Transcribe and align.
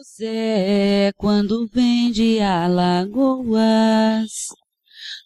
tudo. 0.00 0.20
Deus 0.20 0.20
é 0.20 1.12
quando 1.16 1.66
vem 1.68 2.10
de 2.10 2.40
Alagoas. 2.40 4.30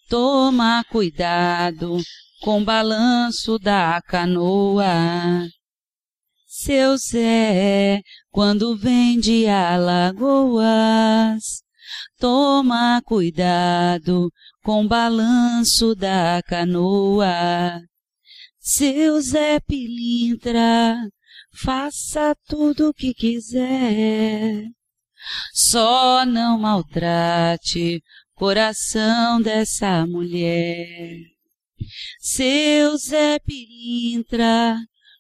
Toma 0.09 0.85
cuidado 0.91 1.99
com 2.41 2.61
o 2.61 2.65
balanço 2.65 3.57
da 3.59 4.03
canoa. 4.03 5.47
Seu 6.47 6.97
Zé, 6.97 8.03
quando 8.31 8.77
vem 8.77 9.21
de 9.21 9.47
Alagoas, 9.47 10.63
toma 12.19 13.01
cuidado 13.05 14.31
com 14.65 14.85
o 14.85 14.89
balanço 14.89 15.95
da 15.95 16.43
canoa. 16.47 17.81
Seu 18.59 19.21
Zé 19.21 19.61
Pilintra, 19.61 20.97
faça 21.55 22.37
tudo 22.47 22.89
o 22.89 22.95
que 22.95 23.15
quiser. 23.15 24.65
Só 25.53 26.27
não 26.27 26.59
maltrate 26.59 28.03
coração 28.35 29.41
dessa 29.41 30.07
mulher. 30.07 31.19
Seu 32.19 32.97
Zé 32.97 33.39
Pilintra, 33.39 34.77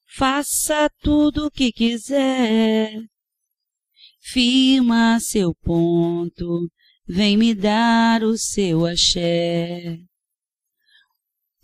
faça 0.06 0.90
tudo 1.00 1.46
o 1.46 1.50
que 1.50 1.72
quiser. 1.72 2.92
Firma 4.20 5.18
seu 5.20 5.54
ponto, 5.54 6.70
vem 7.06 7.36
me 7.36 7.54
dar 7.54 8.22
o 8.22 8.36
seu 8.36 8.86
axé. 8.86 9.98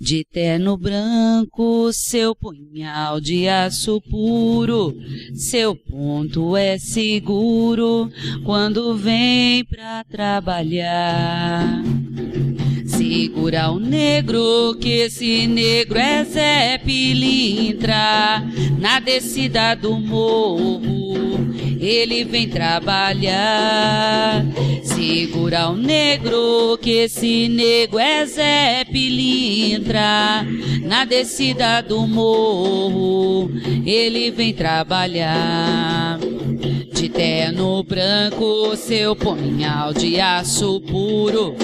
De 0.00 0.24
terno 0.24 0.78
branco, 0.78 1.92
seu 1.92 2.34
punhal 2.34 3.20
de 3.20 3.46
aço 3.46 4.00
puro, 4.00 4.96
seu 5.34 5.76
ponto 5.76 6.56
é 6.56 6.78
seguro 6.78 8.10
quando 8.42 8.96
vem 8.96 9.62
pra 9.62 10.02
trabalhar. 10.04 11.82
Segura 12.86 13.70
o 13.70 13.78
negro, 13.78 14.74
que 14.80 14.88
esse 14.88 15.46
negro 15.46 15.98
é 15.98 16.24
Zé 16.24 16.78
Pilintra, 16.78 18.42
na 18.78 19.00
descida 19.00 19.74
do 19.74 20.00
morro, 20.00 21.12
ele 21.80 22.24
vem 22.24 22.48
trabalhar. 22.48 24.44
Segura 24.82 25.68
o 25.70 25.76
negro, 25.76 26.78
que 26.80 26.90
esse 26.90 27.48
negro 27.48 27.98
é 27.98 28.26
Zé 28.26 28.84
Pilintra, 28.84 30.46
na 30.82 31.04
descida 31.04 31.80
do 31.80 32.06
morro, 32.06 33.50
ele 33.84 34.30
vem 34.30 34.52
trabalhar. 34.52 36.18
De 36.92 37.08
terno 37.08 37.82
branco, 37.82 38.76
seu 38.76 39.16
punhal 39.16 39.94
de 39.94 40.20
aço 40.20 40.80
puro, 40.82 41.54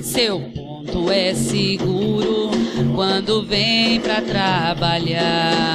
seu 0.00 0.40
ponto 0.40 1.10
é 1.10 1.34
seguro 1.34 2.50
quando 2.94 3.42
vem 3.42 4.00
pra 4.00 4.22
trabalhar. 4.22 5.66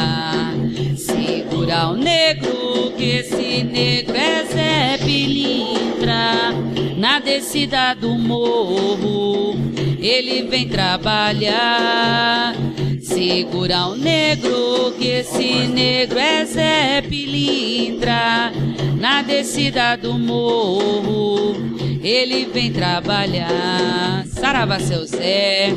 Segura 0.96 1.90
o 1.90 1.96
negro, 1.96 2.94
que 2.98 3.18
esse 3.18 3.64
negro 3.64 4.16
é 4.16 4.46
Zé 4.46 4.98
Pilintra, 5.04 6.52
na 6.98 7.20
descida 7.20 7.94
do 7.94 8.18
morro, 8.18 9.56
ele 10.00 10.44
vem 10.44 10.68
trabalhar. 10.68 12.56
Segura 13.02 13.88
o 13.88 13.96
negro, 13.96 14.94
que 14.98 15.08
esse 15.08 15.68
negro 15.68 16.18
é 16.20 16.46
Zé 16.46 17.02
Pilintra, 17.02 18.52
na 19.00 19.22
descida 19.22 19.96
do 19.96 20.14
morro, 20.14 21.56
ele 22.04 22.46
vem 22.46 22.72
trabalhar. 22.72 24.26
Saravá, 24.28 24.80
seu 24.80 25.06
Zé. 25.06 25.74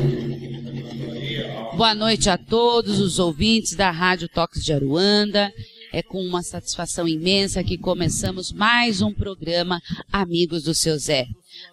Boa 1.75 1.93
noite 1.93 2.29
a 2.29 2.37
todos 2.37 3.01
os 3.01 3.19
ouvintes 3.19 3.75
da 3.75 3.91
Rádio 3.91 4.29
Toques 4.29 4.63
de 4.63 4.71
Aruanda. 4.71 5.51
É 5.91 6.01
com 6.01 6.23
uma 6.25 6.41
satisfação 6.41 7.05
imensa 7.05 7.65
que 7.65 7.77
começamos 7.77 8.53
mais 8.53 9.01
um 9.01 9.13
programa 9.13 9.81
Amigos 10.09 10.63
do 10.63 10.73
Seu 10.73 10.97
Zé. 10.97 11.27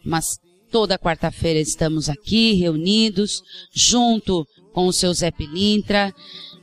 Mas 0.04 0.40
toda 0.72 0.98
quarta-feira 0.98 1.60
estamos 1.60 2.08
aqui 2.08 2.54
reunidos, 2.54 3.42
junto 3.74 4.48
com 4.72 4.86
o 4.86 4.92
seu 4.92 5.12
Zé 5.12 5.30
Pilintra, 5.30 6.14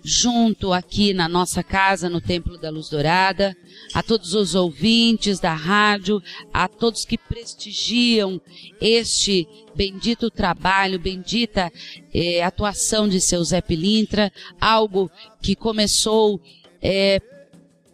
junto 0.03 0.73
aqui 0.73 1.13
na 1.13 1.29
nossa 1.29 1.61
casa, 1.61 2.09
no 2.09 2.19
Templo 2.19 2.57
da 2.57 2.71
Luz 2.71 2.89
Dourada, 2.89 3.55
a 3.93 4.01
todos 4.01 4.33
os 4.33 4.55
ouvintes 4.55 5.39
da 5.39 5.53
rádio, 5.53 6.19
a 6.51 6.67
todos 6.67 7.05
que 7.05 7.19
prestigiam 7.19 8.41
este 8.81 9.47
bendito 9.75 10.31
trabalho, 10.31 10.97
bendita 10.97 11.71
eh, 12.11 12.41
atuação 12.41 13.07
de 13.07 13.21
seu 13.21 13.43
Zé 13.43 13.61
Pilintra, 13.61 14.33
algo 14.59 15.11
que 15.39 15.55
começou 15.55 16.41
eh, 16.81 17.21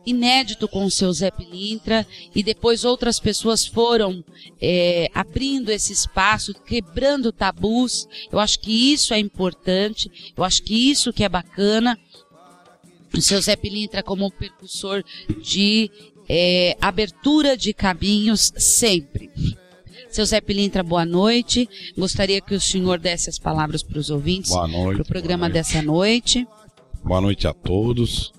inédito 0.06 0.68
com 0.68 0.86
o 0.86 0.92
seu 0.92 1.12
Zé 1.12 1.32
Pilintra 1.32 2.06
e 2.34 2.44
depois 2.44 2.86
outras 2.86 3.20
pessoas 3.20 3.66
foram 3.66 4.24
é, 4.62 5.10
abrindo 5.14 5.72
esse 5.72 5.94
espaço, 5.94 6.54
quebrando 6.54 7.32
tabus. 7.32 8.08
Eu 8.32 8.40
acho 8.40 8.60
que 8.60 8.94
isso 8.94 9.14
é 9.14 9.20
importante, 9.20 10.34
eu 10.36 10.44
acho 10.44 10.64
que 10.64 10.92
isso 10.92 11.14
que 11.14 11.24
é 11.24 11.30
bacana. 11.30 11.98
O 13.16 13.22
seu 13.22 13.42
Zé 13.42 13.56
Pilintra 13.56 14.04
como 14.04 14.26
um 14.26 14.30
percussor 14.30 15.04
de 15.42 15.90
é, 16.28 16.76
abertura 16.82 17.56
de 17.56 17.74
caminhos 17.74 18.52
sempre. 18.58 19.30
Seu 20.10 20.26
Zé 20.26 20.40
Pilintra, 20.40 20.82
boa 20.82 21.06
noite. 21.06 21.68
Gostaria 21.98 22.40
que 22.40 22.56
o 22.56 22.62
senhor 22.62 23.00
desse 23.00 23.30
as 23.30 23.38
palavras 23.38 23.84
para 23.84 24.00
os 24.00 24.10
ouvintes 24.10 24.50
Boa 24.52 24.68
noite. 24.68 24.96
para 24.96 25.04
o 25.04 25.06
programa 25.06 25.50
noite. 25.50 25.54
dessa 25.54 25.82
noite. 25.82 26.48
Boa 27.04 27.20
noite 27.22 27.48
a 27.48 27.54
todos. 27.54 28.35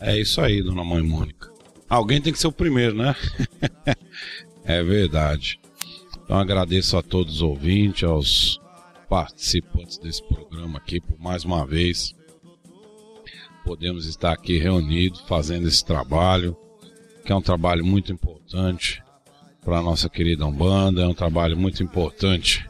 É 0.00 0.18
isso 0.18 0.40
aí, 0.40 0.62
dona 0.62 0.82
Mãe 0.82 1.02
Mônica. 1.02 1.50
Alguém 1.88 2.20
tem 2.20 2.32
que 2.32 2.38
ser 2.38 2.46
o 2.46 2.52
primeiro, 2.52 2.96
né? 2.96 3.14
é 4.64 4.82
verdade. 4.82 5.60
Então 6.24 6.38
agradeço 6.38 6.96
a 6.96 7.02
todos 7.02 7.36
os 7.36 7.42
ouvintes, 7.42 8.04
aos 8.04 8.60
participantes 9.08 9.98
desse 9.98 10.22
programa 10.22 10.78
aqui 10.78 11.00
por 11.00 11.18
mais 11.18 11.44
uma 11.44 11.66
vez. 11.66 12.14
Podemos 13.64 14.06
estar 14.06 14.32
aqui 14.32 14.56
reunidos 14.56 15.20
fazendo 15.22 15.68
esse 15.68 15.84
trabalho, 15.84 16.56
que 17.24 17.32
é 17.32 17.36
um 17.36 17.42
trabalho 17.42 17.84
muito 17.84 18.12
importante 18.12 19.02
para 19.62 19.78
a 19.78 19.82
nossa 19.82 20.08
querida 20.08 20.46
Umbanda, 20.46 21.02
é 21.02 21.06
um 21.06 21.14
trabalho 21.14 21.58
muito 21.58 21.82
importante 21.82 22.66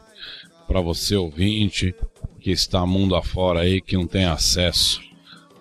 para 0.67 0.81
você 0.81 1.15
ouvinte 1.15 1.95
que 2.39 2.51
está 2.51 2.85
mundo 2.85 3.15
afora 3.15 3.61
aí, 3.61 3.79
que 3.79 3.95
não 3.95 4.07
tem 4.07 4.25
acesso 4.25 4.99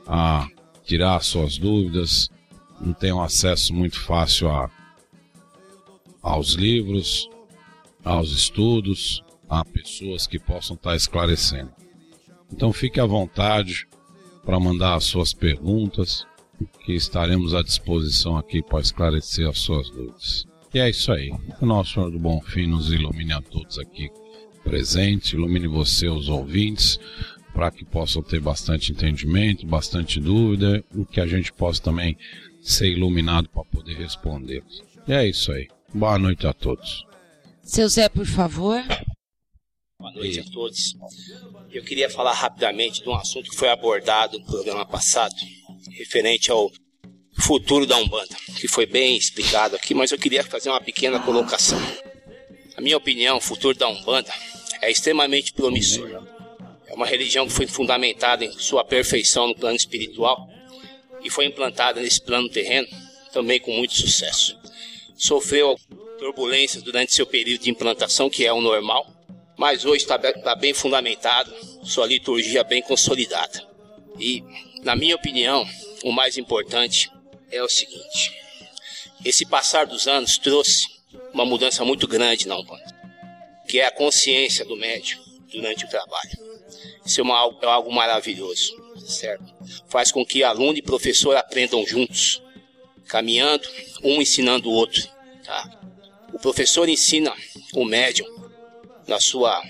a 0.06 0.48
tirar 0.90 1.22
suas 1.22 1.56
dúvidas, 1.56 2.28
não 2.80 2.92
tem 2.92 3.12
um 3.12 3.22
acesso 3.22 3.72
muito 3.72 3.96
fácil 4.00 4.48
a, 4.48 4.68
aos 6.20 6.54
livros, 6.54 7.30
aos 8.04 8.32
estudos, 8.32 9.22
a 9.48 9.64
pessoas 9.64 10.26
que 10.26 10.36
possam 10.36 10.74
estar 10.74 10.96
esclarecendo. 10.96 11.70
Então 12.52 12.72
fique 12.72 12.98
à 12.98 13.06
vontade 13.06 13.86
para 14.44 14.58
mandar 14.58 14.96
as 14.96 15.04
suas 15.04 15.32
perguntas, 15.32 16.26
que 16.84 16.92
estaremos 16.92 17.54
à 17.54 17.62
disposição 17.62 18.36
aqui 18.36 18.60
para 18.60 18.80
esclarecer 18.80 19.48
as 19.48 19.60
suas 19.60 19.88
dúvidas. 19.90 20.44
E 20.74 20.80
é 20.80 20.90
isso 20.90 21.12
aí. 21.12 21.32
O 21.60 21.66
nosso 21.66 21.94
Senhor 21.94 22.10
do 22.10 22.18
Bom 22.18 22.40
Fim 22.42 22.66
nos 22.66 22.90
ilumine 22.90 23.32
a 23.32 23.40
todos 23.40 23.78
aqui 23.78 24.10
presentes, 24.64 25.32
ilumine 25.32 25.68
você, 25.68 26.08
os 26.08 26.28
ouvintes, 26.28 26.98
para 27.60 27.70
que 27.70 27.84
possam 27.84 28.22
ter 28.22 28.40
bastante 28.40 28.90
entendimento, 28.90 29.66
bastante 29.66 30.18
dúvida, 30.18 30.82
e 30.96 31.04
que 31.04 31.20
a 31.20 31.26
gente 31.26 31.52
possa 31.52 31.82
também 31.82 32.16
ser 32.62 32.88
iluminado 32.88 33.50
para 33.50 33.62
poder 33.64 33.98
responder. 33.98 34.64
E 35.06 35.12
é 35.12 35.28
isso 35.28 35.52
aí. 35.52 35.68
Boa 35.92 36.18
noite 36.18 36.46
a 36.46 36.54
todos. 36.54 37.04
Seu 37.62 37.86
Zé, 37.86 38.08
por 38.08 38.24
favor. 38.24 38.82
Boa 39.98 40.10
noite 40.12 40.40
a 40.40 40.44
todos. 40.44 40.96
Eu 41.70 41.84
queria 41.84 42.08
falar 42.08 42.32
rapidamente 42.32 43.02
de 43.02 43.08
um 43.10 43.14
assunto 43.14 43.50
que 43.50 43.56
foi 43.56 43.68
abordado 43.68 44.38
no 44.38 44.46
programa 44.46 44.86
passado, 44.86 45.34
referente 45.98 46.50
ao 46.50 46.72
futuro 47.40 47.84
da 47.84 47.98
Umbanda, 47.98 48.36
que 48.58 48.68
foi 48.68 48.86
bem 48.86 49.18
explicado 49.18 49.76
aqui, 49.76 49.92
mas 49.92 50.10
eu 50.10 50.18
queria 50.18 50.42
fazer 50.42 50.70
uma 50.70 50.80
pequena 50.80 51.20
colocação. 51.20 51.78
Na 52.74 52.80
minha 52.80 52.96
opinião, 52.96 53.36
o 53.36 53.42
futuro 53.42 53.76
da 53.76 53.86
Umbanda 53.86 54.32
é 54.80 54.90
extremamente 54.90 55.52
promissor. 55.52 56.29
Uma 57.00 57.06
religião 57.06 57.46
que 57.46 57.54
foi 57.54 57.66
fundamentada 57.66 58.44
em 58.44 58.52
sua 58.52 58.84
perfeição 58.84 59.46
no 59.46 59.54
plano 59.54 59.74
espiritual 59.74 60.46
e 61.24 61.30
foi 61.30 61.46
implantada 61.46 61.98
nesse 61.98 62.20
plano 62.20 62.46
terreno 62.46 62.86
também 63.32 63.58
com 63.58 63.72
muito 63.72 63.94
sucesso. 63.94 64.54
Sofreu 65.16 65.80
turbulências 66.18 66.82
durante 66.82 67.14
seu 67.14 67.24
período 67.24 67.62
de 67.62 67.70
implantação, 67.70 68.28
que 68.28 68.44
é 68.44 68.52
o 68.52 68.60
normal, 68.60 69.10
mas 69.56 69.86
hoje 69.86 70.02
está 70.02 70.18
tá 70.18 70.54
bem 70.54 70.74
fundamentado, 70.74 71.50
sua 71.82 72.04
liturgia 72.04 72.62
bem 72.62 72.82
consolidada. 72.82 73.66
E, 74.18 74.44
na 74.82 74.94
minha 74.94 75.16
opinião, 75.16 75.66
o 76.04 76.12
mais 76.12 76.36
importante 76.36 77.10
é 77.50 77.62
o 77.62 77.68
seguinte: 77.70 78.30
esse 79.24 79.46
passar 79.46 79.86
dos 79.86 80.06
anos 80.06 80.36
trouxe 80.36 80.86
uma 81.32 81.46
mudança 81.46 81.82
muito 81.82 82.06
grande 82.06 82.46
na 82.46 82.58
Umbanda, 82.58 82.94
que 83.66 83.80
é 83.80 83.86
a 83.86 83.90
consciência 83.90 84.66
do 84.66 84.76
médium 84.76 85.18
durante 85.50 85.86
o 85.86 85.88
trabalho. 85.88 86.49
Isso 87.04 87.20
é, 87.20 87.24
uma, 87.24 87.58
é 87.62 87.66
algo 87.66 87.92
maravilhoso, 87.92 88.76
certo? 88.98 89.44
Faz 89.88 90.12
com 90.12 90.24
que 90.24 90.44
aluno 90.44 90.78
e 90.78 90.82
professor 90.82 91.36
aprendam 91.36 91.84
juntos, 91.86 92.42
caminhando, 93.06 93.68
um 94.02 94.20
ensinando 94.20 94.68
o 94.68 94.72
outro, 94.72 95.02
tá? 95.44 95.80
O 96.32 96.38
professor 96.38 96.88
ensina 96.88 97.34
o 97.74 97.84
médium 97.84 98.26
na 99.06 99.18
sua 99.18 99.60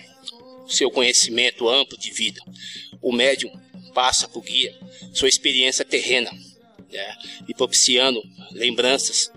seu 0.69 0.91
conhecimento 0.91 1.69
amplo 1.69 1.99
de 1.99 2.11
vida. 2.13 2.41
O 3.03 3.13
médium 3.13 3.51
passa 3.93 4.29
para 4.29 4.39
o 4.39 4.43
guia 4.43 4.79
sua 5.13 5.29
experiência 5.29 5.85
terrena, 5.85 6.31
né? 6.91 7.17
e 7.49 7.55
propiciando 7.55 8.23
lembranças 8.53 9.31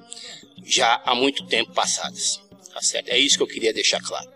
já 0.65 1.01
há 1.05 1.15
muito 1.15 1.45
tempo 1.45 1.73
passadas. 1.73 2.41
Tá 2.73 2.81
certo? 2.81 3.09
É 3.09 3.17
isso 3.17 3.37
que 3.37 3.43
eu 3.43 3.47
queria 3.47 3.73
deixar 3.73 4.01
claro. 4.01 4.29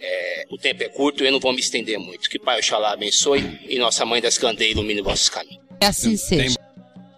É, 0.00 0.46
o 0.50 0.58
tempo 0.58 0.82
é 0.82 0.88
curto 0.88 1.22
e 1.22 1.26
eu 1.26 1.32
não 1.32 1.40
vou 1.40 1.52
me 1.52 1.60
estender 1.60 1.98
muito. 1.98 2.28
Que 2.28 2.38
Pai 2.38 2.58
Oxalá 2.58 2.92
abençoe 2.92 3.60
e 3.68 3.78
Nossa 3.78 4.04
Mãe 4.04 4.20
das 4.20 4.38
Candeias 4.38 4.72
ilumine 4.72 5.02
vossos 5.02 5.28
caminhos. 5.28 5.62
É 5.80 5.86
assim 5.86 6.16
seja. 6.16 6.58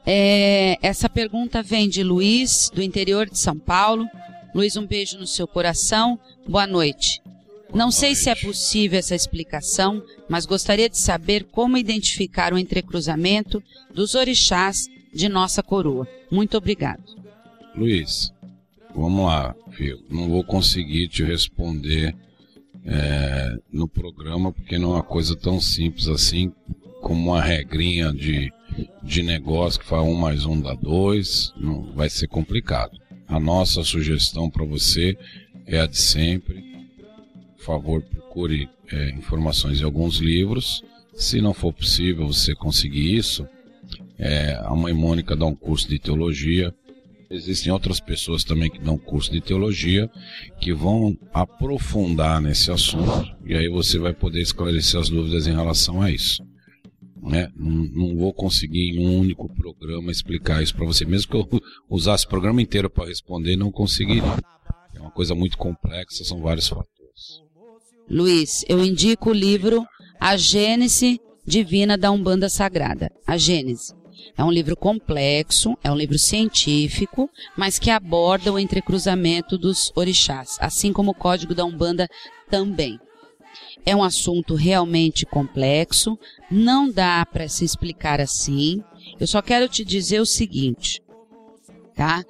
É, 0.05 0.79
essa 0.83 1.09
pergunta 1.09 1.63
vem 1.63 1.89
de 1.89 2.03
Luiz, 2.03 2.71
do 2.73 2.83
interior 2.83 3.29
de 3.29 3.39
São 3.39 3.59
Paulo. 3.59 4.07
Luiz, 4.55 4.77
um 4.77 4.87
beijo 4.87 5.19
no 5.19 5.27
seu 5.27 5.49
coração. 5.49 6.19
Boa 6.47 6.67
noite. 6.67 7.21
Não 7.75 7.91
sei 7.91 8.15
se 8.15 8.31
é 8.31 8.35
possível 8.35 8.99
essa 8.99 9.15
explicação, 9.15 10.03
mas 10.29 10.47
gostaria 10.47 10.89
de 10.89 10.97
saber 10.97 11.45
como 11.45 11.77
identificar 11.77 12.55
o 12.55 12.59
entrecruzamento 12.59 13.63
dos 13.93 14.15
orixás 14.15 14.89
de 15.13 15.29
nossa 15.29 15.63
coroa. 15.63 16.07
Muito 16.31 16.57
obrigado. 16.57 17.03
Luiz, 17.75 18.33
vamos 18.95 19.27
lá, 19.27 19.55
filho. 19.73 20.03
Não 20.09 20.29
vou 20.29 20.45
conseguir 20.45 21.09
te 21.09 21.25
responder 21.25 22.15
é, 22.87 23.57
no 23.73 23.89
programa 23.89 24.53
porque 24.53 24.79
não 24.79 24.93
é 24.93 24.95
uma 24.97 25.03
coisa 25.03 25.37
tão 25.37 25.61
simples 25.61 26.09
assim 26.09 26.53
como 27.03 27.31
uma 27.31 27.43
regrinha 27.43 28.13
de, 28.13 28.53
de 29.03 29.23
negócio 29.23 29.81
que 29.81 29.87
faz 29.87 30.03
um 30.03 30.15
mais 30.15 30.45
um 30.45 30.61
dá 30.61 30.75
dois. 30.75 31.53
Não 31.57 31.93
vai 31.93 32.09
ser 32.09 32.29
complicado. 32.29 32.99
A 33.29 33.39
nossa 33.39 33.83
sugestão 33.83 34.49
para 34.49 34.65
você 34.65 35.17
é 35.67 35.81
a 35.81 35.87
de 35.87 35.99
sempre 35.99 36.67
favor, 37.67 38.01
procure 38.01 38.69
é, 38.93 39.11
informações 39.11 39.81
em 39.81 39.85
alguns 39.85 40.19
livros. 40.19 40.85
Se 41.13 41.41
não 41.41 41.53
for 41.53 41.73
possível 41.73 42.29
você 42.29 42.55
conseguir 42.55 43.17
isso, 43.17 43.47
é, 44.17 44.55
a 44.63 44.75
mãe 44.77 44.93
Mônica 44.93 45.35
dá 45.35 45.47
um 45.47 45.55
curso 45.55 45.89
de 45.89 45.99
teologia. 45.99 46.73
Existem 47.29 47.73
outras 47.73 47.99
pessoas 47.99 48.45
também 48.45 48.71
que 48.71 48.79
dão 48.79 48.97
curso 48.97 49.33
de 49.33 49.41
teologia 49.41 50.09
que 50.61 50.73
vão 50.73 51.17
aprofundar 51.33 52.41
nesse 52.41 52.71
assunto 52.71 53.37
e 53.45 53.55
aí 53.55 53.69
você 53.69 53.99
vai 53.99 54.13
poder 54.13 54.41
esclarecer 54.41 55.01
as 55.01 55.09
dúvidas 55.09 55.47
em 55.47 55.55
relação 55.55 56.01
a 56.01 56.11
isso. 56.11 56.45
Né? 57.21 57.51
Não, 57.57 57.71
não 57.71 58.17
vou 58.17 58.33
conseguir 58.33 58.91
em 58.91 59.05
um 59.05 59.19
único 59.19 59.53
programa 59.53 60.13
explicar 60.13 60.63
isso 60.63 60.77
para 60.77 60.87
você. 60.87 61.05
Mesmo 61.05 61.31
que 61.31 61.37
eu 61.37 61.61
usasse 61.91 62.25
o 62.25 62.29
programa 62.29 62.63
inteiro 62.63 62.89
para 62.89 63.09
responder, 63.09 63.57
não 63.57 63.73
conseguiria. 63.73 64.23
É 64.95 65.01
uma 65.01 65.11
coisa 65.11 65.35
muito 65.35 65.59
complexa, 65.59 66.25
são 66.25 66.41
vários 66.41 66.69
fatores. 66.69 67.43
Luiz, 68.09 68.65
eu 68.69 68.85
indico 68.85 69.31
o 69.31 69.35
livro 69.35 69.85
A 70.21 70.37
Gênese 70.37 71.21
Divina 71.45 71.99
da 71.99 72.13
Umbanda 72.13 72.49
Sagrada. 72.49 73.11
A 73.27 73.37
Gênese. 73.37 73.93
É 74.37 74.43
um 74.43 74.51
livro 74.51 74.77
complexo, 74.77 75.77
é 75.83 75.91
um 75.91 75.97
livro 75.97 76.19
científico, 76.19 77.29
mas 77.57 77.79
que 77.79 77.91
aborda 77.91 78.53
o 78.53 78.59
entrecruzamento 78.59 79.59
dos 79.59 79.93
orixás, 79.95 80.57
assim 80.61 80.93
como 80.93 81.11
o 81.11 81.15
Código 81.15 81.55
da 81.55 81.65
Umbanda 81.65 82.09
também. 82.51 82.99
É 83.85 83.95
um 83.95 84.03
assunto 84.03 84.55
realmente 84.55 85.25
complexo, 85.25 86.19
não 86.51 86.91
dá 86.91 87.25
para 87.25 87.49
se 87.49 87.65
explicar 87.65 88.21
assim. 88.21 88.83
Eu 89.19 89.27
só 89.27 89.41
quero 89.41 89.69
te 89.69 89.85
dizer 89.85 90.21
o 90.21 90.27
seguinte, 90.27 91.01
tá? 91.95 92.25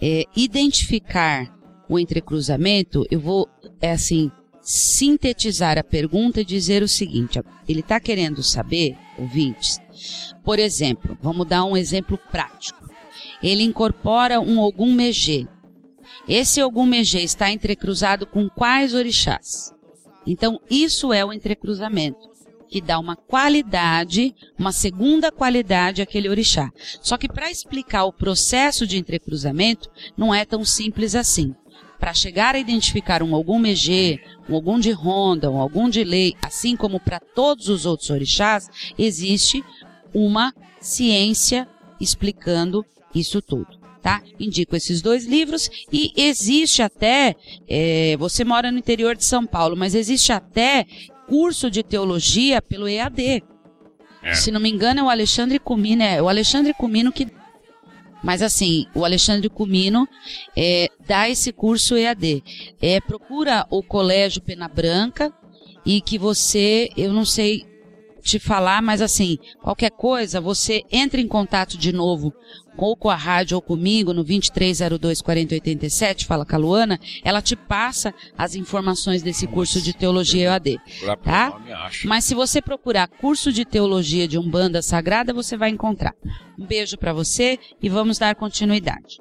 É, 0.00 0.24
identificar 0.36 1.56
o 1.88 1.98
entrecruzamento, 1.98 3.06
eu 3.10 3.18
vou, 3.18 3.48
é 3.80 3.92
assim, 3.92 4.30
sintetizar 4.60 5.78
a 5.78 5.82
pergunta 5.82 6.42
e 6.42 6.44
dizer 6.44 6.82
o 6.82 6.88
seguinte: 6.88 7.40
ele 7.66 7.80
está 7.80 7.98
querendo 7.98 8.42
saber, 8.42 8.96
ouvintes, 9.18 9.80
por 10.44 10.58
exemplo, 10.58 11.16
vamos 11.20 11.46
dar 11.46 11.64
um 11.64 11.76
exemplo 11.76 12.18
prático. 12.30 12.88
Ele 13.42 13.62
incorpora 13.62 14.40
um 14.40 14.58
Ogum 14.58 14.92
Megê. 14.92 15.46
Esse 16.26 16.62
Ogum 16.62 16.86
Megê 16.86 17.20
está 17.20 17.50
entrecruzado 17.50 18.26
com 18.26 18.48
quais 18.48 18.94
orixás? 18.94 19.72
Então, 20.26 20.60
isso 20.68 21.12
é 21.12 21.24
o 21.24 21.32
entrecruzamento, 21.32 22.28
que 22.68 22.80
dá 22.80 22.98
uma 22.98 23.16
qualidade, 23.16 24.34
uma 24.58 24.72
segunda 24.72 25.32
qualidade 25.32 26.02
àquele 26.02 26.28
orixá. 26.28 26.70
Só 27.00 27.16
que 27.16 27.28
para 27.28 27.50
explicar 27.50 28.04
o 28.04 28.12
processo 28.12 28.86
de 28.86 28.98
entrecruzamento, 28.98 29.90
não 30.16 30.34
é 30.34 30.44
tão 30.44 30.64
simples 30.64 31.14
assim 31.14 31.54
para 31.98 32.14
chegar 32.14 32.54
a 32.54 32.58
identificar 32.58 33.22
um 33.22 33.34
algum 33.34 33.58
Megê, 33.58 34.20
um 34.48 34.54
algum 34.54 34.78
de 34.78 34.92
Ronda, 34.92 35.50
um 35.50 35.58
algum 35.58 35.88
de 35.88 36.04
Lei, 36.04 36.34
assim 36.42 36.76
como 36.76 37.00
para 37.00 37.18
todos 37.18 37.68
os 37.68 37.84
outros 37.84 38.10
orixás, 38.10 38.68
existe 38.96 39.64
uma 40.14 40.54
ciência 40.80 41.68
explicando 42.00 42.84
isso 43.14 43.40
tudo. 43.42 43.78
Tá? 44.02 44.22
Indico 44.38 44.76
esses 44.76 45.02
dois 45.02 45.26
livros 45.26 45.68
e 45.92 46.12
existe 46.16 46.82
até, 46.82 47.34
é, 47.68 48.16
você 48.16 48.44
mora 48.44 48.70
no 48.70 48.78
interior 48.78 49.16
de 49.16 49.24
São 49.24 49.44
Paulo, 49.44 49.76
mas 49.76 49.94
existe 49.94 50.32
até 50.32 50.86
curso 51.26 51.70
de 51.70 51.82
teologia 51.82 52.62
pelo 52.62 52.88
EAD. 52.88 53.42
É. 54.22 54.34
Se 54.34 54.50
não 54.50 54.60
me 54.60 54.70
engano, 54.70 55.00
é 55.00 55.02
o 55.02 55.10
Alexandre 55.10 55.58
Cumino, 55.58 56.02
é 56.02 56.22
o 56.22 56.28
Alexandre 56.28 56.72
Cumino 56.74 57.12
que 57.12 57.26
mas 58.22 58.42
assim, 58.42 58.86
o 58.94 59.04
Alexandre 59.04 59.48
Cumino 59.48 60.08
é, 60.56 60.88
dá 61.06 61.28
esse 61.28 61.52
curso 61.52 61.96
EAD. 61.96 62.42
É, 62.80 63.00
procura 63.00 63.64
o 63.70 63.82
Colégio 63.82 64.42
Pena 64.42 64.66
Branca 64.66 65.32
e 65.86 66.00
que 66.00 66.18
você, 66.18 66.90
eu 66.96 67.12
não 67.12 67.24
sei 67.24 67.64
te 68.22 68.38
falar, 68.38 68.82
mas 68.82 69.00
assim, 69.00 69.38
qualquer 69.62 69.90
coisa, 69.90 70.40
você 70.40 70.82
entra 70.90 71.20
em 71.20 71.28
contato 71.28 71.76
de 71.78 71.92
novo 71.92 72.32
ou 72.76 72.96
com 72.96 73.10
a 73.10 73.16
rádio 73.16 73.56
ou 73.56 73.62
comigo 73.62 74.14
no 74.14 74.22
2302 74.22 75.20
4087, 75.20 76.26
fala 76.26 76.46
com 76.46 76.54
a 76.54 76.58
Luana, 76.58 77.00
ela 77.24 77.42
te 77.42 77.56
passa 77.56 78.14
as 78.36 78.54
informações 78.54 79.20
desse 79.20 79.48
curso 79.48 79.82
de 79.82 79.92
teologia 79.92 80.50
EAD. 80.50 80.78
Tá? 81.24 81.60
Mas 82.04 82.24
se 82.24 82.34
você 82.34 82.62
procurar 82.62 83.08
curso 83.08 83.52
de 83.52 83.64
teologia 83.64 84.28
de 84.28 84.38
Umbanda 84.38 84.80
Sagrada, 84.80 85.34
você 85.34 85.56
vai 85.56 85.70
encontrar. 85.70 86.14
Um 86.56 86.64
beijo 86.64 86.96
para 86.96 87.12
você 87.12 87.58
e 87.82 87.88
vamos 87.88 88.16
dar 88.16 88.36
continuidade. 88.36 89.18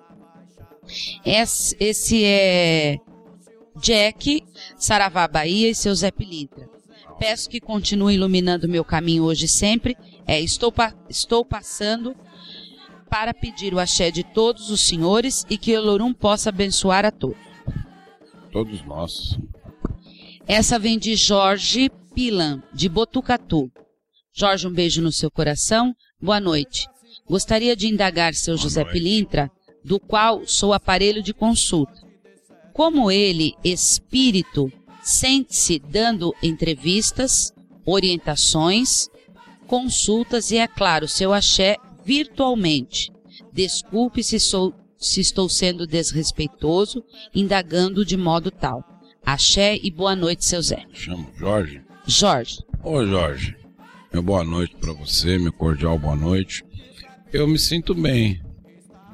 Esse, 1.25 1.75
esse 1.79 2.23
é 2.23 2.97
Jack, 3.81 4.43
Saravá 4.77 5.27
Bahia 5.27 5.69
e 5.69 5.75
seu 5.75 5.93
Zé 5.95 6.11
Pilintra. 6.11 6.76
Peço 7.19 7.49
que 7.49 7.59
continue 7.59 8.13
iluminando 8.13 8.67
meu 8.67 8.85
caminho 8.85 9.23
hoje 9.23 9.45
e 9.45 9.49
sempre. 9.49 9.97
É, 10.25 10.39
estou, 10.39 10.71
pa 10.71 10.93
estou 11.09 11.43
passando 11.43 12.15
para 13.09 13.33
pedir 13.33 13.73
o 13.73 13.79
axé 13.79 14.11
de 14.11 14.23
todos 14.23 14.69
os 14.69 14.81
senhores 14.81 15.45
e 15.49 15.57
que 15.57 15.75
Olorum 15.75 16.13
possa 16.13 16.49
abençoar 16.49 17.05
a 17.05 17.11
todos. 17.11 17.37
Todos 18.51 18.83
nós. 18.85 19.37
Essa 20.45 20.77
vem 20.77 20.97
de 20.97 21.15
Jorge 21.15 21.89
Pilan, 22.13 22.61
de 22.73 22.87
Botucatu. 22.87 23.71
Jorge, 24.33 24.67
um 24.67 24.71
beijo 24.71 25.01
no 25.01 25.11
seu 25.11 25.31
coração. 25.31 25.95
Boa 26.21 26.39
noite. 26.39 26.87
Gostaria 27.27 27.75
de 27.75 27.87
indagar 27.87 28.33
seu 28.33 28.55
Boa 28.55 28.63
José 28.63 28.83
noite. 28.83 28.93
Pilintra, 28.93 29.51
do 29.83 29.99
qual 29.99 30.45
sou 30.45 30.73
aparelho 30.73 31.23
de 31.23 31.33
consulta. 31.33 32.01
Como 32.73 33.09
ele, 33.09 33.53
espírito, 33.63 34.71
sente-se 35.07 35.79
dando 35.79 36.35
entrevistas, 36.43 37.53
orientações, 37.85 39.07
consultas 39.65 40.51
e, 40.51 40.57
é 40.57 40.67
claro, 40.67 41.07
seu 41.07 41.31
axé 41.31 41.77
virtualmente. 42.03 43.09
Desculpe 43.53 44.21
se, 44.21 44.37
sou, 44.37 44.73
se 44.97 45.21
estou 45.21 45.47
sendo 45.47 45.87
desrespeitoso, 45.87 47.01
indagando 47.33 48.05
de 48.05 48.17
modo 48.17 48.51
tal. 48.51 48.83
Axé 49.25 49.79
e 49.81 49.89
boa 49.89 50.13
noite, 50.13 50.43
seu 50.43 50.61
Zé. 50.61 50.85
Chamo 50.91 51.31
Jorge. 51.37 51.81
Jorge. 52.05 52.59
Ô 52.83 53.05
Jorge, 53.05 53.55
meu 54.11 54.21
boa 54.21 54.43
noite 54.43 54.75
para 54.75 54.91
você, 54.91 55.37
meu 55.37 55.53
cordial 55.53 55.97
boa 55.97 56.17
noite. 56.17 56.65
Eu 57.31 57.47
me 57.47 57.57
sinto 57.57 57.95
bem. 57.95 58.41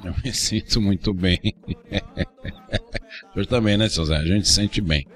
Eu 0.03 0.15
me 0.23 0.33
sinto 0.33 0.81
muito 0.81 1.13
bem. 1.13 1.39
Você 3.35 3.45
também, 3.47 3.77
né, 3.77 3.89
seu 3.89 4.05
Zé? 4.05 4.17
A 4.17 4.25
gente 4.25 4.47
se 4.47 4.55
sente 4.55 4.81
bem. 4.81 5.07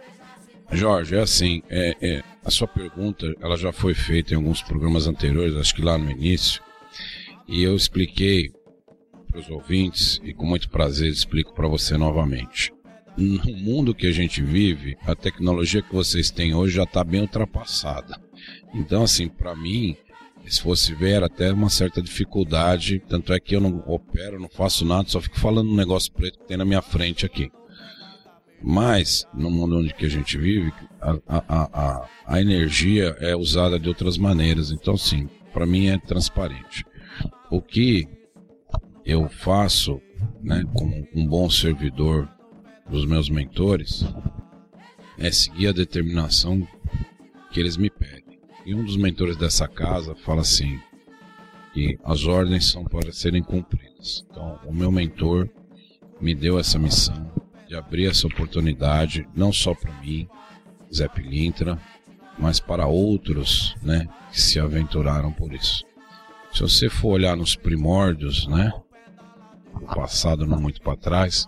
Jorge, 0.71 1.15
é 1.15 1.21
assim, 1.21 1.61
é, 1.69 1.95
é, 2.01 2.23
a 2.43 2.51
sua 2.51 2.67
pergunta 2.67 3.33
ela 3.41 3.57
já 3.57 3.71
foi 3.71 3.93
feita 3.93 4.33
em 4.33 4.37
alguns 4.37 4.61
programas 4.61 5.07
anteriores, 5.07 5.55
acho 5.55 5.73
que 5.73 5.81
lá 5.81 5.97
no 5.97 6.11
início, 6.11 6.61
e 7.47 7.63
eu 7.63 7.75
expliquei 7.75 8.51
para 9.29 9.39
os 9.39 9.49
ouvintes 9.49 10.19
e 10.23 10.33
com 10.33 10.45
muito 10.45 10.69
prazer 10.69 11.09
explico 11.09 11.53
para 11.53 11.67
você 11.67 11.97
novamente. 11.97 12.73
No 13.15 13.43
mundo 13.55 13.95
que 13.95 14.05
a 14.05 14.11
gente 14.11 14.43
vive, 14.43 14.97
a 15.05 15.15
tecnologia 15.15 15.81
que 15.81 15.93
vocês 15.93 16.29
têm 16.29 16.53
hoje 16.53 16.75
já 16.75 16.83
está 16.83 17.03
bem 17.03 17.21
ultrapassada. 17.21 18.19
Então, 18.75 19.01
assim, 19.01 19.27
para 19.27 19.55
mim, 19.55 19.97
se 20.45 20.61
fosse 20.61 20.93
ver, 20.93 21.23
até 21.23 21.51
uma 21.51 21.69
certa 21.69 22.01
dificuldade. 22.01 23.01
Tanto 23.07 23.33
é 23.33 23.39
que 23.39 23.55
eu 23.55 23.61
não 23.61 23.83
opero, 23.87 24.39
não 24.39 24.49
faço 24.49 24.85
nada, 24.85 25.09
só 25.09 25.19
fico 25.19 25.39
falando 25.39 25.71
um 25.71 25.75
negócio 25.75 26.11
preto 26.11 26.39
que 26.39 26.45
tem 26.45 26.57
na 26.57 26.65
minha 26.65 26.81
frente 26.81 27.25
aqui. 27.25 27.51
Mas, 28.61 29.27
no 29.33 29.51
mundo 29.51 29.77
onde 29.77 29.93
que 29.93 30.05
a 30.05 30.09
gente 30.09 30.37
vive, 30.37 30.73
a, 30.99 31.17
a, 31.27 31.43
a, 31.47 32.09
a 32.25 32.41
energia 32.41 33.15
é 33.19 33.35
usada 33.35 33.79
de 33.79 33.87
outras 33.87 34.17
maneiras. 34.17 34.71
Então, 34.71 34.97
sim, 34.97 35.29
para 35.53 35.65
mim 35.65 35.87
é 35.87 35.97
transparente. 35.97 36.83
O 37.51 37.61
que 37.61 38.07
eu 39.05 39.29
faço, 39.29 40.01
né, 40.41 40.63
como 40.73 41.07
um 41.13 41.25
bom 41.25 41.49
servidor 41.49 42.27
dos 42.89 43.05
meus 43.05 43.29
mentores, 43.29 44.03
é 45.17 45.31
seguir 45.31 45.67
a 45.67 45.71
determinação 45.73 46.67
que 47.51 47.59
eles 47.59 47.77
me 47.77 47.89
pedem. 47.89 48.39
E 48.65 48.73
um 48.73 48.83
dos 48.83 48.97
mentores 48.97 49.37
dessa 49.37 49.67
casa 49.67 50.15
fala 50.15 50.41
assim, 50.41 50.79
que 51.73 51.97
as 52.03 52.25
ordens 52.25 52.69
são 52.69 52.83
para 52.83 53.11
serem 53.13 53.43
cumpridas. 53.43 54.25
Então, 54.29 54.59
o 54.65 54.73
meu 54.73 54.91
mentor 54.91 55.47
me 56.19 56.33
deu 56.33 56.59
essa 56.59 56.79
missão 56.79 57.31
de 57.67 57.75
abrir 57.75 58.07
essa 58.07 58.27
oportunidade, 58.27 59.27
não 59.35 59.51
só 59.51 59.73
para 59.73 59.93
mim, 60.01 60.27
Zé 60.93 61.07
Pilintra, 61.07 61.79
mas 62.37 62.59
para 62.59 62.87
outros, 62.87 63.75
né, 63.81 64.07
que 64.31 64.39
se 64.39 64.59
aventuraram 64.59 65.31
por 65.31 65.53
isso. 65.53 65.83
Se 66.53 66.61
você 66.61 66.89
for 66.89 67.09
olhar 67.09 67.35
nos 67.35 67.55
primórdios, 67.55 68.47
né? 68.47 68.71
Passado 69.93 70.45
não 70.45 70.59
muito 70.59 70.81
para 70.81 70.97
trás, 70.97 71.47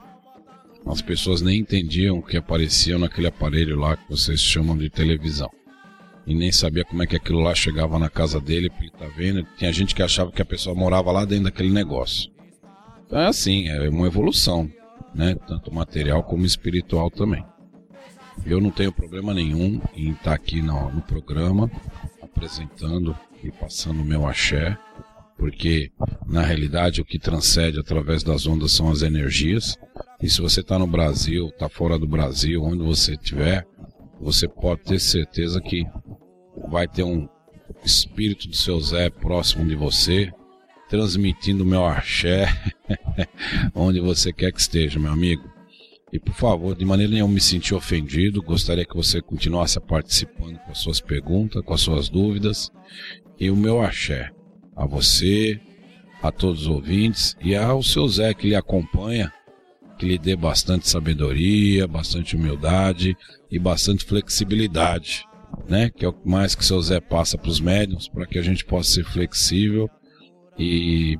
as 0.85 1.01
pessoas 1.01 1.41
nem 1.41 1.59
entendiam 1.59 2.17
o 2.17 2.23
que 2.23 2.37
aparecia 2.37 2.97
naquele 2.97 3.27
aparelho 3.27 3.77
lá 3.77 3.97
que 3.97 4.09
vocês 4.09 4.39
chamam 4.39 4.77
de 4.77 4.89
televisão. 4.89 5.49
E 6.27 6.35
nem 6.35 6.51
sabia 6.51 6.85
como 6.85 7.01
é 7.01 7.07
que 7.07 7.15
aquilo 7.15 7.39
lá 7.39 7.55
chegava 7.55 7.97
na 7.97 8.09
casa 8.09 8.39
dele, 8.39 8.69
porque 8.69 8.91
tá 8.91 9.07
vendo? 9.07 9.47
Tinha 9.57 9.73
gente 9.73 9.95
que 9.95 10.03
achava 10.03 10.31
que 10.31 10.41
a 10.41 10.45
pessoa 10.45 10.75
morava 10.75 11.11
lá 11.11 11.25
dentro 11.25 11.45
daquele 11.45 11.71
negócio. 11.71 12.31
Então 13.05 13.19
é 13.19 13.27
assim, 13.27 13.67
é 13.67 13.89
uma 13.89 14.05
evolução, 14.05 14.69
né? 15.13 15.35
Tanto 15.47 15.73
material 15.73 16.23
como 16.23 16.45
espiritual 16.45 17.09
também. 17.09 17.43
Eu 18.45 18.61
não 18.61 18.71
tenho 18.71 18.91
problema 18.91 19.33
nenhum 19.33 19.81
em 19.95 20.11
estar 20.11 20.23
tá 20.23 20.33
aqui 20.33 20.61
no, 20.61 20.91
no 20.91 21.01
programa 21.01 21.69
apresentando 22.21 23.17
e 23.43 23.51
passando 23.51 24.01
o 24.01 24.05
meu 24.05 24.27
axé 24.27 24.77
porque 25.39 25.89
na 26.27 26.43
realidade 26.43 27.01
o 27.01 27.05
que 27.05 27.17
transcende 27.17 27.79
através 27.79 28.21
das 28.21 28.45
ondas 28.45 28.73
são 28.73 28.91
as 28.91 29.01
energias. 29.01 29.77
E 30.21 30.29
se 30.29 30.41
você 30.41 30.59
está 30.59 30.77
no 30.77 30.85
Brasil, 30.85 31.47
está 31.47 31.69
fora 31.69 31.97
do 31.97 32.05
Brasil, 32.05 32.61
onde 32.61 32.83
você 32.83 33.13
estiver, 33.13 33.65
você 34.19 34.49
pode 34.49 34.81
ter 34.81 34.99
certeza 34.99 35.61
que 35.61 35.85
vai 36.69 36.87
ter 36.87 37.03
um 37.03 37.27
espírito 37.85 38.49
do 38.49 38.55
seu 38.55 38.79
Zé 38.81 39.09
próximo 39.09 39.65
de 39.65 39.75
você, 39.75 40.29
transmitindo 40.89 41.63
meu 41.63 41.85
axé 41.85 42.47
onde 43.75 43.99
você 43.99 44.33
quer 44.33 44.51
que 44.51 44.59
esteja, 44.59 44.99
meu 44.99 45.11
amigo. 45.11 45.47
E 46.11 46.19
por 46.19 46.33
favor, 46.33 46.75
de 46.75 46.83
maneira 46.83 47.13
nenhuma 47.13 47.35
me 47.35 47.39
sentir 47.39 47.75
ofendido, 47.75 48.41
gostaria 48.41 48.83
que 48.83 48.95
você 48.95 49.21
continuasse 49.21 49.79
participando 49.79 50.57
com 50.57 50.71
as 50.71 50.79
suas 50.79 50.99
perguntas, 50.99 51.61
com 51.63 51.73
as 51.73 51.81
suas 51.81 52.09
dúvidas. 52.09 52.71
E 53.39 53.51
o 53.51 53.55
meu 53.55 53.79
axé 53.79 54.31
a 54.75 54.87
você, 54.87 55.61
a 56.21 56.31
todos 56.31 56.61
os 56.61 56.67
ouvintes 56.67 57.37
e 57.39 57.55
ao 57.55 57.83
seu 57.83 58.07
Zé 58.07 58.33
que 58.33 58.47
lhe 58.47 58.55
acompanha, 58.55 59.31
que 59.99 60.07
lhe 60.07 60.17
dê 60.17 60.35
bastante 60.35 60.89
sabedoria, 60.89 61.87
bastante 61.87 62.35
humildade 62.35 63.15
e 63.51 63.59
bastante 63.59 64.03
flexibilidade, 64.03 65.25
né? 65.67 65.91
Que 65.91 66.05
é 66.05 66.09
o 66.09 66.15
mais 66.25 66.55
que 66.55 66.65
seu 66.65 66.81
Zé 66.81 66.99
passa 66.99 67.37
para 67.37 67.49
os 67.49 67.59
médiums, 67.59 68.07
para 68.07 68.25
que 68.25 68.39
a 68.39 68.41
gente 68.41 68.65
possa 68.65 68.89
ser 68.89 69.03
flexível 69.03 69.89
e 70.59 71.17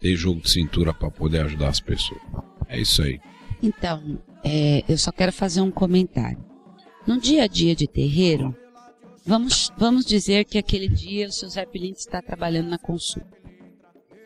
ter 0.00 0.16
jogo 0.16 0.40
de 0.40 0.50
cintura 0.50 0.92
para 0.92 1.10
poder 1.10 1.42
ajudar 1.42 1.68
as 1.68 1.80
pessoas. 1.80 2.20
É 2.68 2.80
isso 2.80 3.02
aí. 3.02 3.20
Então, 3.62 4.18
é, 4.42 4.82
eu 4.88 4.98
só 4.98 5.12
quero 5.12 5.32
fazer 5.32 5.60
um 5.60 5.70
comentário. 5.70 6.42
No 7.06 7.20
dia 7.20 7.44
a 7.44 7.46
dia 7.46 7.76
de 7.76 7.86
terreiro, 7.86 8.56
Vamos, 9.26 9.72
vamos 9.78 10.04
dizer 10.04 10.44
que 10.44 10.58
aquele 10.58 10.86
dia 10.86 11.28
o 11.28 11.32
seu 11.32 11.48
Zé 11.48 11.64
Pilinto 11.64 11.98
está 11.98 12.20
trabalhando 12.20 12.68
na 12.68 12.76
consulta. 12.76 13.26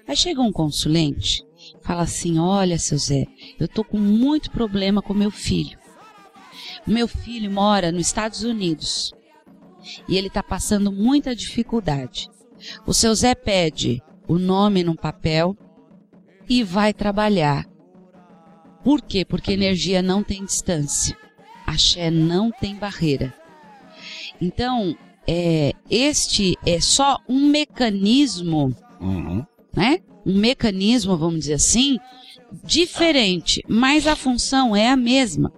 Aí 0.08 0.16
chega 0.16 0.40
um 0.40 0.50
consulente, 0.50 1.44
fala 1.82 2.02
assim: 2.02 2.40
Olha, 2.40 2.76
seu 2.80 2.98
Zé, 2.98 3.24
eu 3.60 3.66
estou 3.66 3.84
com 3.84 3.96
muito 3.96 4.50
problema 4.50 5.00
com 5.00 5.14
meu 5.14 5.30
filho. 5.30 5.78
O 6.84 6.90
meu 6.90 7.06
filho 7.06 7.48
mora 7.48 7.92
nos 7.92 8.08
Estados 8.08 8.42
Unidos 8.42 9.12
e 10.08 10.16
ele 10.16 10.26
está 10.26 10.42
passando 10.42 10.90
muita 10.90 11.36
dificuldade. 11.36 12.28
O 12.84 12.92
seu 12.92 13.14
Zé 13.14 13.36
pede 13.36 14.02
o 14.28 14.38
nome 14.38 14.84
num 14.84 14.94
papel 14.94 15.56
e 16.48 16.62
vai 16.62 16.92
trabalhar. 16.92 17.66
Por 18.84 19.02
quê? 19.02 19.24
Porque 19.24 19.52
energia 19.52 20.02
não 20.02 20.22
tem 20.22 20.44
distância. 20.44 21.16
Axé 21.66 22.10
não 22.10 22.50
tem 22.50 22.76
barreira. 22.76 23.34
Então, 24.40 24.96
é, 25.26 25.72
este 25.90 26.56
é 26.64 26.80
só 26.80 27.18
um 27.28 27.48
mecanismo, 27.48 28.74
uhum. 29.00 29.44
né? 29.74 29.98
Um 30.24 30.38
mecanismo, 30.38 31.16
vamos 31.16 31.40
dizer 31.40 31.54
assim, 31.54 31.98
diferente, 32.64 33.62
mas 33.68 34.06
a 34.06 34.16
função 34.16 34.74
é 34.74 34.88
a 34.88 34.96
mesma. 34.96 35.52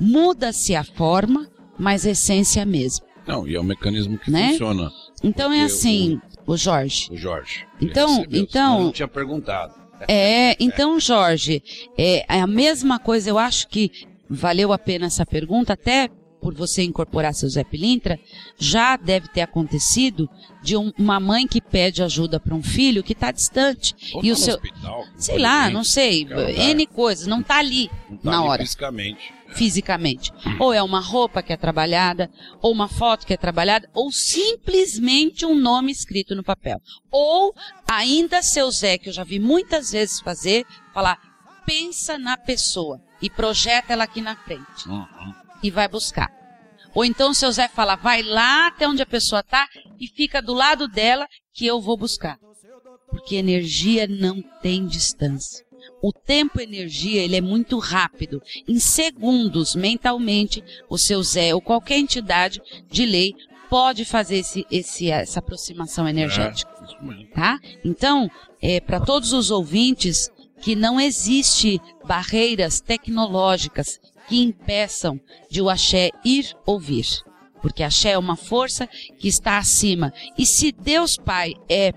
Muda-se 0.00 0.74
a 0.74 0.82
forma, 0.82 1.48
mas 1.78 2.06
a 2.06 2.10
essência 2.10 2.60
é 2.60 2.62
a 2.62 2.66
mesma. 2.66 3.06
Não, 3.26 3.46
e 3.46 3.54
é 3.54 3.60
um 3.60 3.64
mecanismo 3.64 4.18
que 4.18 4.30
né? 4.30 4.52
funciona. 4.52 4.90
Então 5.22 5.52
é 5.52 5.62
assim, 5.62 6.20
o, 6.46 6.56
Jorge. 6.56 7.08
O 7.10 7.16
Jorge. 7.16 7.66
Então, 7.80 8.24
então. 8.30 8.78
Eu 8.78 8.84
não 8.84 8.92
tinha 8.92 9.08
perguntado. 9.08 9.84
É, 10.06 10.56
então, 10.60 11.00
Jorge, 11.00 11.62
é, 11.96 12.26
é 12.28 12.40
a 12.40 12.46
mesma 12.46 12.98
coisa. 12.98 13.30
Eu 13.30 13.38
acho 13.38 13.68
que 13.68 13.90
valeu 14.28 14.72
a 14.72 14.78
pena 14.78 15.06
essa 15.06 15.24
pergunta, 15.24 15.72
até 15.72 16.10
por 16.44 16.52
você 16.52 16.82
incorporar 16.82 17.32
seu 17.32 17.48
Zé 17.48 17.64
Pilintra, 17.64 18.20
já 18.58 18.98
deve 18.98 19.28
ter 19.28 19.40
acontecido 19.40 20.28
de 20.62 20.76
um, 20.76 20.92
uma 20.98 21.18
mãe 21.18 21.46
que 21.46 21.58
pede 21.58 22.02
ajuda 22.02 22.38
para 22.38 22.54
um 22.54 22.62
filho 22.62 23.02
que 23.02 23.14
está 23.14 23.32
distante. 23.32 23.94
Ou 24.12 24.22
e 24.22 24.26
tá 24.26 24.26
o 24.26 24.30
no 24.30 24.36
seu. 24.36 24.54
hospital, 24.56 25.04
Sei 25.16 25.38
lá, 25.38 25.70
não 25.70 25.82
sei. 25.82 26.26
N 26.54 26.86
coisas, 26.86 27.26
não 27.26 27.42
tá 27.42 27.60
ali 27.60 27.90
Não 28.10 28.18
tá 28.18 28.30
na 28.30 28.38
ali 28.40 28.48
hora 28.48 28.62
Fisicamente. 28.62 29.32
Fisicamente. 29.54 30.30
Ou 30.58 30.72
é 30.72 30.82
uma 30.82 31.00
roupa 31.00 31.42
que 31.42 31.52
é 31.52 31.56
trabalhada, 31.56 32.30
ou 32.60 32.72
uma 32.72 32.88
foto 32.88 33.26
que 33.26 33.32
é 33.32 33.36
trabalhada, 33.36 33.88
ou 33.94 34.10
simplesmente 34.12 35.46
um 35.46 35.54
nome 35.54 35.92
escrito 35.92 36.34
no 36.34 36.42
papel. 36.42 36.78
Ou 37.10 37.54
ainda 37.88 38.42
seu 38.42 38.70
Zé, 38.70 38.98
que 38.98 39.08
eu 39.08 39.12
já 39.12 39.24
vi 39.24 39.38
muitas 39.38 39.92
vezes 39.92 40.20
fazer, 40.20 40.66
falar, 40.92 41.18
pensa 41.66 42.18
na 42.18 42.36
pessoa 42.36 43.00
e 43.22 43.30
projeta 43.30 43.92
ela 43.92 44.04
aqui 44.04 44.20
na 44.20 44.36
frente 44.36 44.88
Uhum. 44.88 45.34
e 45.62 45.70
vai 45.70 45.88
buscar. 45.88 46.30
Ou 46.94 47.04
então 47.04 47.34
seu 47.34 47.50
Zé 47.50 47.68
fala, 47.68 47.96
vai 47.96 48.22
lá 48.22 48.68
até 48.68 48.86
onde 48.86 49.02
a 49.02 49.06
pessoa 49.06 49.42
tá 49.42 49.66
e 49.98 50.06
fica 50.06 50.40
do 50.40 50.54
lado 50.54 50.86
dela 50.86 51.26
que 51.52 51.66
eu 51.66 51.80
vou 51.80 51.96
buscar. 51.96 52.38
Porque 53.08 53.36
energia 53.36 54.06
não 54.08 54.42
tem 54.60 54.86
distância. 54.86 55.63
O 56.02 56.12
tempo 56.12 56.60
energia, 56.60 57.22
ele 57.22 57.36
é 57.36 57.40
muito 57.40 57.78
rápido. 57.78 58.42
Em 58.68 58.78
segundos, 58.78 59.74
mentalmente, 59.74 60.62
o 60.88 60.98
seu 60.98 61.22
Zé 61.22 61.54
ou 61.54 61.60
qualquer 61.60 61.98
entidade 61.98 62.60
de 62.90 63.06
lei 63.06 63.34
pode 63.68 64.04
fazer 64.04 64.36
esse, 64.36 64.66
esse, 64.70 65.10
essa 65.10 65.40
aproximação 65.40 66.08
energética 66.08 66.70
É, 67.20 67.34
tá? 67.34 67.58
Então, 67.84 68.30
é, 68.60 68.80
para 68.80 69.00
todos 69.00 69.32
os 69.32 69.50
ouvintes, 69.50 70.30
que 70.60 70.74
não 70.74 70.98
existe 70.98 71.80
barreiras 72.06 72.80
tecnológicas 72.80 74.00
que 74.26 74.42
impeçam 74.42 75.20
de 75.50 75.60
o 75.60 75.68
axé 75.68 76.10
ir 76.24 76.56
ou 76.64 76.80
vir. 76.80 77.06
Porque 77.60 77.82
axé 77.82 78.12
é 78.12 78.18
uma 78.18 78.36
força 78.36 78.86
que 79.18 79.28
está 79.28 79.58
acima. 79.58 80.12
E 80.38 80.46
se 80.46 80.72
Deus 80.72 81.16
Pai 81.16 81.54
é 81.68 81.92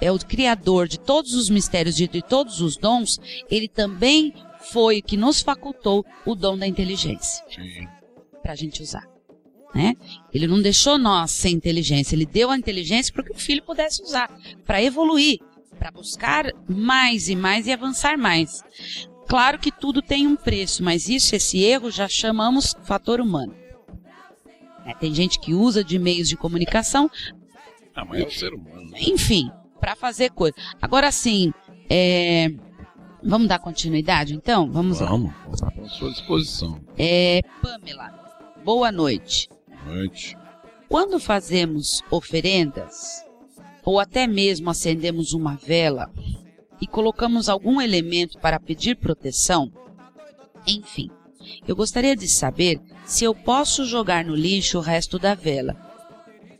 é 0.00 0.10
o 0.10 0.18
criador 0.18 0.88
de 0.88 0.98
todos 0.98 1.34
os 1.34 1.48
mistérios 1.50 2.00
e 2.00 2.08
de 2.08 2.22
todos 2.22 2.60
os 2.60 2.76
dons, 2.76 3.18
ele 3.50 3.68
também 3.68 4.32
foi 4.72 4.98
o 4.98 5.02
que 5.02 5.16
nos 5.16 5.40
facultou 5.40 6.04
o 6.24 6.34
dom 6.34 6.56
da 6.56 6.66
inteligência 6.66 7.44
para 8.42 8.52
a 8.52 8.56
gente 8.56 8.82
usar. 8.82 9.06
Né? 9.74 9.94
Ele 10.32 10.46
não 10.46 10.60
deixou 10.60 10.98
nós 10.98 11.30
sem 11.30 11.54
inteligência, 11.54 12.14
ele 12.16 12.26
deu 12.26 12.50
a 12.50 12.56
inteligência 12.58 13.12
para 13.12 13.22
que 13.22 13.32
o 13.32 13.38
filho 13.38 13.62
pudesse 13.62 14.02
usar, 14.02 14.28
para 14.66 14.82
evoluir, 14.82 15.38
para 15.78 15.90
buscar 15.90 16.52
mais 16.68 17.28
e 17.28 17.36
mais 17.36 17.66
e 17.66 17.72
avançar 17.72 18.18
mais. 18.18 18.62
Claro 19.28 19.58
que 19.60 19.70
tudo 19.70 20.02
tem 20.02 20.26
um 20.26 20.34
preço, 20.34 20.82
mas 20.82 21.08
isso, 21.08 21.36
esse 21.36 21.62
erro, 21.62 21.88
já 21.90 22.08
chamamos 22.08 22.74
fator 22.82 23.20
humano. 23.20 23.54
É, 24.84 24.92
tem 24.94 25.14
gente 25.14 25.38
que 25.38 25.54
usa 25.54 25.84
de 25.84 25.98
meios 25.98 26.28
de 26.28 26.36
comunicação, 26.36 27.08
Ah, 27.94 28.04
mas 28.04 28.22
é 28.22 28.26
o 28.26 28.30
ser 28.30 28.52
humano. 28.54 28.90
enfim, 28.96 29.48
para 29.80 29.96
fazer 29.96 30.30
coisa. 30.30 30.54
Agora 30.80 31.10
sim, 31.10 31.52
é, 31.88 32.48
vamos 33.22 33.48
dar 33.48 33.58
continuidade 33.58 34.34
então? 34.34 34.70
Vamos 34.70 35.00
lá. 35.00 35.08
Vamos. 35.08 35.32
À 35.62 35.88
sua 35.88 36.10
disposição. 36.10 36.80
É, 36.98 37.40
Pamela, 37.62 38.12
boa 38.64 38.92
noite. 38.92 39.48
Boa 39.84 39.96
noite. 39.96 40.36
Quando 40.88 41.18
fazemos 41.18 42.02
oferendas, 42.10 43.24
ou 43.84 43.98
até 43.98 44.26
mesmo 44.26 44.70
acendemos 44.70 45.32
uma 45.32 45.56
vela 45.56 46.10
e 46.80 46.86
colocamos 46.86 47.48
algum 47.48 47.80
elemento 47.80 48.38
para 48.38 48.60
pedir 48.60 48.96
proteção, 48.96 49.72
enfim, 50.66 51.08
eu 51.66 51.74
gostaria 51.74 52.14
de 52.14 52.28
saber 52.28 52.80
se 53.04 53.24
eu 53.24 53.34
posso 53.34 53.84
jogar 53.84 54.24
no 54.24 54.34
lixo 54.34 54.78
o 54.78 54.82
resto 54.82 55.18
da 55.18 55.34
vela 55.34 55.89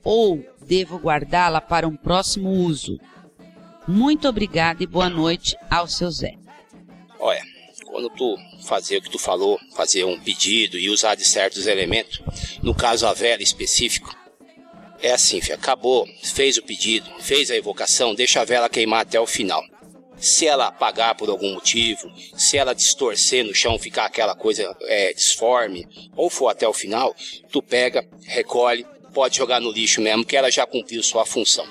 ou 0.04 0.45
devo 0.64 0.99
guardá-la 0.99 1.61
para 1.61 1.88
um 1.88 1.97
próximo 1.97 2.50
uso. 2.50 2.99
Muito 3.87 4.28
obrigada 4.28 4.83
e 4.83 4.87
boa 4.87 5.09
noite 5.09 5.57
ao 5.69 5.88
seu 5.88 6.11
Zé. 6.11 6.35
Olha, 7.19 7.42
quando 7.85 8.09
tu 8.11 8.37
fazer 8.62 8.99
o 8.99 9.02
que 9.02 9.11
tu 9.11 9.19
falou, 9.19 9.59
fazer 9.75 10.04
um 10.04 10.19
pedido 10.21 10.78
e 10.78 10.88
usar 10.88 11.14
de 11.14 11.25
certos 11.25 11.66
elementos, 11.66 12.23
no 12.62 12.75
caso 12.75 13.07
a 13.07 13.12
vela 13.12 13.42
específico, 13.42 14.14
é 15.02 15.12
assim, 15.12 15.40
filho, 15.40 15.54
acabou, 15.54 16.07
fez 16.23 16.59
o 16.59 16.62
pedido, 16.62 17.11
fez 17.21 17.50
a 17.50 17.57
evocação, 17.57 18.14
deixa 18.14 18.40
a 18.40 18.45
vela 18.45 18.69
queimar 18.69 19.00
até 19.00 19.19
o 19.19 19.26
final. 19.26 19.62
Se 20.16 20.47
ela 20.47 20.66
apagar 20.66 21.14
por 21.14 21.30
algum 21.30 21.54
motivo, 21.54 22.12
se 22.37 22.59
ela 22.59 22.75
distorcer 22.75 23.42
no 23.42 23.54
chão, 23.54 23.78
ficar 23.78 24.04
aquela 24.04 24.35
coisa 24.35 24.76
é, 24.83 25.14
disforme, 25.14 25.89
ou 26.15 26.28
for 26.28 26.49
até 26.49 26.69
o 26.69 26.75
final, 26.75 27.17
tu 27.50 27.63
pega, 27.63 28.06
recolhe, 28.26 28.84
pode 29.11 29.37
jogar 29.37 29.61
no 29.61 29.71
lixo 29.71 30.01
mesmo, 30.01 30.25
que 30.25 30.37
ela 30.37 30.51
já 30.51 30.67
cumpriu 30.67 31.03
sua 31.03 31.27
função. 31.27 31.67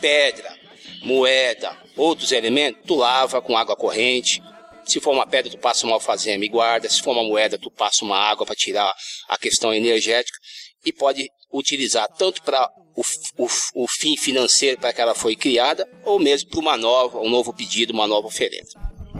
Pedra, 0.00 0.56
moeda, 1.02 1.76
outros 1.96 2.32
elementos, 2.32 2.82
tu 2.86 2.94
lava 2.94 3.40
com 3.42 3.56
água 3.56 3.76
corrente. 3.76 4.42
Se 4.84 5.00
for 5.00 5.12
uma 5.12 5.26
pedra, 5.26 5.50
tu 5.50 5.58
passa 5.58 5.86
uma 5.86 5.94
alfazema 5.94 6.44
e 6.44 6.48
guarda. 6.48 6.88
Se 6.88 7.02
for 7.02 7.12
uma 7.12 7.24
moeda, 7.24 7.58
tu 7.58 7.70
passa 7.70 8.04
uma 8.04 8.18
água 8.18 8.44
para 8.44 8.54
tirar 8.54 8.92
a 9.28 9.38
questão 9.38 9.72
energética 9.72 10.38
e 10.84 10.92
pode 10.92 11.28
utilizar 11.52 12.06
tanto 12.18 12.42
para 12.42 12.68
o, 12.94 13.02
o, 13.38 13.48
o 13.84 13.88
fim 13.88 14.16
financeiro 14.16 14.78
para 14.80 14.92
que 14.92 15.00
ela 15.00 15.14
foi 15.14 15.34
criada, 15.34 15.88
ou 16.04 16.18
mesmo 16.18 16.50
para 16.50 16.60
uma 16.60 16.76
nova, 16.76 17.18
um 17.20 17.30
novo 17.30 17.52
pedido, 17.52 17.92
uma 17.92 18.06
nova 18.06 18.26
oferenda. 18.26 18.68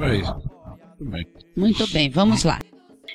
É 0.02 0.16
isso. 0.16 0.34
Bem. 1.00 1.24
Muito 1.56 1.86
bem, 1.88 2.10
vamos 2.10 2.44
lá. 2.44 2.58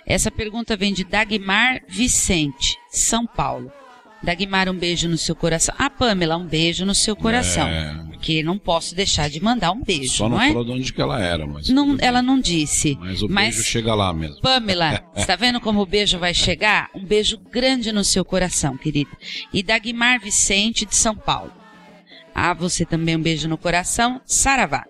Essa 0.06 0.32
pergunta 0.32 0.76
vem 0.76 0.94
de 0.94 1.04
Dagmar 1.04 1.82
Vicente, 1.88 2.76
São 2.90 3.28
Paulo. 3.28 3.72
Dagmar, 4.22 4.68
um 4.70 4.74
beijo 4.78 5.08
no 5.08 5.18
seu 5.18 5.34
coração. 5.36 5.74
Ah, 5.78 5.90
Pamela, 5.90 6.36
um 6.36 6.46
beijo 6.46 6.86
no 6.86 6.94
seu 6.94 7.16
coração. 7.16 7.68
É. 7.68 7.96
Porque 8.12 8.44
não 8.44 8.58
posso 8.58 8.94
deixar 8.94 9.30
de 9.30 9.42
mandar 9.42 9.72
um 9.72 9.82
beijo, 9.82 10.12
Só 10.12 10.28
não, 10.28 10.36
não 10.36 10.44
é? 10.44 10.50
falou 10.50 10.66
de 10.66 10.72
onde 10.72 10.92
que 10.92 11.02
ela 11.02 11.22
era, 11.24 11.48
mas. 11.48 11.70
Não, 11.70 11.96
ela 12.02 12.22
não 12.22 12.38
disse. 12.40 12.98
Mas 13.00 13.22
o 13.22 13.30
Mas- 13.30 13.56
beijo 13.56 13.70
chega 13.70 13.96
lá 13.96 14.14
mesmo. 14.14 14.42
Pamela, 14.42 15.02
está 15.16 15.38
vendo 15.38 15.62
como 15.62 15.82
o 15.82 15.86
beijo 15.86 16.20
vai 16.20 16.34
chegar? 16.34 16.90
Um 16.94 17.06
beijo 17.06 17.38
grande 17.38 17.94
no 17.94 18.04
seu 18.04 18.26
coração, 18.26 18.76
querida. 18.78 19.10
E 19.54 19.64
Dagmar 19.64 20.20
Vicente, 20.20 20.86
de 20.86 20.96
São 20.96 21.16
Paulo. 21.16 21.54
Ah, 22.36 22.54
você 22.54 22.86
também 22.86 23.16
um 23.16 23.22
beijo 23.22 23.48
no 23.48 23.58
coração. 23.58 24.20
Saravá. 24.26 24.84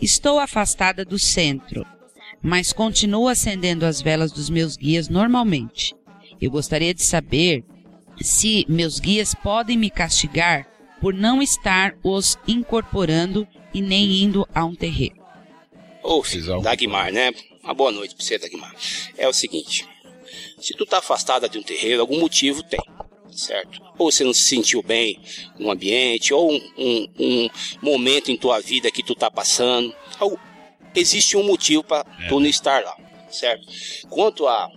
Estou 0.00 0.40
afastada 0.40 1.04
do 1.04 1.18
centro, 1.18 1.86
mas 2.42 2.72
continuo 2.72 3.28
acendendo 3.28 3.84
as 3.86 4.00
velas 4.00 4.32
dos 4.32 4.48
meus 4.50 4.76
guias 4.76 5.08
normalmente. 5.08 5.94
Eu 6.40 6.50
gostaria 6.50 6.92
de 6.94 7.02
saber 7.02 7.64
se 8.20 8.64
meus 8.68 8.98
guias 9.00 9.34
podem 9.34 9.76
me 9.76 9.90
castigar 9.90 10.66
por 11.00 11.12
não 11.14 11.42
estar 11.42 11.94
os 12.02 12.38
incorporando 12.46 13.46
e 13.72 13.82
nem 13.82 14.22
indo 14.22 14.46
a 14.54 14.64
um 14.64 14.74
terreiro. 14.74 15.16
Ô, 16.02 16.20
um- 16.20 16.62
Dagmar, 16.62 17.12
né? 17.12 17.32
Uma 17.62 17.74
boa 17.74 17.90
noite 17.90 18.14
pra 18.14 18.24
você, 18.24 18.38
Dagmar. 18.38 18.74
É 19.16 19.26
o 19.28 19.32
seguinte, 19.32 19.86
se 20.58 20.74
tu 20.74 20.84
tá 20.86 20.98
afastada 20.98 21.48
de 21.48 21.58
um 21.58 21.62
terreiro, 21.62 22.00
algum 22.00 22.20
motivo 22.20 22.62
tem, 22.62 22.80
certo? 23.32 23.80
Ou 23.98 24.10
você 24.10 24.22
não 24.24 24.32
se 24.34 24.42
sentiu 24.44 24.82
bem 24.82 25.20
no 25.58 25.70
ambiente, 25.70 26.32
ou 26.32 26.52
um, 26.52 26.60
um- 26.78 27.08
um 27.18 27.48
momento 27.82 28.30
em 28.30 28.36
tua 28.36 28.60
vida 28.60 28.90
que 28.90 29.02
tu 29.02 29.14
tá 29.14 29.30
passando. 29.30 29.94
Algo- 30.18 30.38
existe 30.94 31.36
um 31.36 31.42
motivo 31.42 31.82
para 31.82 32.04
tu 32.28 32.38
não 32.38 32.46
estar 32.46 32.82
lá, 32.84 32.96
certo? 33.30 33.66
Quanto 34.08 34.46
a 34.46 34.70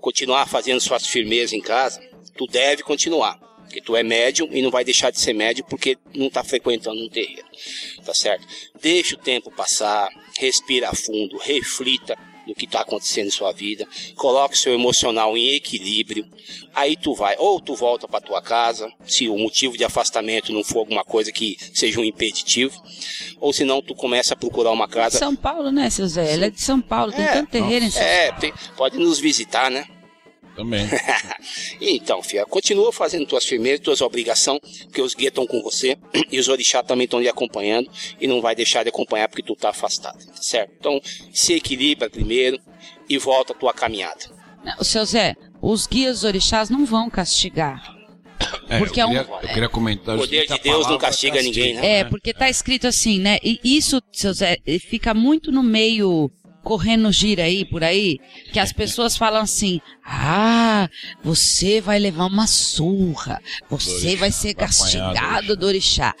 continuar 0.00 0.46
fazendo 0.46 0.80
suas 0.80 1.06
firmezas 1.06 1.52
em 1.52 1.60
casa, 1.60 2.00
tu 2.38 2.46
deve 2.46 2.82
continuar. 2.82 3.36
Porque 3.64 3.82
tu 3.82 3.94
é 3.94 4.02
médium 4.02 4.48
e 4.50 4.62
não 4.62 4.70
vai 4.70 4.82
deixar 4.82 5.10
de 5.10 5.20
ser 5.20 5.34
médium 5.34 5.66
porque 5.68 5.98
não 6.14 6.28
está 6.28 6.42
frequentando 6.42 6.98
um 7.04 7.08
terreiro. 7.10 7.44
Tá 8.02 8.14
certo? 8.14 8.46
Deixa 8.80 9.14
o 9.14 9.18
tempo 9.18 9.50
passar, 9.50 10.08
respira 10.38 10.90
fundo, 10.94 11.36
reflita 11.36 12.16
no 12.46 12.54
que 12.54 12.64
está 12.64 12.80
acontecendo 12.80 13.26
em 13.26 13.30
sua 13.30 13.52
vida, 13.52 13.86
coloque 14.16 14.56
seu 14.56 14.72
emocional 14.72 15.36
em 15.36 15.54
equilíbrio. 15.54 16.24
Aí 16.74 16.96
tu 16.96 17.14
vai, 17.14 17.36
ou 17.38 17.60
tu 17.60 17.74
volta 17.74 18.08
para 18.08 18.22
tua 18.22 18.40
casa, 18.40 18.90
se 19.06 19.28
o 19.28 19.36
motivo 19.36 19.76
de 19.76 19.84
afastamento 19.84 20.50
não 20.50 20.64
for 20.64 20.78
alguma 20.78 21.04
coisa 21.04 21.30
que 21.30 21.58
seja 21.74 22.00
um 22.00 22.04
impeditivo, 22.04 22.82
ou 23.38 23.52
se 23.52 23.64
não 23.64 23.82
tu 23.82 23.94
começa 23.94 24.32
a 24.32 24.36
procurar 24.36 24.70
uma 24.70 24.88
casa. 24.88 25.18
São 25.18 25.36
Paulo, 25.36 25.70
né, 25.70 25.90
seu 25.90 26.08
Zé? 26.08 26.32
Ele 26.32 26.46
é 26.46 26.50
de 26.50 26.62
São 26.62 26.80
Paulo, 26.80 27.12
tem 27.12 27.22
É, 27.26 27.32
tanto 27.34 27.50
terreiro 27.50 27.84
em 27.84 27.90
São 27.90 28.00
É, 28.02 28.32
tem- 28.32 28.54
pode 28.78 28.96
nos 28.98 29.18
visitar, 29.18 29.70
né? 29.70 29.86
Também. 30.58 30.84
Então, 31.80 32.20
filha, 32.22 32.44
continua 32.44 32.92
fazendo 32.92 33.24
tuas 33.24 33.44
firmezas, 33.44 33.80
tuas 33.80 34.00
obrigações, 34.00 34.58
porque 34.84 35.00
os 35.00 35.14
guias 35.14 35.30
estão 35.30 35.46
com 35.46 35.62
você 35.62 35.96
e 36.32 36.38
os 36.38 36.48
orixás 36.48 36.84
também 36.84 37.04
estão 37.04 37.20
lhe 37.20 37.28
acompanhando 37.28 37.88
e 38.20 38.26
não 38.26 38.40
vai 38.40 38.54
deixar 38.56 38.82
de 38.82 38.88
acompanhar 38.88 39.28
porque 39.28 39.42
tu 39.42 39.54
tá 39.54 39.70
afastado, 39.70 40.18
tá 40.26 40.42
certo? 40.42 40.72
Então, 40.78 41.00
se 41.32 41.54
equilibra 41.54 42.10
primeiro 42.10 42.58
e 43.08 43.16
volta 43.18 43.52
a 43.52 43.56
tua 43.56 43.72
caminhada. 43.72 44.24
Não, 44.64 44.82
seu 44.82 45.04
Zé, 45.04 45.36
os 45.62 45.86
guias 45.86 46.24
orixás 46.24 46.68
não 46.68 46.84
vão 46.84 47.08
castigar. 47.08 47.96
É, 48.68 48.78
Porque 48.78 49.00
é 49.00 49.04
eu, 49.04 49.08
um- 49.08 49.10
queria, 49.10 49.28
eu 49.42 49.48
queria 49.48 49.68
comentar 49.68 50.16
O 50.16 50.20
poder 50.20 50.46
de 50.46 50.58
Deus 50.58 50.64
não 50.64 50.82
palavra 50.82 50.98
castiga 50.98 51.42
ninguém, 51.42 51.74
né? 51.74 52.00
É, 52.00 52.04
porque 52.04 52.32
tá 52.32 52.48
escrito 52.48 52.86
assim, 52.86 53.18
né? 53.18 53.38
E 53.42 53.58
isso, 53.64 54.00
seu 54.12 54.32
Zé, 54.32 54.58
fica 54.88 55.12
muito 55.14 55.50
no 55.50 55.62
meio 55.62 56.30
correndo 56.68 57.10
gira 57.10 57.44
aí 57.44 57.64
por 57.64 57.82
aí, 57.82 58.18
que 58.52 58.60
as 58.60 58.74
pessoas 58.74 59.16
falam 59.16 59.40
assim: 59.40 59.80
"Ah, 60.04 60.90
você 61.24 61.80
vai 61.80 61.98
levar 61.98 62.26
uma 62.26 62.46
surra, 62.46 63.40
você 63.70 63.90
Dorixá, 63.90 64.20
vai 64.20 64.30
ser 64.30 64.54
vai 64.54 64.66
apanhar 64.66 64.66
castigado 64.66 65.56
do 65.56 65.64
orixá". 65.64 66.14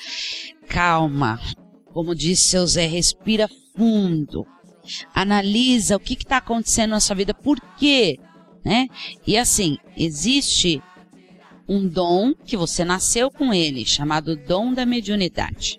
Calma. 0.66 1.38
Como 1.92 2.14
disse 2.14 2.48
seu 2.48 2.66
Zé, 2.66 2.86
respira 2.86 3.46
fundo. 3.76 4.46
Analisa 5.14 5.96
o 5.96 6.00
que 6.00 6.14
está 6.14 6.38
acontecendo 6.38 6.90
na 6.92 7.00
sua 7.00 7.16
vida, 7.16 7.34
por 7.34 7.60
quê, 7.76 8.18
né? 8.64 8.88
E 9.26 9.36
assim, 9.36 9.76
existe 9.96 10.82
um 11.68 11.86
dom 11.86 12.32
que 12.32 12.56
você 12.56 12.86
nasceu 12.86 13.30
com 13.30 13.52
ele, 13.52 13.84
chamado 13.84 14.34
dom 14.34 14.72
da 14.72 14.86
mediunidade. 14.86 15.78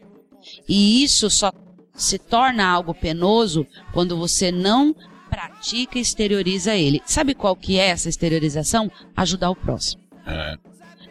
E 0.68 1.04
isso 1.04 1.28
só 1.28 1.52
se 2.00 2.18
torna 2.18 2.66
algo 2.66 2.94
penoso 2.94 3.68
quando 3.94 4.18
você 4.18 4.52
não 4.52 4.96
pratica 5.30 5.98
e 5.98 6.02
exterioriza 6.02 6.76
ele. 6.76 7.02
Sabe 7.06 7.36
qual 7.36 7.56
que 7.56 7.78
é 7.78 7.88
essa 7.90 8.10
exteriorização? 8.10 8.92
Ajudar 9.16 9.52
o 9.52 9.56
próximo. 9.56 10.02
É, 10.26 10.58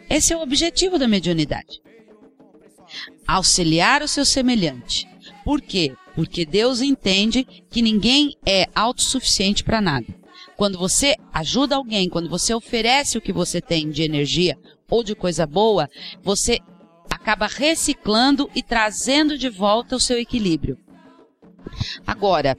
Esse 0.09 0.33
é 0.33 0.37
o 0.37 0.41
objetivo 0.41 0.97
da 0.97 1.07
mediunidade. 1.07 1.79
Auxiliar 3.27 4.01
o 4.01 4.07
seu 4.07 4.25
semelhante. 4.25 5.07
Por 5.45 5.61
quê? 5.61 5.95
Porque 6.15 6.45
Deus 6.45 6.81
entende 6.81 7.45
que 7.69 7.81
ninguém 7.81 8.35
é 8.45 8.65
autossuficiente 8.75 9.63
para 9.63 9.79
nada. 9.79 10.07
Quando 10.57 10.77
você 10.77 11.15
ajuda 11.31 11.75
alguém, 11.75 12.09
quando 12.09 12.29
você 12.29 12.53
oferece 12.53 13.17
o 13.17 13.21
que 13.21 13.31
você 13.31 13.61
tem 13.61 13.89
de 13.89 14.03
energia 14.03 14.57
ou 14.89 15.03
de 15.03 15.15
coisa 15.15 15.45
boa, 15.45 15.89
você 16.21 16.59
acaba 17.29 17.45
reciclando 17.45 18.49
e 18.55 18.63
trazendo 18.63 19.37
de 19.37 19.49
volta 19.49 19.95
o 19.95 19.99
seu 19.99 20.17
equilíbrio. 20.17 20.79
Agora, 22.05 22.57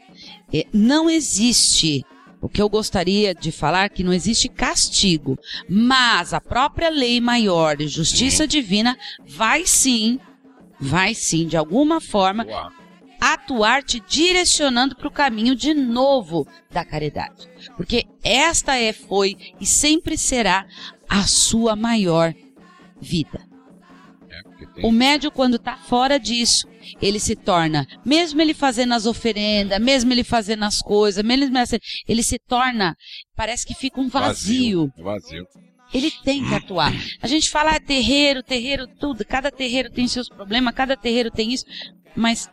eh, 0.52 0.64
não 0.72 1.10
existe 1.10 2.04
o 2.40 2.48
que 2.48 2.62
eu 2.62 2.68
gostaria 2.68 3.34
de 3.34 3.50
falar 3.50 3.86
é 3.86 3.88
que 3.88 4.04
não 4.04 4.12
existe 4.12 4.48
castigo, 4.48 5.36
mas 5.68 6.32
a 6.32 6.40
própria 6.40 6.88
lei 6.88 7.20
maior 7.20 7.76
de 7.76 7.88
justiça 7.88 8.46
divina 8.46 8.96
vai 9.26 9.66
sim, 9.66 10.20
vai 10.78 11.14
sim, 11.14 11.48
de 11.48 11.56
alguma 11.56 12.00
forma, 12.00 12.44
boa. 12.44 12.72
atuar 13.20 13.82
te 13.82 14.00
direcionando 14.00 14.94
para 14.94 15.08
o 15.08 15.12
caminho 15.12 15.56
de 15.56 15.74
novo 15.74 16.46
da 16.70 16.84
caridade. 16.84 17.48
Porque 17.76 18.06
esta 18.22 18.76
é, 18.76 18.92
foi 18.92 19.36
e 19.60 19.66
sempre 19.66 20.16
será 20.16 20.64
a 21.08 21.24
sua 21.24 21.74
maior 21.74 22.32
vida. 23.00 23.49
O 24.82 24.92
médio, 24.92 25.30
quando 25.30 25.56
está 25.56 25.76
fora 25.76 26.18
disso, 26.18 26.68
ele 27.00 27.20
se 27.20 27.36
torna, 27.36 27.86
mesmo 28.04 28.40
ele 28.40 28.54
fazendo 28.54 28.94
as 28.94 29.06
oferendas, 29.06 29.78
mesmo 29.80 30.12
ele 30.12 30.24
fazendo 30.24 30.64
as 30.64 30.80
coisas, 30.80 31.22
mesmo 31.24 31.56
ele 32.08 32.22
se 32.22 32.38
torna, 32.38 32.96
parece 33.36 33.66
que 33.66 33.74
fica 33.74 34.00
um 34.00 34.08
vazio. 34.08 34.92
Vazio. 34.98 35.46
Ele 35.92 36.10
tem 36.10 36.46
que 36.46 36.54
atuar. 36.54 36.92
A 37.20 37.26
gente 37.26 37.50
fala 37.50 37.72
ah, 37.72 37.80
terreiro, 37.80 38.42
terreiro, 38.42 38.86
tudo. 38.86 39.24
Cada 39.24 39.50
terreiro 39.50 39.90
tem 39.90 40.06
seus 40.06 40.28
problemas, 40.28 40.74
cada 40.74 40.96
terreiro 40.96 41.30
tem 41.30 41.52
isso. 41.52 41.64
Mas 42.14 42.48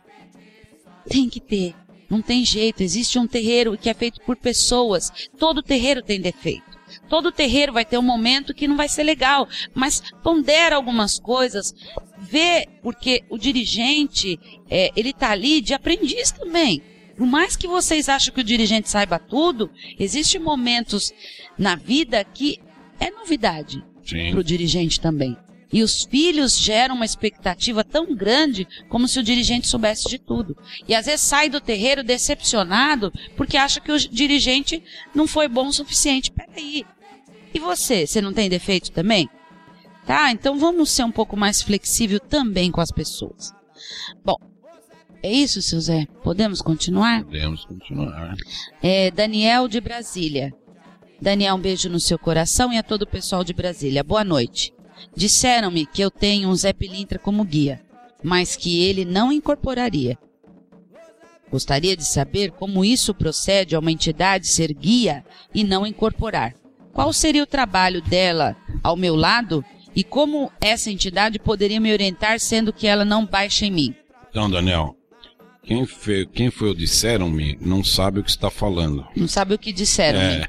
tem 1.08 1.28
que 1.28 1.40
ter. 1.40 1.74
Não 2.10 2.20
tem 2.20 2.44
jeito. 2.44 2.82
Existe 2.82 3.18
um 3.18 3.28
terreiro 3.28 3.78
que 3.78 3.88
é 3.88 3.94
feito 3.94 4.20
por 4.22 4.36
pessoas. 4.36 5.12
Todo 5.38 5.62
terreiro 5.62 6.02
tem 6.02 6.20
defeito. 6.20 6.67
Todo 7.08 7.32
terreiro 7.32 7.72
vai 7.72 7.84
ter 7.84 7.98
um 7.98 8.02
momento 8.02 8.54
que 8.54 8.68
não 8.68 8.76
vai 8.76 8.88
ser 8.88 9.02
legal. 9.02 9.48
Mas 9.74 10.02
pondera 10.22 10.76
algumas 10.76 11.18
coisas. 11.18 11.74
Vê, 12.18 12.66
porque 12.82 13.24
o 13.30 13.38
dirigente, 13.38 14.38
é, 14.68 14.90
ele 14.96 15.12
tá 15.12 15.30
ali 15.30 15.60
de 15.60 15.74
aprendiz 15.74 16.30
também. 16.30 16.82
Por 17.16 17.26
mais 17.26 17.56
que 17.56 17.66
vocês 17.66 18.08
achem 18.08 18.32
que 18.32 18.40
o 18.40 18.44
dirigente 18.44 18.88
saiba 18.88 19.18
tudo, 19.18 19.70
existem 19.98 20.40
momentos 20.40 21.12
na 21.58 21.74
vida 21.74 22.22
que 22.24 22.60
é 23.00 23.10
novidade 23.10 23.84
para 24.30 24.40
o 24.40 24.44
dirigente 24.44 25.00
também. 25.00 25.36
E 25.72 25.82
os 25.82 26.04
filhos 26.04 26.58
geram 26.58 26.94
uma 26.94 27.04
expectativa 27.04 27.84
tão 27.84 28.14
grande 28.14 28.66
como 28.88 29.06
se 29.06 29.18
o 29.18 29.22
dirigente 29.22 29.68
soubesse 29.68 30.08
de 30.08 30.18
tudo. 30.18 30.56
E 30.86 30.94
às 30.94 31.06
vezes 31.06 31.20
sai 31.20 31.48
do 31.48 31.60
terreiro 31.60 32.02
decepcionado 32.02 33.12
porque 33.36 33.56
acha 33.56 33.80
que 33.80 33.92
o 33.92 33.98
dirigente 33.98 34.82
não 35.14 35.26
foi 35.26 35.46
bom 35.46 35.68
o 35.68 35.72
suficiente. 35.72 36.30
Peraí. 36.30 36.86
E 37.52 37.58
você? 37.58 38.06
Você 38.06 38.20
não 38.20 38.32
tem 38.32 38.48
defeito 38.48 38.90
também? 38.90 39.28
Tá? 40.06 40.30
Então 40.30 40.58
vamos 40.58 40.90
ser 40.90 41.04
um 41.04 41.12
pouco 41.12 41.36
mais 41.36 41.60
flexível 41.60 42.18
também 42.18 42.70
com 42.70 42.80
as 42.80 42.90
pessoas. 42.90 43.52
Bom, 44.24 44.36
é 45.22 45.30
isso, 45.30 45.60
seu 45.60 45.80
Zé? 45.80 46.06
Podemos 46.22 46.62
continuar? 46.62 47.24
Podemos 47.24 47.64
continuar. 47.66 48.34
É 48.82 49.10
Daniel 49.10 49.68
de 49.68 49.80
Brasília. 49.80 50.52
Daniel, 51.20 51.56
um 51.56 51.60
beijo 51.60 51.90
no 51.90 51.98
seu 51.98 52.18
coração 52.18 52.72
e 52.72 52.78
a 52.78 52.82
todo 52.82 53.02
o 53.02 53.06
pessoal 53.06 53.42
de 53.42 53.52
Brasília. 53.52 54.04
Boa 54.04 54.24
noite. 54.24 54.72
Disseram-me 55.14 55.86
que 55.86 56.02
eu 56.02 56.10
tenho 56.10 56.48
um 56.48 56.54
Zé 56.54 56.72
Pilintra 56.72 57.18
como 57.18 57.44
guia, 57.44 57.80
mas 58.22 58.56
que 58.56 58.82
ele 58.82 59.04
não 59.04 59.32
incorporaria. 59.32 60.18
Gostaria 61.50 61.96
de 61.96 62.04
saber 62.04 62.50
como 62.50 62.84
isso 62.84 63.14
procede 63.14 63.74
a 63.74 63.78
uma 63.78 63.90
entidade 63.90 64.48
ser 64.48 64.72
guia 64.72 65.24
e 65.54 65.64
não 65.64 65.86
incorporar. 65.86 66.54
Qual 66.92 67.12
seria 67.12 67.42
o 67.42 67.46
trabalho 67.46 68.02
dela 68.02 68.56
ao 68.82 68.96
meu 68.96 69.14
lado 69.14 69.64
e 69.94 70.04
como 70.04 70.52
essa 70.60 70.90
entidade 70.90 71.38
poderia 71.38 71.80
me 71.80 71.92
orientar 71.92 72.38
sendo 72.38 72.72
que 72.72 72.86
ela 72.86 73.04
não 73.04 73.24
baixa 73.24 73.64
em 73.64 73.70
mim? 73.70 73.94
Então, 74.30 74.50
Daniel, 74.50 74.97
quem, 75.68 75.84
fe... 75.84 76.24
quem 76.24 76.50
foi 76.50 76.70
o 76.70 76.74
disseram-me 76.74 77.58
não 77.60 77.84
sabe 77.84 78.20
o 78.20 78.24
que 78.24 78.30
está 78.30 78.48
falando. 78.48 79.06
Não 79.14 79.28
sabe 79.28 79.52
o 79.52 79.58
que 79.58 79.70
disseram. 79.70 80.18
né? 80.18 80.44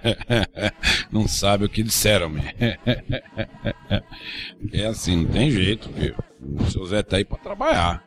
não 1.12 1.28
sabe 1.28 1.66
o 1.66 1.70
que 1.70 1.84
disseram-me. 1.84 2.40
é 4.72 4.86
assim, 4.86 5.18
não 5.18 5.26
tem 5.26 5.52
jeito, 5.52 5.90
filho. 5.90 6.16
O 6.42 6.72
seu 6.72 6.86
Zé 6.86 7.04
tá 7.04 7.18
aí 7.18 7.26
para 7.26 7.38
trabalhar. 7.38 8.02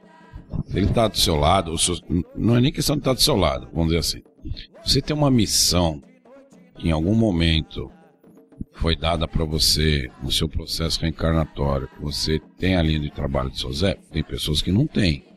Se 0.69 0.79
ele 0.79 0.87
tá 0.87 1.07
do 1.07 1.19
seu 1.19 1.37
lado, 1.37 1.77
seu- 1.77 1.99
não 2.35 2.57
é 2.57 2.63
nem 2.63 2.73
questão 2.73 2.97
de 2.97 3.01
estar 3.01 3.13
do 3.13 3.21
seu 3.21 3.37
lado, 3.37 3.69
vamos 3.75 3.89
dizer 3.89 3.99
assim. 3.99 4.23
Você 4.83 5.03
tem 5.03 5.15
uma 5.15 5.31
missão 5.31 6.03
que 6.79 6.89
em 6.89 6.93
algum 6.93 7.15
momento 7.15 7.91
foi 8.73 8.97
dada 8.97 9.29
para 9.29 9.45
você 9.45 10.11
no 10.23 10.33
seu 10.33 10.49
processo 10.49 10.99
reencarnatório, 10.99 11.89
que 11.89 12.01
você 12.01 12.41
tem 12.57 12.75
a 12.75 12.83
linha 12.83 13.01
de 13.01 13.11
trabalho 13.11 13.51
do 13.51 13.59
seu 13.59 13.71
Zé, 13.71 13.99
tem 14.11 14.25
pessoas 14.25 14.63
que 14.63 14.73
não 14.73 14.87
têm. 14.87 15.31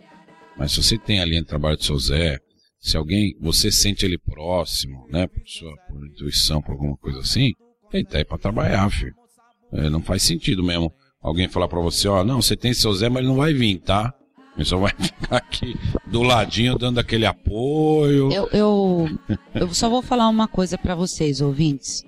Mas 0.58 0.72
se 0.72 0.84
você 0.84 0.98
tem 0.98 1.20
a 1.20 1.26
linha 1.26 1.42
de 1.42 1.48
trabalho 1.48 1.78
do 1.78 1.84
seu 1.84 1.98
Zé, 1.98 2.40
se 2.80 2.96
alguém, 2.96 3.36
você 3.42 3.72
sente 3.72 4.06
ele 4.06 4.18
próximo, 4.18 5.08
né, 5.10 5.28
por 5.28 5.42
sua 5.46 5.76
por 5.88 6.06
intuição, 6.06 6.62
por 6.62 6.74
alguma 6.74 6.96
coisa 6.98 7.20
assim, 7.20 7.52
ele 7.92 8.06
tá 8.06 8.18
aí 8.18 8.26
para 8.26 8.38
trabalhar, 8.38 8.90
filho. 8.90 9.14
É, 9.74 9.90
não 9.90 10.02
faz 10.02 10.22
sentido 10.24 10.64
mesmo 10.64 10.94
alguém 11.22 11.48
falar 11.48 11.68
para 11.68 11.82
você, 11.82 12.08
ó, 12.08 12.24
não, 12.24 12.42
você 12.42 12.56
tem 12.56 12.74
seu 12.74 12.94
Zé, 12.94 13.10
mas 13.10 13.20
ele 13.20 13.28
não 13.28 13.38
vai 13.38 13.54
vir, 13.54 13.80
tá? 13.80 14.14
Ele 14.56 14.66
só 14.66 14.78
vai 14.78 14.94
ficar 15.02 15.38
aqui 15.38 15.76
do 16.06 16.22
ladinho 16.22 16.78
dando 16.78 17.00
aquele 17.00 17.26
apoio. 17.26 18.32
Eu, 18.32 18.48
eu, 18.54 19.20
eu 19.54 19.74
só 19.74 19.90
vou 19.90 20.02
falar 20.02 20.30
uma 20.30 20.48
coisa 20.48 20.78
para 20.78 20.96
vocês, 20.96 21.42
ouvintes. 21.42 22.04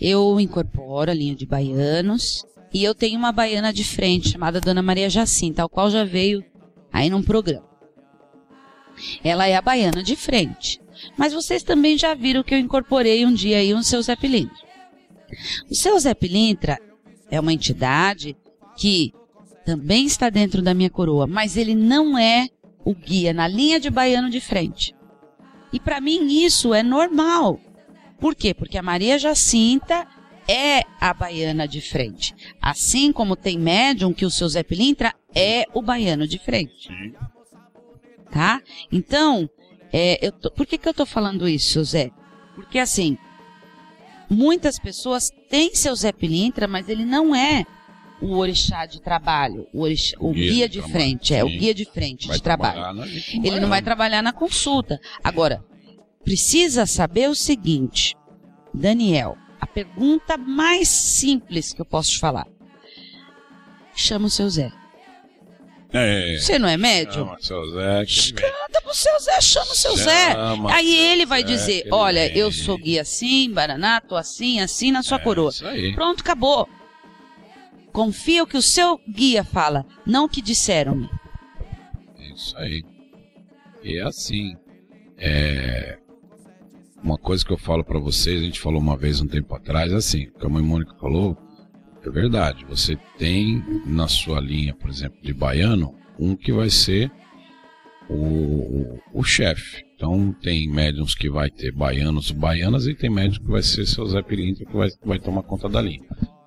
Eu 0.00 0.38
incorporo 0.38 1.10
a 1.10 1.14
linha 1.14 1.34
de 1.34 1.46
baianos 1.46 2.44
e 2.72 2.84
eu 2.84 2.94
tenho 2.94 3.18
uma 3.18 3.32
baiana 3.32 3.72
de 3.72 3.84
frente 3.84 4.30
chamada 4.30 4.60
Dona 4.60 4.82
Maria 4.82 5.10
Jacinta, 5.10 5.62
ao 5.62 5.68
qual 5.68 5.90
já 5.90 6.04
veio 6.04 6.44
aí 6.92 7.10
num 7.10 7.22
programa. 7.22 7.68
Ela 9.22 9.46
é 9.46 9.56
a 9.56 9.62
baiana 9.62 10.02
de 10.02 10.16
frente. 10.16 10.80
Mas 11.16 11.32
vocês 11.32 11.62
também 11.62 11.96
já 11.96 12.14
viram 12.14 12.42
que 12.42 12.54
eu 12.54 12.58
incorporei 12.58 13.24
um 13.24 13.32
dia 13.32 13.58
aí 13.58 13.74
um 13.74 13.82
seu 13.82 14.02
Zé 14.02 14.16
Pilintra. 14.16 14.56
O 15.70 15.74
seu 15.74 15.98
Zé 15.98 16.12
Pilintra 16.14 16.78
é 17.30 17.40
uma 17.40 17.52
entidade 17.52 18.36
que 18.76 19.12
também 19.64 20.06
está 20.06 20.28
dentro 20.28 20.60
da 20.60 20.74
minha 20.74 20.90
coroa, 20.90 21.26
mas 21.26 21.56
ele 21.56 21.74
não 21.74 22.18
é 22.18 22.48
o 22.84 22.94
guia 22.94 23.32
na 23.32 23.46
linha 23.46 23.78
de 23.78 23.90
baiano 23.90 24.30
de 24.30 24.40
frente. 24.40 24.94
E 25.72 25.78
para 25.78 26.00
mim 26.00 26.26
isso 26.44 26.74
é 26.74 26.82
normal. 26.82 27.60
Por 28.18 28.34
quê? 28.34 28.52
Porque 28.52 28.76
a 28.76 28.82
Maria 28.82 29.18
Jacinta 29.18 30.06
é 30.48 30.82
a 31.00 31.14
baiana 31.14 31.68
de 31.68 31.80
frente. 31.80 32.34
Assim 32.60 33.12
como 33.12 33.36
tem 33.36 33.58
médium 33.58 34.12
que 34.12 34.26
o 34.26 34.30
seu 34.30 34.48
Zé 34.48 34.62
Pilintra 34.62 35.14
é 35.34 35.64
o 35.74 35.82
baiano 35.82 36.26
de 36.26 36.38
frente. 36.38 36.88
Tá? 38.30 38.60
Então, 38.92 39.48
é, 39.92 40.24
eu 40.24 40.32
tô- 40.32 40.50
por 40.50 40.66
que, 40.66 40.78
que 40.78 40.88
eu 40.88 40.94
tô 40.94 41.04
falando 41.04 41.48
isso, 41.48 41.72
seu 41.72 41.84
Zé? 41.84 42.10
Porque 42.54 42.78
assim, 42.78 43.18
muitas 44.28 44.78
pessoas 44.78 45.30
têm 45.48 45.74
seu 45.74 45.94
Zé 45.96 46.12
Pilintra, 46.12 46.68
mas 46.68 46.88
ele 46.88 47.04
não 47.04 47.34
é 47.34 47.64
o 48.22 48.36
orixá 48.36 48.84
de 48.86 49.00
trabalho, 49.00 49.66
o, 49.72 49.80
orixá- 49.82 50.16
o 50.20 50.32
Guia 50.32 50.50
guia, 50.52 50.68
de 50.68 50.78
trabalho, 50.78 50.92
frente, 50.92 51.34
é 51.34 51.42
o 51.44 51.48
sim. 51.48 51.58
guia 51.58 51.74
de 51.74 51.84
frente 51.86 52.28
Vai 52.28 52.36
de 52.36 52.42
trabalho. 52.42 52.94
na 52.94 53.06
Ele 53.06 53.58
não 53.60 53.68
vai 53.68 53.82
trabalhar 53.82 54.22
na 54.22 54.32
consulta. 54.32 55.00
Agora, 55.24 55.64
precisa 56.22 56.84
saber 56.86 57.28
o 57.30 57.34
seguinte, 57.34 58.14
Daniel, 58.74 59.36
a 59.60 59.66
pergunta 59.66 60.36
mais 60.36 60.86
simples 60.88 61.72
que 61.72 61.80
eu 61.80 61.86
posso 61.86 62.10
te 62.10 62.18
falar. 62.18 62.46
Chama 63.94 64.26
o 64.26 64.30
seu 64.30 64.48
Zé. 64.48 64.70
É. 65.92 66.36
Você 66.38 66.58
não 66.58 66.68
é 66.68 66.76
médium? 66.76 67.26
Chama 67.26 67.38
seu 67.40 67.70
Zé. 67.72 68.04
que 68.04 68.32
vem. 68.32 68.50
Canta 68.50 68.82
o 68.88 68.94
seu 68.94 69.20
Zé, 69.20 69.40
chama 69.40 69.72
o 69.72 69.74
seu 69.74 69.96
Zé. 69.96 70.36
Aí 70.72 70.96
ele 70.96 71.26
vai 71.26 71.42
dizer: 71.42 71.88
Olha, 71.90 72.32
eu 72.36 72.52
sou 72.52 72.78
guia 72.78 73.02
assim, 73.02 73.50
Baraná, 73.52 74.00
tô 74.00 74.16
assim, 74.16 74.60
assim 74.60 74.92
na 74.92 75.02
sua 75.02 75.18
é, 75.18 75.20
coroa. 75.20 75.50
Pronto, 75.94 76.20
acabou. 76.20 76.68
Confia 77.92 78.42
o 78.42 78.46
que 78.46 78.56
o 78.56 78.62
seu 78.62 79.00
guia 79.08 79.42
fala, 79.42 79.84
não 80.06 80.26
o 80.26 80.28
que 80.28 80.40
disseram-me. 80.40 81.10
Isso 82.34 82.56
aí. 82.56 82.84
E 83.82 83.98
é 83.98 84.02
assim. 84.02 84.56
É... 85.18 85.98
Uma 87.02 87.18
coisa 87.18 87.44
que 87.44 87.52
eu 87.52 87.58
falo 87.58 87.82
para 87.82 87.98
vocês, 87.98 88.40
a 88.40 88.44
gente 88.44 88.60
falou 88.60 88.78
uma 88.78 88.96
vez 88.96 89.20
um 89.20 89.26
tempo 89.26 89.54
atrás, 89.54 89.90
é 89.90 89.96
assim, 89.96 90.24
o 90.24 90.38
que 90.38 90.46
a 90.46 90.48
mãe 90.50 90.62
Mônica 90.62 90.94
falou, 91.00 91.36
é 92.08 92.10
verdade. 92.10 92.64
Você 92.66 92.96
tem 93.18 93.62
na 93.86 94.08
sua 94.08 94.40
linha, 94.40 94.74
por 94.74 94.90
exemplo, 94.90 95.18
de 95.22 95.32
baiano, 95.32 95.94
um 96.18 96.36
que 96.36 96.52
vai 96.52 96.70
ser 96.70 97.10
o, 98.08 98.14
o, 98.14 99.00
o 99.14 99.22
chefe. 99.22 99.84
Então 99.94 100.32
tem 100.42 100.68
médiums 100.68 101.14
que 101.14 101.28
vai 101.28 101.50
ter 101.50 101.72
baianos 101.72 102.30
baianas 102.30 102.86
e 102.86 102.94
tem 102.94 103.10
médiums 103.10 103.38
que 103.38 103.50
vai 103.50 103.62
ser 103.62 103.86
seu 103.86 104.06
Zé 104.06 104.22
Pilintra 104.22 104.64
que 104.64 104.76
vai, 104.76 104.88
vai 105.04 105.18
tomar 105.18 105.42
conta 105.42 105.68
da 105.68 105.80
linha. 105.80 106.02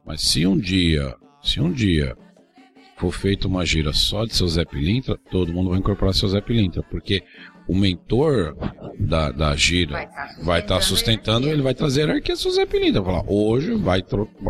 Mas 0.06 0.22
se 0.22 0.46
um 0.46 0.58
dia, 0.58 1.16
se 1.42 1.62
um 1.62 1.72
dia 1.72 2.18
for 2.98 3.12
feita 3.12 3.48
uma 3.48 3.66
gira 3.66 3.94
só 3.94 4.26
de 4.26 4.36
seu 4.36 4.48
Zé 4.48 4.66
Pilintra, 4.66 5.18
todo 5.30 5.54
mundo 5.54 5.70
vai 5.70 5.80
incorporar 5.80 6.14
seu 6.14 6.30
Zé 6.30 6.42
Pilintra, 6.42 6.84
porque 6.84 7.24
o 7.68 7.76
mentor 7.76 8.56
da, 9.00 9.32
da 9.32 9.56
gira 9.56 10.10
vai 10.42 10.60
estar 10.60 10.76
tá 10.76 10.82
sustentando, 10.82 11.48
ele 11.48 11.62
vai 11.62 11.74
trazer 11.74 12.02
a 12.02 12.06
hierarquia 12.06 12.36
seu 12.36 12.52
Zé 12.52 12.66
Pilintra. 12.66 13.02
Vai 13.02 13.14
falar, 13.14 13.26
hoje 13.32 13.74
vai, 13.76 14.04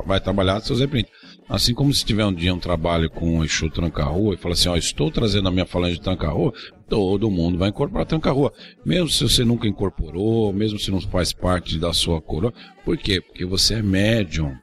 vai 0.06 0.20
trabalhar 0.20 0.62
seu 0.62 0.76
Zé 0.76 0.88
Pilintra. 0.88 1.12
Assim 1.48 1.74
como 1.74 1.94
se 1.94 2.06
tiver 2.06 2.26
um 2.26 2.34
dia 2.34 2.54
um 2.54 2.60
trabalho 2.60 3.10
com 3.10 3.40
o 3.40 3.46
Exu 3.46 3.70
Tranca-Rua 3.70 4.34
e 4.34 4.38
falar 4.38 4.54
assim, 4.54 4.70
ó, 4.70 4.76
estou 4.76 5.12
trazendo 5.12 5.48
a 5.48 5.52
minha 5.52 5.66
falange 5.66 5.96
de 5.96 6.02
Tranca-Rua, 6.02 6.54
todo 6.88 7.30
mundo 7.30 7.58
vai 7.58 7.70
incorporar 7.70 8.06
Tranca-Rua. 8.06 8.52
Mesmo 8.86 9.10
se 9.10 9.24
você 9.24 9.44
nunca 9.44 9.68
incorporou, 9.68 10.54
mesmo 10.54 10.80
se 10.80 10.90
não 10.90 11.02
faz 11.02 11.34
parte 11.34 11.78
da 11.78 11.94
sua 11.94 12.22
coroa. 12.22 12.54
Por 12.84 12.98
quê? 12.98 13.22
Porque 13.22 13.46
você 13.46 13.76
é 13.76 13.82
médium. 13.82 14.56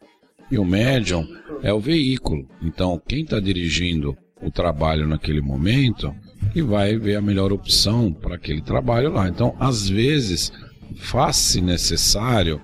E 0.51 0.59
o 0.59 0.65
médium 0.65 1.27
é 1.63 1.73
o 1.73 1.79
veículo. 1.79 2.49
Então, 2.63 3.01
quem 3.07 3.23
está 3.23 3.39
dirigindo 3.39 4.17
o 4.43 4.51
trabalho 4.51 5.07
naquele 5.07 5.41
momento 5.41 6.15
e 6.55 6.63
vai 6.63 6.97
ver 6.97 7.17
a 7.17 7.23
melhor 7.23 7.53
opção 7.53 8.13
para 8.13 8.35
aquele 8.35 8.61
trabalho 8.61 9.13
lá. 9.13 9.29
Então, 9.29 9.55
às 9.59 9.89
vezes, 9.89 10.53
faz-se 10.97 11.61
necessário 11.61 12.61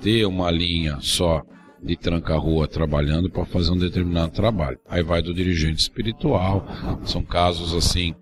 ter 0.00 0.24
uma 0.26 0.50
linha 0.50 0.98
só 1.00 1.44
de 1.82 1.96
tranca-rua 1.96 2.66
trabalhando 2.66 3.30
para 3.30 3.44
fazer 3.44 3.70
um 3.70 3.78
determinado 3.78 4.32
trabalho. 4.32 4.78
Aí 4.88 5.02
vai 5.02 5.22
do 5.22 5.32
dirigente 5.32 5.80
espiritual, 5.80 6.66
são 7.04 7.22
casos 7.22 7.74
assim 7.74 8.14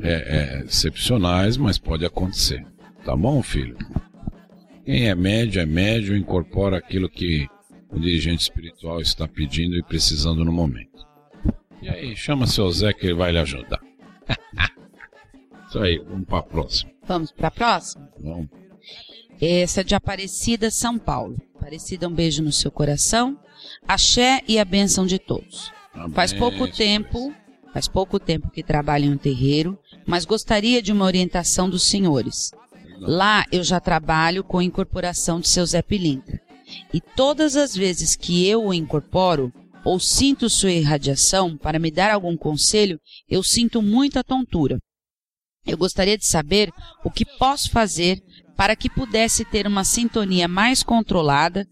é, 0.00 0.12
é, 0.12 0.64
excepcionais, 0.64 1.56
mas 1.56 1.78
pode 1.78 2.04
acontecer. 2.04 2.64
Tá 3.04 3.14
bom, 3.14 3.42
filho? 3.42 3.76
Quem 4.84 5.08
é 5.08 5.14
médio 5.14 5.60
é 5.60 5.66
médio, 5.66 6.16
incorpora 6.16 6.78
aquilo 6.78 7.08
que 7.08 7.46
o 7.90 7.98
dirigente 7.98 8.42
espiritual 8.42 9.00
está 9.00 9.28
pedindo 9.28 9.76
e 9.76 9.82
precisando 9.82 10.44
no 10.44 10.52
momento. 10.52 11.04
E 11.80 11.88
aí, 11.88 12.16
chama 12.16 12.46
seu 12.46 12.70
Zé 12.70 12.92
que 12.92 13.06
ele 13.06 13.14
vai 13.14 13.32
lhe 13.32 13.38
ajudar. 13.38 13.80
Isso 15.68 15.78
aí, 15.78 15.98
vamos 15.98 16.26
para 16.26 16.38
a 16.38 16.42
próxima. 16.42 16.90
Vamos 17.06 17.32
para 17.32 17.48
a 17.48 17.50
próxima? 17.50 18.08
Vamos. 18.18 18.48
Essa 19.40 19.80
é 19.80 19.84
de 19.84 19.94
Aparecida, 19.94 20.70
São 20.70 20.98
Paulo. 20.98 21.36
Aparecida, 21.56 22.08
um 22.08 22.12
beijo 22.12 22.42
no 22.42 22.52
seu 22.52 22.70
coração. 22.70 23.38
Axé 23.86 24.40
e 24.46 24.58
a 24.58 24.64
bênção 24.64 25.06
de 25.06 25.18
todos. 25.18 25.72
Amém. 25.92 26.10
Faz 26.10 26.32
pouco 26.32 26.70
tempo, 26.70 27.34
faz 27.72 27.88
pouco 27.88 28.18
tempo 28.18 28.50
que 28.50 28.62
trabalho 28.62 29.06
em 29.06 29.12
um 29.12 29.16
terreiro, 29.16 29.78
mas 30.06 30.24
gostaria 30.24 30.82
de 30.82 30.92
uma 30.92 31.04
orientação 31.04 31.68
dos 31.68 31.82
senhores. 31.84 32.50
Lá 32.98 33.44
eu 33.50 33.62
já 33.62 33.80
trabalho 33.80 34.44
com 34.44 34.58
a 34.58 34.64
incorporação 34.64 35.40
de 35.40 35.48
seu 35.48 35.64
Zé 35.66 35.82
Pilintra. 35.82 36.40
E 36.92 37.00
todas 37.00 37.56
as 37.56 37.74
vezes 37.74 38.16
que 38.16 38.46
eu 38.48 38.64
o 38.64 38.74
incorporo, 38.74 39.52
ou 39.84 40.00
sinto 40.00 40.48
sua 40.48 40.72
irradiação 40.72 41.56
para 41.56 41.78
me 41.78 41.90
dar 41.90 42.10
algum 42.10 42.36
conselho, 42.36 42.98
eu 43.28 43.42
sinto 43.42 43.82
muita 43.82 44.24
tontura. 44.24 44.78
Eu 45.66 45.76
gostaria 45.76 46.16
de 46.16 46.26
saber 46.26 46.70
o 47.04 47.10
que 47.10 47.24
posso 47.24 47.70
fazer 47.70 48.20
para 48.56 48.74
que 48.74 48.88
pudesse 48.88 49.44
ter 49.44 49.66
uma 49.66 49.84
sintonia 49.84 50.48
mais 50.48 50.82
controlada, 50.82 51.66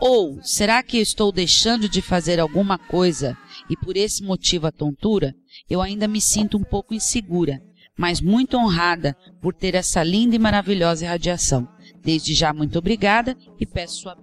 ou 0.00 0.42
será 0.42 0.82
que 0.82 0.98
estou 0.98 1.30
deixando 1.30 1.88
de 1.88 2.02
fazer 2.02 2.40
alguma 2.40 2.78
coisa 2.78 3.36
e 3.68 3.76
por 3.76 3.96
esse 3.96 4.22
motivo 4.22 4.66
a 4.66 4.72
tontura? 4.72 5.34
Eu 5.68 5.80
ainda 5.80 6.08
me 6.08 6.20
sinto 6.20 6.56
um 6.56 6.64
pouco 6.64 6.94
insegura, 6.94 7.60
mas 7.96 8.20
muito 8.20 8.56
honrada 8.56 9.16
por 9.40 9.54
ter 9.54 9.74
essa 9.74 10.02
linda 10.02 10.34
e 10.34 10.38
maravilhosa 10.38 11.04
irradiação. 11.04 11.68
Desde 12.02 12.34
já, 12.34 12.52
muito 12.52 12.78
obrigada 12.78 13.36
e 13.60 13.66
peço 13.66 14.02
sua. 14.02 14.16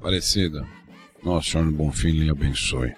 Parecida, 0.00 0.64
nosso 1.22 1.50
Senhor 1.50 1.70
Bonfim 1.72 2.10
lhe 2.10 2.30
abençoe. 2.30 2.94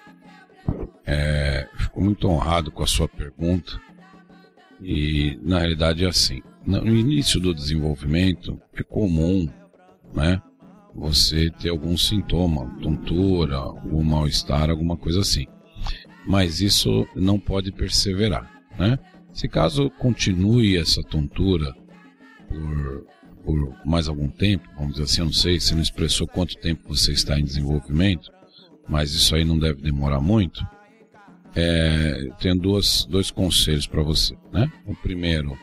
É, 1.05 1.67
fico 1.75 2.01
muito 2.01 2.27
honrado 2.27 2.71
com 2.71 2.83
a 2.83 2.87
sua 2.87 3.07
pergunta. 3.07 3.79
E 4.81 5.39
na 5.43 5.59
realidade 5.59 6.03
é 6.03 6.07
assim. 6.07 6.41
No 6.65 6.95
início 6.95 7.39
do 7.39 7.53
desenvolvimento 7.53 8.59
é 8.73 8.83
comum, 8.83 9.49
né? 10.13 10.41
Você 10.93 11.49
ter 11.49 11.69
algum 11.69 11.97
sintoma, 11.97 12.69
tontura, 12.81 13.55
algum 13.57 14.03
mal-estar, 14.03 14.69
alguma 14.69 14.97
coisa 14.97 15.21
assim. 15.21 15.47
Mas 16.25 16.61
isso 16.61 17.07
não 17.15 17.39
pode 17.39 17.71
perseverar, 17.71 18.51
né? 18.77 18.99
Se 19.33 19.47
caso 19.47 19.89
continue 19.91 20.77
essa 20.77 21.01
tontura 21.01 21.73
por 22.47 23.05
por 23.43 23.75
mais 23.85 24.07
algum 24.07 24.27
tempo, 24.27 24.67
vamos 24.75 24.93
dizer 24.93 25.03
assim, 25.03 25.21
eu 25.21 25.25
não 25.25 25.33
sei, 25.33 25.59
se 25.59 25.73
não 25.73 25.81
expressou 25.81 26.27
quanto 26.27 26.57
tempo 26.57 26.83
você 26.87 27.11
está 27.11 27.39
em 27.39 27.43
desenvolvimento, 27.43 28.31
mas 28.87 29.13
isso 29.13 29.35
aí 29.35 29.43
não 29.43 29.57
deve 29.57 29.81
demorar 29.81 30.19
muito. 30.19 30.65
É, 31.55 32.29
tenho 32.39 32.57
duas, 32.57 33.05
dois 33.05 33.29
conselhos 33.29 33.85
para 33.85 34.01
você, 34.01 34.35
né? 34.53 34.71
O 34.85 34.95
primeiro, 34.95 35.57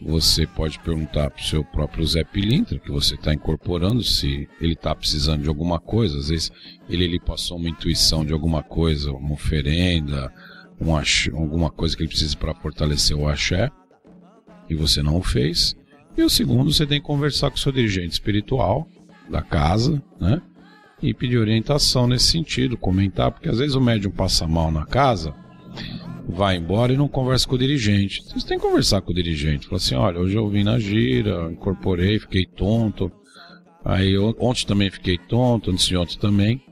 você 0.00 0.46
pode 0.46 0.78
perguntar 0.80 1.30
para 1.30 1.40
o 1.40 1.44
seu 1.44 1.64
próprio 1.64 2.06
Zé 2.06 2.22
Pilintra, 2.24 2.78
que 2.78 2.90
você 2.90 3.14
está 3.14 3.32
incorporando, 3.32 4.02
se 4.02 4.48
ele 4.60 4.74
está 4.74 4.94
precisando 4.94 5.42
de 5.42 5.48
alguma 5.48 5.80
coisa. 5.80 6.18
Às 6.18 6.28
vezes 6.28 6.52
ele 6.88 7.06
lhe 7.06 7.18
passou 7.18 7.56
uma 7.56 7.68
intuição 7.68 8.24
de 8.24 8.32
alguma 8.32 8.62
coisa, 8.62 9.10
uma 9.12 9.32
oferenda, 9.32 10.32
um 10.80 10.94
axé, 10.94 11.30
alguma 11.30 11.70
coisa 11.70 11.96
que 11.96 12.02
ele 12.02 12.10
precise 12.10 12.36
para 12.36 12.54
fortalecer 12.54 13.16
o 13.16 13.26
axé, 13.26 13.70
e 14.68 14.74
você 14.74 15.02
não 15.02 15.16
o 15.16 15.22
fez. 15.22 15.74
E 16.16 16.22
o 16.22 16.30
segundo, 16.30 16.72
você 16.72 16.86
tem 16.86 17.00
que 17.00 17.06
conversar 17.06 17.50
com 17.50 17.56
o 17.56 17.60
seu 17.60 17.72
dirigente 17.72 18.12
espiritual 18.12 18.86
da 19.28 19.42
casa, 19.42 20.02
né? 20.20 20.40
E 21.02 21.12
pedir 21.12 21.38
orientação 21.38 22.06
nesse 22.06 22.30
sentido, 22.30 22.76
comentar, 22.76 23.32
porque 23.32 23.48
às 23.48 23.58
vezes 23.58 23.74
o 23.74 23.80
médium 23.80 24.10
passa 24.10 24.46
mal 24.46 24.70
na 24.70 24.86
casa, 24.86 25.34
vai 26.28 26.56
embora 26.56 26.92
e 26.92 26.96
não 26.96 27.08
conversa 27.08 27.46
com 27.48 27.56
o 27.56 27.58
dirigente. 27.58 28.22
Vocês 28.22 28.44
têm 28.44 28.58
que 28.58 28.64
conversar 28.64 29.00
com 29.00 29.10
o 29.10 29.14
dirigente. 29.14 29.66
Falar 29.66 29.76
assim, 29.76 29.94
olha, 29.96 30.20
hoje 30.20 30.36
eu 30.36 30.48
vim 30.48 30.62
na 30.62 30.78
gira, 30.78 31.50
incorporei, 31.50 32.18
fiquei 32.18 32.46
tonto. 32.46 33.10
Aí 33.84 34.16
ontem 34.16 34.66
também 34.66 34.90
fiquei 34.90 35.18
tonto, 35.18 35.70
antes 35.70 35.86
de 35.86 35.96
ontem 35.96 36.18
também, 36.18 36.62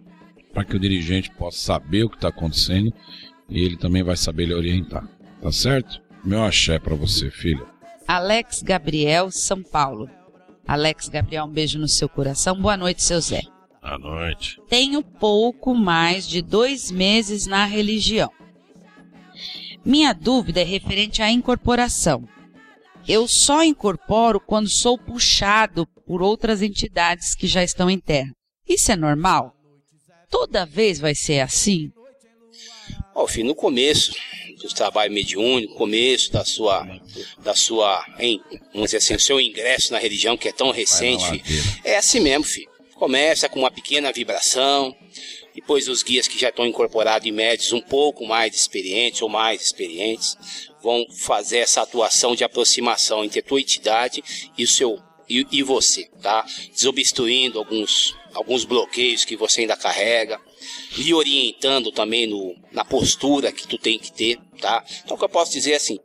para 0.54 0.64
que 0.64 0.76
o 0.76 0.80
dirigente 0.80 1.30
possa 1.32 1.58
saber 1.58 2.04
o 2.04 2.08
que 2.08 2.16
está 2.16 2.28
acontecendo 2.28 2.92
e 3.50 3.60
ele 3.60 3.76
também 3.76 4.02
vai 4.02 4.16
saber 4.16 4.46
lhe 4.46 4.54
orientar. 4.54 5.06
Tá 5.42 5.52
certo? 5.52 6.00
Meu 6.24 6.42
axé 6.42 6.78
para 6.78 6.94
você, 6.94 7.30
filha. 7.30 7.71
Alex 8.12 8.60
Gabriel, 8.60 9.30
São 9.30 9.62
Paulo. 9.62 10.06
Alex 10.68 11.08
Gabriel, 11.08 11.46
um 11.46 11.50
beijo 11.50 11.78
no 11.78 11.88
seu 11.88 12.10
coração. 12.10 12.60
Boa 12.60 12.76
noite, 12.76 13.02
seu 13.02 13.18
Zé. 13.18 13.40
Boa 13.80 13.98
noite. 13.98 14.60
Tenho 14.68 15.02
pouco 15.02 15.74
mais 15.74 16.28
de 16.28 16.42
dois 16.42 16.90
meses 16.90 17.46
na 17.46 17.64
religião. 17.64 18.30
Minha 19.82 20.12
dúvida 20.12 20.60
é 20.60 20.62
referente 20.62 21.22
à 21.22 21.30
incorporação. 21.30 22.28
Eu 23.08 23.26
só 23.26 23.64
incorporo 23.64 24.38
quando 24.38 24.68
sou 24.68 24.98
puxado 24.98 25.86
por 26.06 26.20
outras 26.20 26.60
entidades 26.60 27.34
que 27.34 27.46
já 27.46 27.64
estão 27.64 27.88
em 27.88 27.98
terra. 27.98 28.30
Isso 28.68 28.92
é 28.92 28.96
normal? 28.96 29.56
Toda 30.28 30.66
vez 30.66 31.00
vai 31.00 31.14
ser 31.14 31.40
assim? 31.40 31.90
Ó, 33.14 33.26
filho, 33.26 33.48
no 33.48 33.54
começo 33.54 34.12
do 34.68 34.74
trabalho 34.74 35.12
mediúnico, 35.12 35.74
começo 35.74 36.32
da 36.32 36.44
sua, 36.44 36.86
da 37.38 37.54
sua, 37.54 38.04
hein, 38.18 38.40
vamos 38.72 38.88
dizer 38.90 38.98
assim, 38.98 39.14
o 39.14 39.20
seu 39.20 39.40
ingresso 39.40 39.92
na 39.92 39.98
religião, 39.98 40.36
que 40.36 40.48
é 40.48 40.52
tão 40.52 40.70
recente, 40.70 41.42
é 41.84 41.96
assim 41.96 42.20
mesmo, 42.20 42.44
filho. 42.44 42.70
Começa 42.94 43.48
com 43.48 43.58
uma 43.58 43.70
pequena 43.70 44.12
vibração, 44.12 44.96
depois 45.54 45.88
os 45.88 46.02
guias 46.02 46.26
que 46.26 46.38
já 46.38 46.48
estão 46.48 46.66
incorporados 46.66 47.26
em 47.26 47.32
médios 47.32 47.72
um 47.72 47.80
pouco 47.80 48.24
mais 48.24 48.54
experientes 48.54 49.20
ou 49.20 49.28
mais 49.28 49.62
experientes 49.62 50.36
vão 50.82 51.06
fazer 51.10 51.58
essa 51.58 51.82
atuação 51.82 52.34
de 52.34 52.44
aproximação 52.44 53.24
entre 53.24 53.40
a 53.40 53.42
tua 53.42 53.60
entidade 53.60 54.22
e 54.56 54.64
o 54.64 54.68
seu 54.68 54.98
e, 55.28 55.46
e 55.50 55.62
você, 55.62 56.08
tá? 56.20 56.44
Desobstruindo 56.74 57.58
alguns 57.58 58.14
alguns 58.34 58.64
bloqueios 58.64 59.24
que 59.24 59.36
você 59.36 59.60
ainda 59.60 59.76
carrega, 59.76 60.40
lhe 60.96 61.12
orientando 61.12 61.90
também 61.92 62.26
no, 62.26 62.54
na 62.72 62.84
postura 62.84 63.52
que 63.52 63.66
tu 63.66 63.78
tem 63.78 63.98
que 63.98 64.12
ter, 64.12 64.38
tá? 64.60 64.84
Então 65.04 65.16
o 65.16 65.18
que 65.18 65.24
eu 65.24 65.28
posso 65.28 65.52
dizer 65.52 65.72
é 65.72 65.76
assim, 65.76 65.98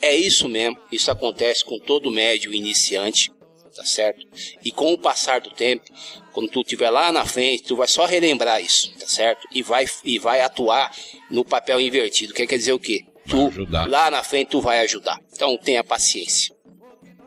É 0.00 0.14
isso 0.14 0.48
mesmo, 0.48 0.78
isso 0.92 1.10
acontece 1.10 1.64
com 1.64 1.78
todo 1.78 2.10
médio 2.10 2.54
iniciante, 2.54 3.32
tá 3.74 3.84
certo? 3.84 4.26
E 4.64 4.70
com 4.70 4.92
o 4.92 4.98
passar 4.98 5.40
do 5.40 5.50
tempo, 5.50 5.84
quando 6.32 6.48
tu 6.48 6.60
estiver 6.60 6.90
lá 6.90 7.10
na 7.10 7.24
frente, 7.24 7.64
tu 7.64 7.76
vai 7.76 7.88
só 7.88 8.06
relembrar 8.06 8.62
isso, 8.62 8.92
tá 8.98 9.06
certo? 9.06 9.46
E 9.52 9.62
vai, 9.62 9.86
e 10.04 10.18
vai 10.18 10.40
atuar 10.40 10.94
no 11.30 11.44
papel 11.44 11.80
invertido. 11.80 12.32
Quer, 12.32 12.46
quer 12.46 12.58
dizer 12.58 12.72
o 12.72 12.78
quê? 12.78 13.04
Tu, 13.28 13.52
lá 13.88 14.10
na 14.10 14.22
frente, 14.22 14.48
tu 14.48 14.60
vai 14.60 14.80
ajudar. 14.80 15.18
Então 15.32 15.56
tenha 15.58 15.82
paciência. 15.84 16.54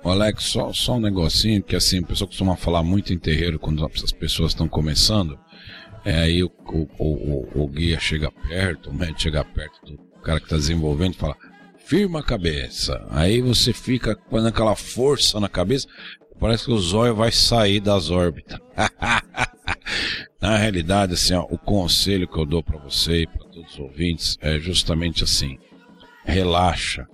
Alex, 0.03 0.45
só, 0.45 0.73
só 0.73 0.93
um 0.93 0.99
negocinho, 0.99 1.61
que 1.61 1.75
assim, 1.75 1.99
a 1.99 2.07
pessoa 2.07 2.27
costuma 2.27 2.55
falar 2.55 2.81
muito 2.81 3.13
em 3.13 3.19
terreiro 3.19 3.59
quando 3.59 3.85
as 3.85 4.11
pessoas 4.11 4.51
estão 4.51 4.67
começando. 4.67 5.37
É, 6.03 6.21
aí 6.21 6.43
o, 6.43 6.51
o, 6.67 6.87
o, 6.97 7.63
o, 7.63 7.67
guia 7.67 7.99
chega 7.99 8.31
perto, 8.31 8.89
o 8.89 8.93
médico 8.93 9.21
chega 9.21 9.45
perto 9.45 9.85
do 9.85 9.97
cara 10.21 10.39
que 10.39 10.45
está 10.45 10.55
desenvolvendo 10.55 11.13
e 11.13 11.17
fala: 11.17 11.35
firma 11.77 12.19
a 12.19 12.23
cabeça. 12.23 13.05
Aí 13.11 13.41
você 13.41 13.71
fica 13.71 14.15
com 14.15 14.37
aquela 14.37 14.75
força 14.75 15.39
na 15.39 15.47
cabeça, 15.47 15.87
parece 16.39 16.65
que 16.65 16.71
o 16.71 16.79
zóio 16.79 17.15
vai 17.15 17.31
sair 17.31 17.79
das 17.79 18.09
órbitas. 18.09 18.59
na 20.41 20.57
realidade, 20.57 21.13
assim, 21.13 21.35
ó, 21.35 21.43
o 21.43 21.57
conselho 21.57 22.27
que 22.27 22.39
eu 22.39 22.45
dou 22.45 22.63
para 22.63 22.79
você 22.79 23.21
e 23.21 23.27
para 23.27 23.45
todos 23.45 23.73
os 23.73 23.79
ouvintes 23.79 24.37
é 24.41 24.57
justamente 24.57 25.23
assim: 25.23 25.59
relaxa, 26.25 27.07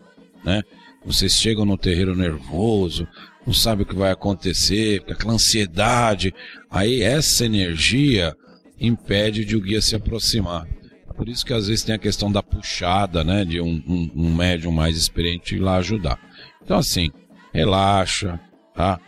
né? 0.46 0.64
Vocês 1.06 1.34
chegam 1.34 1.66
no 1.66 1.78
terreiro 1.78 2.16
nervoso, 2.16 3.08
não 3.46 3.54
sabe 3.54 3.84
o 3.84 3.86
que 3.86 3.96
vai 3.96 4.12
acontecer, 4.12 5.04
aquela 5.10 5.34
ansiedade. 5.34 6.34
Aí 6.70 7.02
essa 7.02 7.46
energia 7.46 8.36
impede 8.80 9.46
de 9.46 9.56
o 9.56 9.62
guia 9.62 9.82
se 9.82 9.96
aproximar. 9.96 10.68
Por 11.16 11.28
isso 11.28 11.44
que 11.44 11.54
às 11.54 11.68
vezes 11.68 11.84
tem 11.84 11.96
a 11.96 12.00
questão 12.00 12.32
da 12.32 12.44
puxada, 12.44 13.24
né? 13.24 13.44
De 13.44 13.60
um, 13.60 13.82
um, 13.88 14.12
um 14.16 14.36
médium 14.36 14.72
mais 14.72 14.96
experiente 14.96 15.56
ir 15.56 15.60
lá 15.60 15.78
ajudar. 15.78 16.20
Então 16.64 16.78
assim, 16.78 17.12
relaxa, 17.52 18.40
tá? 18.76 19.00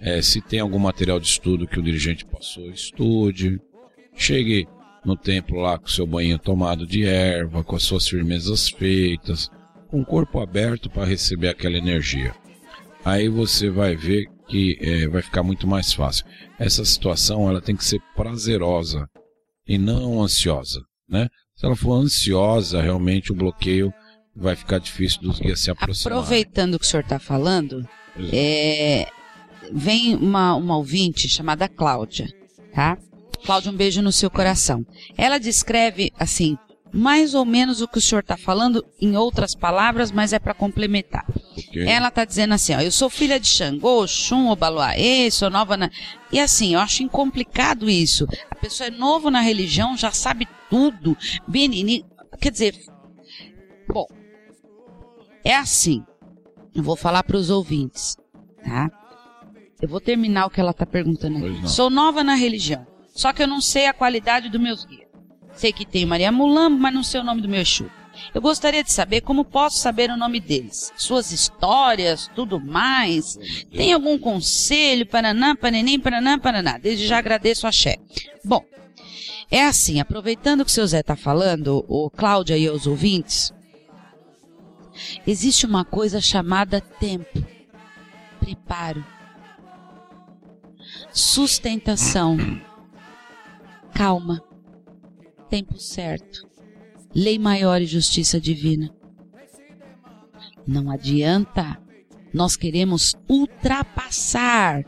É, 0.00 0.20
se 0.20 0.42
tem 0.42 0.60
algum 0.60 0.78
material 0.78 1.18
de 1.18 1.26
estudo 1.26 1.66
que 1.66 1.78
o 1.78 1.82
dirigente 1.82 2.26
passou, 2.26 2.68
estude. 2.68 3.58
Chegue 4.14 4.68
no 5.02 5.16
templo 5.16 5.58
lá 5.58 5.78
com 5.78 5.86
seu 5.86 6.06
banho 6.06 6.38
tomado 6.38 6.86
de 6.86 7.04
erva, 7.06 7.64
com 7.64 7.76
as 7.76 7.82
suas 7.82 8.06
firmezas 8.06 8.68
feitas, 8.68 9.50
com 9.88 10.02
o 10.02 10.04
corpo 10.04 10.40
aberto 10.40 10.90
para 10.90 11.06
receber 11.06 11.48
aquela 11.48 11.78
energia. 11.78 12.34
Aí 13.02 13.28
você 13.28 13.70
vai 13.70 13.96
ver 13.96 14.28
que 14.48 14.78
é, 14.80 15.08
vai 15.08 15.22
ficar 15.22 15.42
muito 15.42 15.66
mais 15.66 15.94
fácil. 15.94 16.26
Essa 16.58 16.84
situação 16.84 17.48
ela 17.48 17.62
tem 17.62 17.74
que 17.74 17.84
ser 17.84 18.00
prazerosa 18.14 19.08
e 19.66 19.78
não 19.78 20.22
ansiosa, 20.22 20.82
né? 21.08 21.28
Se 21.54 21.66
ela 21.66 21.76
for 21.76 21.94
ansiosa, 21.94 22.82
realmente 22.82 23.32
o 23.32 23.34
bloqueio 23.34 23.92
vai 24.34 24.56
ficar 24.56 24.78
difícil 24.78 25.20
dos 25.22 25.38
guias 25.38 25.60
se 25.60 25.70
aproximar. 25.70 26.18
Aproveitando 26.18 26.78
que 26.78 26.84
o 26.84 26.88
senhor 26.88 27.02
está 27.02 27.18
falando, 27.18 27.88
é, 28.32 29.06
vem 29.72 30.16
uma, 30.16 30.54
uma 30.56 30.76
ouvinte 30.76 31.28
chamada 31.28 31.68
Cláudia, 31.68 32.28
tá? 32.74 32.98
Cláudia, 33.44 33.70
um 33.70 33.76
beijo 33.76 34.02
no 34.02 34.10
seu 34.10 34.30
coração. 34.30 34.84
Ela 35.16 35.38
descreve 35.38 36.10
assim, 36.18 36.56
mais 36.94 37.34
ou 37.34 37.44
menos 37.44 37.82
o 37.82 37.88
que 37.88 37.98
o 37.98 38.00
senhor 38.00 38.20
está 38.20 38.36
falando 38.36 38.84
em 39.00 39.16
outras 39.16 39.52
palavras, 39.52 40.12
mas 40.12 40.32
é 40.32 40.38
para 40.38 40.54
complementar. 40.54 41.26
Okay. 41.58 41.88
Ela 41.88 42.06
está 42.06 42.24
dizendo 42.24 42.54
assim, 42.54 42.72
ó, 42.72 42.80
eu 42.80 42.92
sou 42.92 43.10
filha 43.10 43.40
de 43.40 43.48
Xangô, 43.48 44.06
Xum, 44.06 44.48
Obaluaê, 44.48 45.28
sou 45.30 45.50
nova 45.50 45.76
na... 45.76 45.90
E 46.30 46.38
assim, 46.38 46.74
eu 46.74 46.80
acho 46.80 47.02
incomplicado 47.02 47.90
isso. 47.90 48.28
A 48.48 48.54
pessoa 48.54 48.86
é 48.86 48.90
novo 48.90 49.28
na 49.28 49.40
religião, 49.40 49.96
já 49.96 50.12
sabe 50.12 50.46
tudo. 50.70 51.16
Benini... 51.48 52.04
Quer 52.40 52.50
dizer, 52.50 52.76
bom, 53.88 54.06
é 55.44 55.56
assim. 55.56 56.04
Eu 56.74 56.82
vou 56.82 56.96
falar 56.96 57.24
para 57.24 57.36
os 57.36 57.50
ouvintes, 57.50 58.16
tá? 58.64 58.90
Eu 59.80 59.88
vou 59.88 60.00
terminar 60.00 60.46
o 60.46 60.50
que 60.50 60.60
ela 60.60 60.70
está 60.70 60.86
perguntando 60.86 61.38
aqui. 61.38 61.68
Sou 61.68 61.90
nova 61.90 62.22
na 62.22 62.34
religião, 62.34 62.86
só 63.14 63.32
que 63.32 63.42
eu 63.42 63.48
não 63.48 63.60
sei 63.60 63.86
a 63.86 63.92
qualidade 63.92 64.48
dos 64.48 64.60
meus 64.60 64.84
guias. 64.84 65.03
Sei 65.54 65.72
que 65.72 65.86
tem 65.86 66.04
Maria 66.04 66.32
Mulambo, 66.32 66.78
mas 66.78 66.94
não 66.94 67.02
sei 67.02 67.20
o 67.20 67.24
nome 67.24 67.40
do 67.40 67.48
meu 67.48 67.60
Exu. 67.60 67.90
Eu 68.32 68.40
gostaria 68.40 68.82
de 68.82 68.92
saber 68.92 69.20
como 69.20 69.44
posso 69.44 69.78
saber 69.78 70.10
o 70.10 70.16
nome 70.16 70.40
deles, 70.40 70.92
suas 70.96 71.32
histórias, 71.32 72.30
tudo 72.34 72.60
mais. 72.60 73.36
Tem 73.72 73.92
algum 73.92 74.18
conselho? 74.18 75.06
Paraná, 75.06 75.56
Panenim, 75.56 75.98
Paraná, 75.98 76.38
Paraná. 76.38 76.78
Desde 76.78 77.06
já 77.06 77.18
agradeço 77.18 77.66
a 77.66 77.72
Xé. 77.72 77.98
Bom, 78.44 78.64
é 79.50 79.64
assim, 79.64 80.00
aproveitando 80.00 80.64
que 80.64 80.70
o 80.70 80.74
seu 80.74 80.86
Zé 80.86 81.00
está 81.00 81.16
falando, 81.16 81.84
o 81.88 82.10
Cláudia 82.10 82.56
e 82.56 82.68
os 82.68 82.86
ouvintes, 82.86 83.52
existe 85.26 85.66
uma 85.66 85.84
coisa 85.84 86.20
chamada 86.20 86.80
tempo, 86.80 87.44
preparo, 88.40 89.04
sustentação, 91.12 92.36
calma 93.92 94.42
tempo 95.54 95.78
certo. 95.78 96.48
Lei 97.14 97.38
maior 97.38 97.80
e 97.80 97.86
justiça 97.86 98.40
divina. 98.40 98.92
Não 100.66 100.90
adianta. 100.90 101.80
Nós 102.32 102.56
queremos 102.56 103.14
ultrapassar 103.28 104.84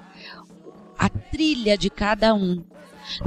a 0.98 1.08
trilha 1.08 1.78
de 1.78 1.88
cada 1.88 2.34
um. 2.34 2.64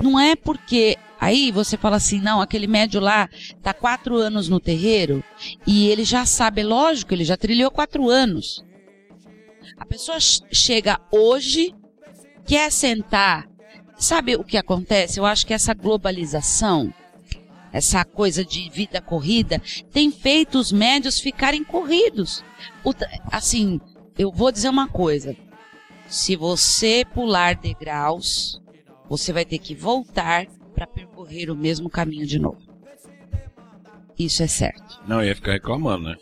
Não 0.04 0.20
é 0.20 0.36
porque 0.36 0.98
aí 1.18 1.50
você 1.50 1.78
fala 1.78 1.96
assim, 1.96 2.20
não, 2.20 2.42
aquele 2.42 2.68
médio 2.68 3.00
lá 3.00 3.30
tá 3.64 3.74
quatro 3.74 4.18
anos 4.18 4.50
no 4.50 4.60
terreiro 4.60 5.24
e 5.66 5.88
ele 5.88 6.04
já 6.04 6.26
sabe, 6.26 6.62
lógico, 6.62 7.14
ele 7.14 7.24
já 7.24 7.38
trilhou 7.38 7.72
quatro 7.72 8.10
anos. 8.10 8.66
A 9.78 9.86
pessoa 9.86 10.18
chega 10.20 11.00
hoje, 11.10 11.74
quer 12.46 12.70
sentar. 12.70 13.48
Sabe 13.98 14.36
o 14.36 14.44
que 14.44 14.58
acontece? 14.58 15.22
Eu 15.22 15.26
acho 15.26 15.48
que 15.48 15.54
essa 15.54 15.74
globalização 15.74 16.94
essa 17.72 18.04
coisa 18.04 18.44
de 18.44 18.70
vida 18.70 19.02
corrida, 19.02 19.62
tem 19.92 20.12
feito 20.12 20.58
os 20.58 20.72
médios 20.72 21.20
ficarem 21.20 21.64
corridos. 21.64 22.44
Assim, 23.32 23.80
eu 24.18 24.32
vou 24.32 24.52
dizer 24.52 24.70
uma 24.70 24.88
coisa. 24.88 25.36
Se 26.08 26.36
você 26.36 27.06
pular 27.14 27.56
degraus, 27.56 28.60
você 29.08 29.32
vai 29.32 29.46
ter 29.46 29.60
que 29.60 29.76
voltar 29.76 30.48
para 30.74 30.88
percorrer 30.88 31.50
o 31.50 31.56
mesmo 31.56 31.90
caminho 31.90 32.26
de 32.26 32.40
novo. 32.40 32.60
Isso 34.18 34.44
é 34.44 34.48
certo. 34.48 35.02
Não, 35.08 35.24
ia 35.24 35.36
ficar 35.36 35.54
reclamando, 35.54 36.10
né? 36.10 36.16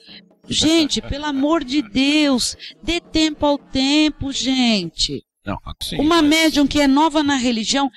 Gente, 0.50 1.02
pelo 1.02 1.26
amor 1.26 1.64
de 1.64 1.82
Deus, 1.82 2.56
dê 2.82 3.02
tempo 3.02 3.46
ao 3.46 3.58
tempo, 3.58 4.32
gente. 4.32 5.26
Não, 5.46 5.58
sim, 5.82 6.00
Uma 6.00 6.22
mas... 6.22 6.30
médium 6.30 6.68
que 6.68 6.80
é 6.80 6.88
nova 6.88 7.24
na 7.24 7.36
religião, 7.36 7.90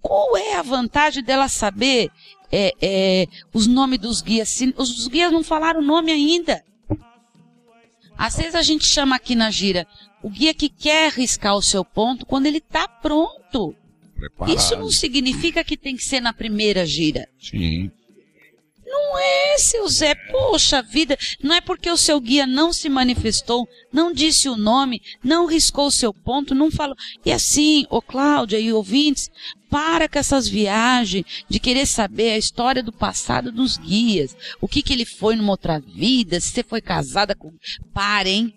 qual 0.00 0.36
é 0.36 0.54
a 0.56 0.62
vantagem 0.62 1.22
dela 1.22 1.48
saber 1.48 2.10
é, 2.50 2.72
é, 2.80 3.26
os 3.52 3.66
nomes 3.66 3.98
dos 3.98 4.20
guias. 4.20 4.60
Os 4.76 5.08
guias 5.08 5.32
não 5.32 5.42
falaram 5.42 5.80
o 5.80 5.84
nome 5.84 6.12
ainda. 6.12 6.64
Às 8.16 8.36
vezes 8.36 8.54
a 8.54 8.62
gente 8.62 8.84
chama 8.84 9.16
aqui 9.16 9.34
na 9.34 9.50
gira 9.50 9.86
o 10.24 10.30
guia 10.30 10.54
que 10.54 10.70
quer 10.70 11.12
riscar 11.12 11.54
o 11.54 11.60
seu 11.60 11.84
ponto 11.84 12.24
quando 12.24 12.46
ele 12.46 12.56
está 12.56 12.88
pronto. 12.88 13.76
Preparado. 14.16 14.56
Isso 14.56 14.74
não 14.74 14.90
significa 14.90 15.62
que 15.62 15.76
tem 15.76 15.94
que 15.94 16.02
ser 16.02 16.18
na 16.18 16.32
primeira 16.32 16.86
gira. 16.86 17.28
Sim. 17.38 17.90
Não 18.86 19.18
é, 19.18 19.58
seu 19.58 19.86
Zé, 19.86 20.14
poxa 20.14 20.80
vida, 20.80 21.18
não 21.42 21.54
é 21.54 21.60
porque 21.60 21.90
o 21.90 21.96
seu 21.96 22.18
guia 22.20 22.46
não 22.46 22.72
se 22.72 22.88
manifestou, 22.88 23.68
não 23.92 24.14
disse 24.14 24.48
o 24.48 24.56
nome, 24.56 25.02
não 25.22 25.46
riscou 25.46 25.88
o 25.88 25.92
seu 25.92 26.14
ponto, 26.14 26.54
não 26.54 26.70
falou. 26.70 26.96
E 27.22 27.30
assim, 27.30 27.84
ô 27.90 28.00
Cláudia 28.00 28.58
e 28.58 28.72
ouvintes, 28.72 29.30
para 29.74 30.08
com 30.08 30.20
essas 30.20 30.46
viagens 30.46 31.44
de 31.48 31.58
querer 31.58 31.84
saber 31.84 32.30
a 32.30 32.38
história 32.38 32.80
do 32.80 32.92
passado 32.92 33.50
dos 33.50 33.76
guias, 33.76 34.36
o 34.60 34.68
que 34.68 34.80
que 34.80 34.92
ele 34.92 35.04
foi 35.04 35.34
numa 35.34 35.50
outra 35.50 35.80
vida, 35.80 36.38
se 36.38 36.52
você 36.52 36.62
foi 36.62 36.80
casada 36.80 37.34
com... 37.34 37.52
Parem. 37.92 38.54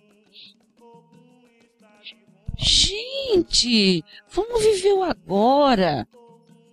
Gente, 2.56 4.03
vamos 4.32 4.63
viver 4.63 4.93
o 4.93 5.03
agora. 5.03 6.08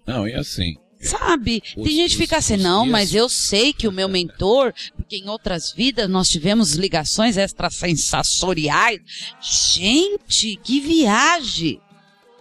Não, 0.06 0.28
e 0.28 0.34
assim, 0.34 0.76
Sabe? 1.00 1.62
Os, 1.74 1.84
Tem 1.84 1.96
gente 1.96 2.10
que 2.10 2.18
fica 2.18 2.36
assim, 2.36 2.58
não, 2.58 2.84
mas 2.84 3.14
eu 3.14 3.30
sei 3.30 3.72
que 3.72 3.88
o 3.88 3.92
meu 3.92 4.10
mentor, 4.10 4.74
porque 4.94 5.16
em 5.16 5.28
outras 5.30 5.72
vidas 5.72 6.08
nós 6.08 6.28
tivemos 6.28 6.74
ligações 6.74 7.38
extrasensoriais. 7.38 9.00
Gente, 9.40 10.60
que 10.62 10.80
viagem! 10.80 11.80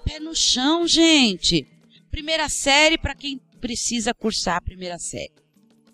Pé 0.03 0.19
no 0.19 0.35
chão, 0.35 0.85
gente. 0.85 1.65
Primeira 2.13 2.47
série 2.47 2.95
para 2.95 3.15
quem 3.15 3.41
precisa 3.59 4.13
cursar 4.13 4.57
a 4.57 4.61
primeira 4.61 4.99
série. 4.99 5.33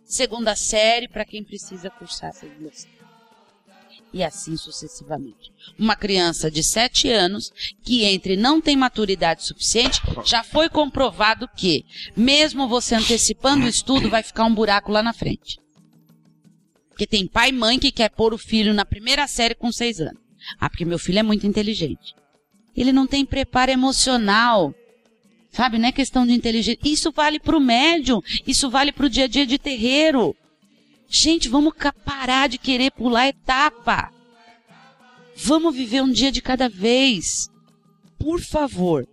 Segunda 0.03 0.53
série 0.53 1.07
para 1.07 1.23
quem 1.23 1.41
precisa 1.41 1.89
cursar 1.89 2.31
a 2.31 2.33
segunda 2.33 2.69
série 2.73 2.99
e 4.11 4.21
assim 4.21 4.57
sucessivamente. 4.57 5.49
Uma 5.77 5.95
criança 5.95 6.51
de 6.51 6.61
7 6.61 7.09
anos 7.09 7.53
que 7.85 8.03
entre 8.03 8.35
não 8.35 8.59
tem 8.59 8.75
maturidade 8.75 9.45
suficiente, 9.45 10.01
já 10.25 10.43
foi 10.43 10.67
comprovado 10.67 11.47
que, 11.55 11.85
mesmo 12.17 12.67
você 12.67 12.95
antecipando 12.95 13.65
o 13.65 13.69
estudo, 13.69 14.09
vai 14.09 14.21
ficar 14.21 14.43
um 14.43 14.53
buraco 14.53 14.91
lá 14.91 15.01
na 15.01 15.13
frente. 15.13 15.57
Porque 16.89 17.07
tem 17.07 17.27
pai 17.27 17.47
e 17.47 17.53
mãe 17.53 17.79
que 17.79 17.93
quer 17.93 18.09
pôr 18.09 18.33
o 18.33 18.37
filho 18.37 18.73
na 18.73 18.83
primeira 18.83 19.25
série 19.25 19.55
com 19.55 19.71
seis 19.71 20.01
anos. 20.01 20.19
Ah, 20.59 20.69
porque 20.69 20.83
meu 20.83 20.99
filho 20.99 21.19
é 21.19 21.23
muito 21.23 21.47
inteligente. 21.47 22.13
Ele 22.75 22.91
não 22.91 23.07
tem 23.07 23.25
preparo 23.25 23.71
emocional. 23.71 24.75
Sabe, 25.51 25.77
não 25.77 25.87
é 25.87 25.91
questão 25.91 26.25
de 26.25 26.33
inteligência. 26.33 26.79
Isso 26.83 27.11
vale 27.11 27.39
para 27.39 27.57
o 27.57 27.59
médium, 27.59 28.21
isso 28.45 28.69
vale 28.69 28.91
para 28.91 29.05
o 29.05 29.09
dia 29.09 29.25
a 29.25 29.27
dia 29.27 29.45
de 29.45 29.57
terreiro. 29.57 30.35
Gente, 31.07 31.49
vamos 31.49 31.73
parar 32.05 32.47
de 32.47 32.57
querer 32.57 32.91
pular 32.91 33.27
etapa. 33.27 34.11
Vamos 35.35 35.75
viver 35.75 36.03
um 36.03 36.11
dia 36.11 36.31
de 36.31 36.41
cada 36.41 36.69
vez. 36.69 37.49
Por 38.19 38.39
favor. 38.39 39.07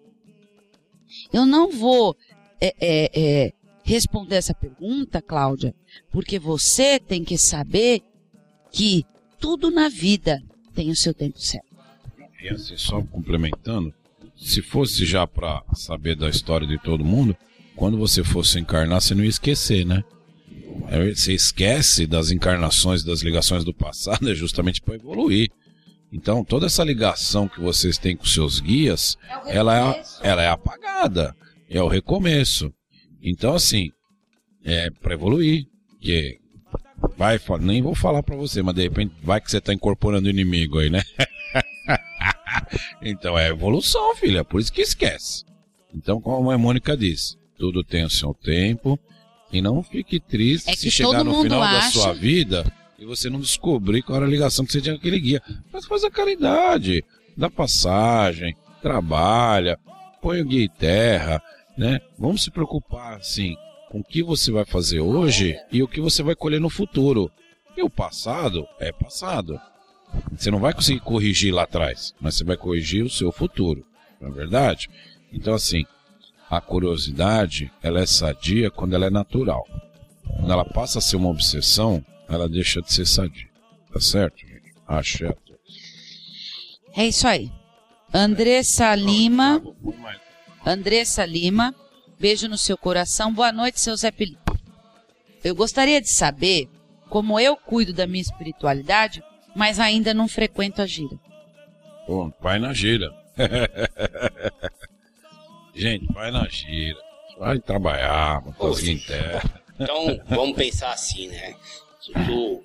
Eu 1.33 1.47
não 1.47 1.71
vou 1.71 2.17
é, 2.61 2.75
é, 2.81 3.11
é, 3.15 3.53
responder 3.83 4.37
essa 4.37 4.55
pergunta, 4.55 5.23
Cláudia, 5.23 5.75
porque 6.11 6.39
você 6.39 6.99
tem 6.99 7.25
que 7.25 7.39
saber 7.39 8.03
que 8.71 9.05
tudo 9.39 9.71
na 9.71 9.89
vida 9.89 10.43
tem 10.75 10.91
o 10.91 10.97
seu 10.97 11.15
tempo 11.15 11.39
certo. 11.41 11.67
E 12.43 12.49
assim, 12.49 12.77
só 12.77 13.03
complementando, 13.03 13.95
se 14.37 14.63
fosse 14.63 15.05
já 15.05 15.27
para 15.27 15.63
saber 15.75 16.15
da 16.15 16.29
história 16.29 16.67
de 16.67 16.79
todo 16.79 17.05
mundo, 17.05 17.37
quando 17.75 17.97
você 17.97 18.23
fosse 18.23 18.59
encarnar, 18.59 19.01
você 19.01 19.15
não 19.15 19.25
ia 19.25 19.31
esquecer, 19.31 19.85
né? 19.85 20.05
É, 20.89 21.15
você 21.15 21.33
esquece 21.33 22.07
das 22.07 22.31
encarnações, 22.31 23.03
das 23.03 23.23
ligações 23.23 23.65
do 23.65 23.75
passado, 23.75 24.29
é 24.31 24.35
justamente 24.35 24.81
para 24.81 24.95
evoluir. 24.95 25.51
Então, 26.13 26.45
toda 26.45 26.67
essa 26.67 26.85
ligação 26.85 27.49
que 27.49 27.61
vocês 27.61 27.99
têm 27.99 28.17
com 28.17 28.25
seus 28.25 28.61
guias, 28.61 29.17
é 29.47 29.57
ela, 29.57 29.91
é, 29.91 30.03
ela 30.23 30.43
é 30.43 30.49
apagada. 30.49 31.35
É 31.69 31.83
o 31.83 31.89
recomeço. 31.89 32.73
Então, 33.21 33.55
assim, 33.55 33.91
é 34.65 34.91
para 34.91 35.15
evoluir. 35.15 35.65
Que 36.01 36.39
vai, 37.17 37.41
nem 37.61 37.83
vou 37.83 37.95
falar 37.95 38.23
para 38.23 38.37
você, 38.37 38.63
mas 38.63 38.75
de 38.75 38.83
repente 38.83 39.15
vai 39.23 39.41
que 39.41 39.51
você 39.51 39.61
tá 39.61 39.75
incorporando 39.75 40.29
o 40.29 40.31
inimigo 40.31 40.79
aí, 40.79 40.89
né? 40.89 41.03
então 43.03 43.39
é 43.39 43.49
evolução, 43.49 44.15
filha, 44.17 44.45
por 44.45 44.61
isso 44.61 44.73
que 44.73 44.83
esquece. 44.83 45.45
Então, 45.95 46.21
como 46.21 46.51
a 46.51 46.59
Mônica 46.59 46.97
disse, 46.97 47.37
tudo 47.59 47.83
tem 47.83 48.05
o 48.05 48.11
seu 48.11 48.35
tempo 48.35 48.99
e 49.53 49.63
não 49.63 49.83
fique 49.83 50.21
triste 50.21 50.71
é 50.71 50.77
se 50.77 50.91
chegar 50.91 51.25
no 51.25 51.43
final 51.43 51.63
acha... 51.63 51.87
da 51.87 51.91
sua 51.91 52.13
vida 52.13 52.71
e 52.99 53.05
você 53.05 53.31
não 53.31 53.41
descobrir 53.41 54.03
qual 54.03 54.17
era 54.17 54.27
a 54.27 54.29
ligação 54.29 54.65
que 54.65 54.73
você 54.73 54.81
tinha 54.81 54.95
com 54.95 55.01
aquele 55.01 55.21
guia. 55.21 55.43
Mas 55.73 55.87
faz 55.87 56.05
a 56.05 56.11
caridade, 56.11 57.05
dá 57.37 57.51
passagem, 57.51 58.55
trabalha, 58.83 59.79
põe 60.21 60.41
o 60.41 60.45
guia 60.45 60.65
em 60.65 60.69
terra, 60.69 61.43
né? 61.77 62.01
Vamos 62.19 62.43
se 62.43 62.51
preocupar, 62.51 63.15
assim, 63.17 63.55
com 63.91 64.01
o 64.01 64.05
que 64.05 64.23
você 64.23 64.51
vai 64.51 64.65
fazer 64.65 65.01
hoje 65.01 65.57
e 65.71 65.83
o 65.83 65.89
que 65.89 66.01
você 66.01 66.23
vai 66.23 66.35
colher 66.35 66.61
no 66.61 66.71
futuro. 66.71 67.31
E 67.77 67.83
o 67.83 67.91
passado 67.91 68.67
é 68.81 68.91
passado. 68.91 69.61
Você 70.37 70.51
não 70.51 70.59
vai 70.59 70.73
conseguir 70.73 71.01
corrigir 71.01 71.53
lá 71.53 71.63
atrás, 71.63 72.15
mas 72.21 72.37
você 72.37 72.45
vai 72.45 72.57
corrigir 72.57 73.05
o 73.05 73.11
seu 73.11 73.33
futuro, 73.33 73.85
não 74.21 74.29
é 74.29 74.33
verdade? 74.33 74.89
Então, 75.33 75.55
assim, 75.55 75.85
a 76.49 76.61
curiosidade, 76.61 77.73
ela 77.83 78.01
é 78.01 78.07
sadia 78.07 78.71
quando 78.71 78.95
ela 78.95 79.07
é 79.07 79.11
natural. 79.11 79.67
Quando 80.37 80.53
ela 80.53 80.65
passa 80.65 80.99
a 80.99 81.03
ser 81.03 81.17
uma 81.17 81.29
obsessão, 81.29 82.05
ela 82.29 82.49
deixa 82.49 82.81
de 82.81 82.93
ser 82.93 83.07
sadia. 83.07 83.49
Tá 83.93 84.01
certo, 84.01 84.39
gente? 84.39 84.75
Achei 84.87 85.29
a 85.29 85.33
todos. 85.33 85.57
É 86.97 87.07
isso 87.07 87.27
aí. 87.27 87.51
Andressa 88.13 88.95
Lima. 88.95 89.63
Andressa 90.65 91.27
Lima. 91.27 91.75
Beijo 92.19 92.49
no 92.49 92.57
seu 92.57 92.79
coração. 92.79 93.33
Boa 93.33 93.53
noite, 93.53 93.81
seu 93.81 93.97
Zé 93.97 94.11
Felipe. 94.11 94.41
Eu 95.45 95.55
gostaria 95.55 96.01
de 96.01 96.09
saber 96.09 96.69
como 97.09 97.39
eu 97.39 97.57
cuido 97.57 97.93
da 97.93 98.07
minha 98.07 98.23
espiritualidade, 98.23 99.23
mas 99.57 99.81
ainda 99.81 100.13
não 100.13 100.29
frequento 100.29 100.83
a 100.83 100.87
gira. 100.87 101.19
Pô, 102.07 102.31
vai 102.39 102.59
na 102.59 102.75
gira. 102.75 103.11
Gente, 105.75 106.13
vai 106.13 106.31
na 106.31 106.47
gira. 106.47 106.99
Vai 107.39 107.59
trabalhar, 107.59 108.43
botar 108.43 108.83
em 108.83 108.99
terra. 108.99 109.63
Então, 109.81 110.21
vamos 110.29 110.57
pensar 110.57 110.93
assim, 110.93 111.29
né? 111.29 111.55
Tu, 112.05 112.63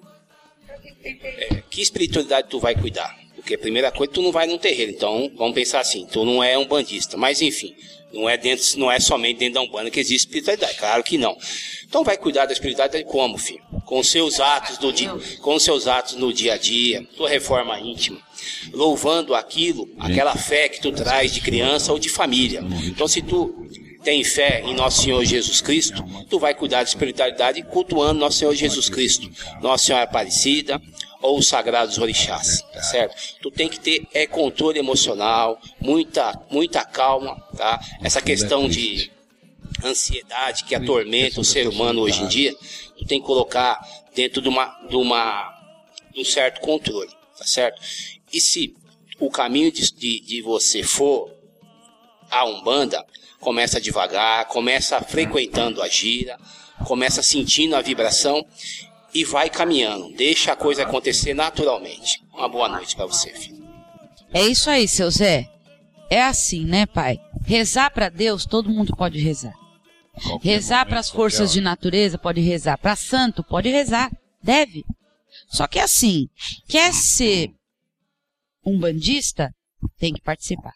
é, 1.03 1.63
que 1.69 1.81
espiritualidade 1.81 2.49
tu 2.49 2.59
vai 2.59 2.75
cuidar? 2.75 3.17
Porque 3.41 3.55
a 3.55 3.59
primeira 3.59 3.91
coisa, 3.91 4.13
tu 4.13 4.21
não 4.21 4.31
vai 4.31 4.45
num 4.45 4.57
terreiro. 4.57 4.91
Então, 4.91 5.31
vamos 5.35 5.55
pensar 5.55 5.79
assim, 5.79 6.07
tu 6.11 6.23
não 6.23 6.43
é 6.43 6.57
um 6.57 6.65
bandista. 6.65 7.17
Mas, 7.17 7.41
enfim, 7.41 7.75
não 8.13 8.29
é, 8.29 8.37
dentro, 8.37 8.79
não 8.79 8.91
é 8.91 8.99
somente 8.99 9.39
dentro 9.39 9.55
da 9.55 9.61
Umbanda 9.61 9.89
que 9.89 9.99
existe 9.99 10.27
espiritualidade, 10.27 10.75
claro 10.75 11.03
que 11.03 11.17
não. 11.17 11.35
Então 11.87 12.03
vai 12.03 12.17
cuidar 12.17 12.45
da 12.45 12.53
espiritualidade 12.53 13.03
como, 13.05 13.37
filho? 13.37 13.61
Com 13.85 14.03
seus 14.03 14.39
atos 14.39 14.77
do 14.77 14.93
dia, 14.93 15.11
com 15.41 15.59
seus 15.59 15.87
atos 15.87 16.15
no 16.15 16.31
dia 16.31 16.53
a 16.53 16.57
dia, 16.57 17.05
tua 17.17 17.29
reforma 17.29 17.77
íntima, 17.79 18.19
louvando 18.71 19.35
aquilo, 19.35 19.89
aquela 19.99 20.35
fé 20.35 20.69
que 20.69 20.81
tu 20.81 20.91
traz 20.91 21.33
de 21.33 21.41
criança 21.41 21.91
ou 21.91 21.99
de 21.99 22.09
família. 22.09 22.63
Então 22.85 23.07
se 23.07 23.21
tu 23.21 23.67
tem 24.03 24.23
fé 24.23 24.61
em 24.65 24.73
nosso 24.73 25.03
Senhor 25.03 25.23
Jesus 25.25 25.61
Cristo, 25.61 26.03
tu 26.29 26.39
vai 26.39 26.55
cuidar 26.55 26.77
da 26.77 26.89
espiritualidade 26.89 27.61
cultuando 27.63 28.19
nosso 28.19 28.39
Senhor 28.39 28.55
Jesus 28.55 28.89
Cristo, 28.89 29.29
Nossa 29.61 29.85
Senhora 29.85 30.05
Aparecida, 30.05 30.81
ou 31.21 31.37
os 31.37 31.47
sagrados 31.47 31.97
orixás, 31.97 32.61
tá 32.73 32.81
certo? 32.81 33.15
Tu 33.41 33.51
tem 33.51 33.69
que 33.69 33.79
ter 33.79 34.07
é 34.13 34.25
controle 34.25 34.79
emocional, 34.79 35.59
muita 35.79 36.39
muita 36.49 36.83
calma, 36.83 37.35
tá? 37.55 37.79
Essa 38.01 38.21
questão 38.21 38.67
de 38.67 39.11
ansiedade 39.83 40.63
que 40.63 40.75
atormenta 40.75 41.39
o 41.39 41.45
ser 41.45 41.67
humano 41.67 42.01
hoje 42.01 42.23
em 42.23 42.27
dia, 42.27 42.53
tu 42.97 43.05
tem 43.05 43.19
que 43.19 43.25
colocar 43.25 43.79
dentro 44.15 44.41
de 44.41 44.49
uma 44.49 44.65
de 44.87 44.95
uma 44.95 45.57
de 46.13 46.21
um 46.21 46.25
certo 46.25 46.59
controle, 46.61 47.11
tá 47.37 47.45
certo? 47.45 47.81
E 48.33 48.41
se 48.41 48.75
o 49.19 49.29
caminho 49.29 49.71
de, 49.71 49.91
de, 49.93 50.19
de 50.21 50.41
você 50.41 50.83
for 50.83 51.31
a 52.29 52.45
Umbanda, 52.45 53.05
começa 53.39 53.79
devagar, 53.79 54.45
começa 54.45 54.99
frequentando 55.01 55.81
a 55.81 55.87
gira, 55.87 56.37
começa 56.85 57.21
sentindo 57.21 57.75
a 57.75 57.81
vibração 57.81 58.45
e 59.13 59.23
vai 59.23 59.49
caminhando. 59.49 60.13
Deixa 60.13 60.53
a 60.53 60.55
coisa 60.55 60.83
acontecer 60.83 61.33
naturalmente. 61.33 62.23
Uma 62.33 62.47
boa 62.47 62.69
noite 62.69 62.95
para 62.95 63.05
você, 63.05 63.29
filho. 63.33 63.61
É 64.33 64.41
isso 64.43 64.69
aí, 64.69 64.87
seu 64.87 65.09
Zé. 65.11 65.49
É 66.09 66.23
assim, 66.23 66.65
né, 66.65 66.85
pai? 66.85 67.19
Rezar 67.45 67.91
para 67.91 68.09
Deus, 68.09 68.45
todo 68.45 68.69
mundo 68.69 68.95
pode 68.95 69.19
rezar. 69.19 69.53
rezar 70.41 70.85
para 70.85 70.99
as 70.99 71.09
forças 71.09 71.51
de 71.51 71.61
natureza, 71.61 72.17
pode 72.17 72.41
rezar. 72.41 72.77
Para 72.77 72.95
santo, 72.95 73.43
pode 73.43 73.69
rezar. 73.69 74.11
Deve. 74.41 74.83
Só 75.47 75.67
que 75.67 75.79
assim, 75.79 76.27
quer 76.67 76.93
ser 76.93 77.51
um 78.65 78.79
bandista, 78.79 79.53
tem 79.97 80.13
que 80.13 80.21
participar. 80.21 80.73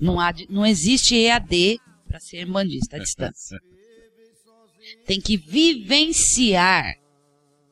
Não, 0.00 0.20
há, 0.20 0.32
não 0.48 0.66
existe 0.66 1.16
EAD 1.16 1.78
para 2.06 2.20
ser 2.20 2.46
bandista 2.46 2.96
à 2.96 2.98
distância. 2.98 3.58
Tem 5.04 5.20
que 5.20 5.36
vivenciar 5.36 6.94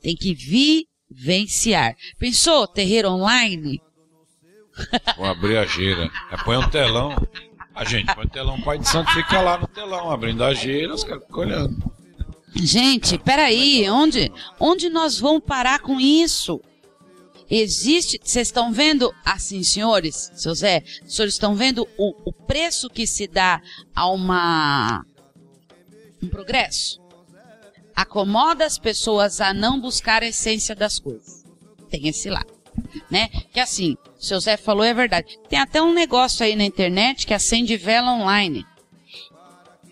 tem 0.05 0.15
que 0.15 0.35
vivenciar. 0.35 1.97
Pensou 2.19 2.69
terreiro 2.69 3.09
online? 3.09 3.81
Vou 5.17 5.25
abrir 5.25 5.57
a 5.57 5.65
gira. 5.65 6.11
É, 6.31 6.37
põe 6.45 6.59
um 6.59 6.69
telão. 6.69 7.17
A 7.75 7.85
gente 7.85 8.15
põe 8.15 8.27
um 8.27 8.29
telão, 8.29 8.57
o 8.57 8.63
pai 8.63 8.79
de 8.79 8.87
santo 8.87 9.11
fica 9.13 9.41
lá 9.41 9.57
no 9.57 9.67
telão, 9.67 10.11
abrindo 10.11 10.45
a 10.45 10.53
gira, 10.53 10.95
os 10.95 11.03
caras 11.03 11.25
ficam 11.25 11.41
olhando. 11.41 11.93
Gente, 12.55 13.19
peraí, 13.19 13.89
onde, 13.91 14.31
onde 14.61 14.89
nós 14.91 15.19
vamos 15.19 15.43
parar 15.43 15.81
com 15.81 15.99
isso? 15.99 16.61
Existe, 17.51 18.21
vocês 18.23 18.49
estão 18.49 18.73
vendo, 18.73 19.13
assim, 19.25 19.63
senhores, 19.63 20.31
seu 20.37 20.55
Zé, 20.55 20.85
senhores 21.07 21.35
estão 21.35 21.57
vendo 21.57 21.89
o, 21.99 22.31
o 22.31 22.33
preço 22.33 22.89
que 22.89 23.07
se 23.07 23.27
dá 23.27 23.61
a 23.95 24.09
uma, 24.09 25.05
um 26.23 26.29
progresso? 26.29 27.04
Acomoda 27.95 28.64
as 28.64 28.78
pessoas 28.78 29.40
a 29.40 29.55
não 29.55 29.80
buscar 29.80 30.22
a 30.22 30.26
essência 30.26 30.74
das 30.74 30.99
coisas. 30.99 31.45
Tem 31.88 32.09
esse 32.09 32.28
lado, 32.28 32.53
né? 33.11 33.28
Que 33.53 33.61
assim, 33.61 33.97
o 34.18 34.24
seu 34.24 34.40
Zé 34.40 34.57
falou 34.57 34.84
é 34.84 34.92
verdade. 34.92 35.38
Tem 35.49 35.59
até 35.59 35.80
um 35.80 35.92
negócio 35.92 36.45
aí 36.45 36.57
na 36.57 36.64
internet 36.64 37.26
que 37.26 37.34
acende 37.34 37.76
vela 37.76 38.12
online. 38.12 38.66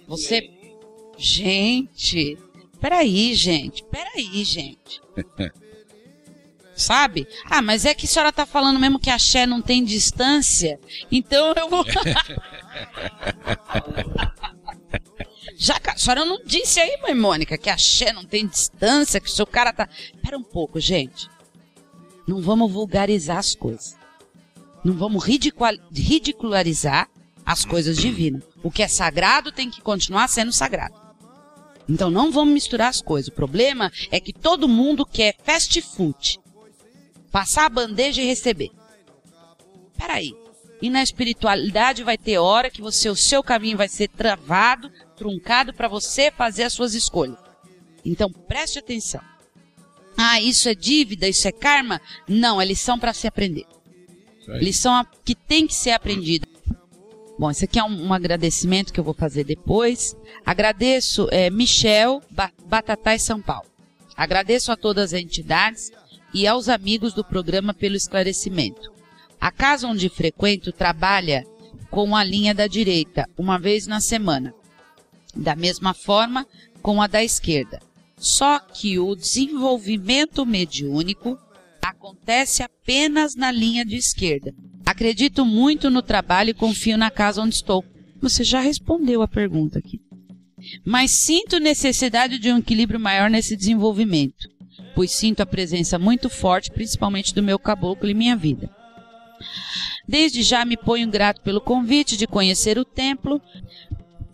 Você, 0.08 0.50
gente, 1.16 2.36
peraí, 2.80 3.34
gente, 3.34 3.84
peraí, 3.84 4.44
gente. 4.44 5.00
Sabe? 6.74 7.28
Ah, 7.44 7.62
mas 7.62 7.84
é 7.84 7.94
que 7.94 8.06
a 8.06 8.08
senhora 8.08 8.32
tá 8.32 8.46
falando 8.46 8.80
mesmo 8.80 8.98
que 8.98 9.10
a 9.10 9.18
Xé 9.18 9.46
não 9.46 9.60
tem 9.60 9.84
distância, 9.84 10.80
então 11.10 11.52
eu 11.56 11.68
vou. 11.68 11.84
Já 15.62 15.80
a 15.86 15.96
senhora 15.96 16.24
não 16.24 16.42
disse 16.44 16.80
aí, 16.80 17.00
mãe 17.00 17.14
Mônica, 17.14 17.56
que 17.56 17.70
a 17.70 17.76
Xé 17.76 18.12
não 18.12 18.24
tem 18.24 18.48
distância, 18.48 19.20
que 19.20 19.28
o 19.28 19.32
seu 19.32 19.46
cara 19.46 19.72
tá. 19.72 19.88
Espera 20.12 20.36
um 20.36 20.42
pouco, 20.42 20.80
gente. 20.80 21.30
Não 22.26 22.42
vamos 22.42 22.72
vulgarizar 22.72 23.36
as 23.36 23.54
coisas. 23.54 23.96
Não 24.82 24.92
vamos 24.94 25.22
ridicularizar 25.24 27.08
as 27.46 27.64
coisas 27.64 27.96
divinas. 27.96 28.42
O 28.60 28.72
que 28.72 28.82
é 28.82 28.88
sagrado 28.88 29.52
tem 29.52 29.70
que 29.70 29.80
continuar 29.80 30.26
sendo 30.26 30.50
sagrado. 30.50 30.96
Então 31.88 32.10
não 32.10 32.32
vamos 32.32 32.54
misturar 32.54 32.88
as 32.88 33.00
coisas. 33.00 33.28
O 33.28 33.32
problema 33.32 33.92
é 34.10 34.18
que 34.18 34.32
todo 34.32 34.66
mundo 34.66 35.06
quer 35.06 35.36
fast 35.44 35.80
food. 35.80 36.40
Passar 37.30 37.66
a 37.66 37.68
bandeja 37.68 38.20
e 38.20 38.26
receber. 38.26 38.72
Peraí. 39.96 40.34
E 40.80 40.90
na 40.90 41.04
espiritualidade 41.04 42.02
vai 42.02 42.18
ter 42.18 42.38
hora 42.38 42.68
que 42.68 42.82
você, 42.82 43.08
o 43.08 43.14
seu 43.14 43.44
caminho 43.44 43.76
vai 43.76 43.88
ser 43.88 44.08
travado, 44.08 44.90
truncado 45.22 45.72
para 45.72 45.86
você 45.86 46.32
fazer 46.32 46.64
as 46.64 46.72
suas 46.72 46.94
escolhas. 46.94 47.38
Então 48.04 48.28
preste 48.28 48.80
atenção. 48.80 49.20
Ah, 50.16 50.40
isso 50.40 50.68
é 50.68 50.74
dívida, 50.74 51.28
isso 51.28 51.46
é 51.46 51.52
karma? 51.52 52.00
Não, 52.28 52.60
é 52.60 52.64
lição 52.64 52.98
para 52.98 53.12
se 53.12 53.28
aprender. 53.28 53.64
Lição 54.48 55.06
que 55.24 55.36
tem 55.36 55.66
que 55.66 55.74
ser 55.74 55.92
aprendida. 55.92 56.46
Bom, 57.38 57.50
esse 57.50 57.64
aqui 57.64 57.78
é 57.78 57.84
um, 57.84 58.08
um, 58.08 58.12
agradecimento 58.12 58.92
que 58.92 58.98
eu 58.98 59.04
vou 59.04 59.14
fazer 59.14 59.44
depois. 59.44 60.16
Agradeço 60.44 61.28
é, 61.30 61.48
Michel 61.48 62.20
Batatais 62.66 63.22
São 63.22 63.40
Paulo. 63.40 63.66
Agradeço 64.16 64.72
a 64.72 64.76
todas 64.76 65.14
as 65.14 65.20
entidades 65.20 65.92
e 66.34 66.46
aos 66.46 66.68
amigos 66.68 67.14
do 67.14 67.24
programa 67.24 67.72
pelo 67.72 67.94
esclarecimento. 67.94 68.92
A 69.40 69.52
casa 69.52 69.86
onde 69.86 70.08
frequento 70.08 70.72
trabalha 70.72 71.44
com 71.90 72.16
a 72.16 72.24
linha 72.24 72.54
da 72.54 72.66
direita, 72.66 73.28
uma 73.38 73.58
vez 73.58 73.86
na 73.86 74.00
semana. 74.00 74.54
Da 75.34 75.56
mesma 75.56 75.94
forma 75.94 76.46
com 76.80 77.00
a 77.00 77.06
da 77.06 77.22
esquerda. 77.22 77.80
Só 78.18 78.58
que 78.58 78.98
o 78.98 79.14
desenvolvimento 79.14 80.46
mediúnico 80.46 81.38
acontece 81.80 82.62
apenas 82.62 83.34
na 83.34 83.50
linha 83.50 83.84
de 83.84 83.96
esquerda. 83.96 84.54
Acredito 84.84 85.44
muito 85.44 85.90
no 85.90 86.02
trabalho 86.02 86.50
e 86.50 86.54
confio 86.54 86.96
na 86.96 87.10
casa 87.10 87.42
onde 87.42 87.56
estou. 87.56 87.84
Você 88.20 88.44
já 88.44 88.60
respondeu 88.60 89.22
a 89.22 89.28
pergunta 89.28 89.78
aqui. 89.78 90.00
Mas 90.84 91.10
sinto 91.10 91.58
necessidade 91.58 92.38
de 92.38 92.52
um 92.52 92.58
equilíbrio 92.58 93.00
maior 93.00 93.28
nesse 93.28 93.56
desenvolvimento, 93.56 94.48
pois 94.94 95.10
sinto 95.10 95.40
a 95.40 95.46
presença 95.46 95.98
muito 95.98 96.28
forte, 96.28 96.70
principalmente 96.70 97.34
do 97.34 97.42
meu 97.42 97.58
caboclo 97.58 98.08
em 98.08 98.14
minha 98.14 98.36
vida. 98.36 98.70
Desde 100.06 100.42
já 100.42 100.64
me 100.64 100.76
ponho 100.76 101.08
grato 101.08 101.40
pelo 101.40 101.60
convite 101.60 102.16
de 102.16 102.26
conhecer 102.26 102.78
o 102.78 102.84
templo, 102.84 103.40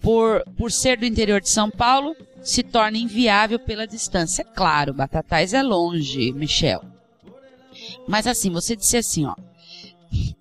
por, 0.01 0.45
por 0.57 0.71
ser 0.71 0.99
do 0.99 1.05
interior 1.05 1.41
de 1.41 1.49
São 1.49 1.71
Paulo, 1.71 2.17
se 2.43 2.63
torna 2.63 2.99
inviável 2.99 3.59
pela 3.59 3.87
distância. 3.87 4.45
Claro, 4.45 4.95
Batatais 4.95 5.53
é 5.53 5.63
longe, 5.63 6.33
Michel. 6.33 6.83
Mas 8.07 8.27
assim, 8.27 8.51
você 8.51 8.75
disse 8.75 8.97
assim, 8.97 9.27
ó. 9.27 9.35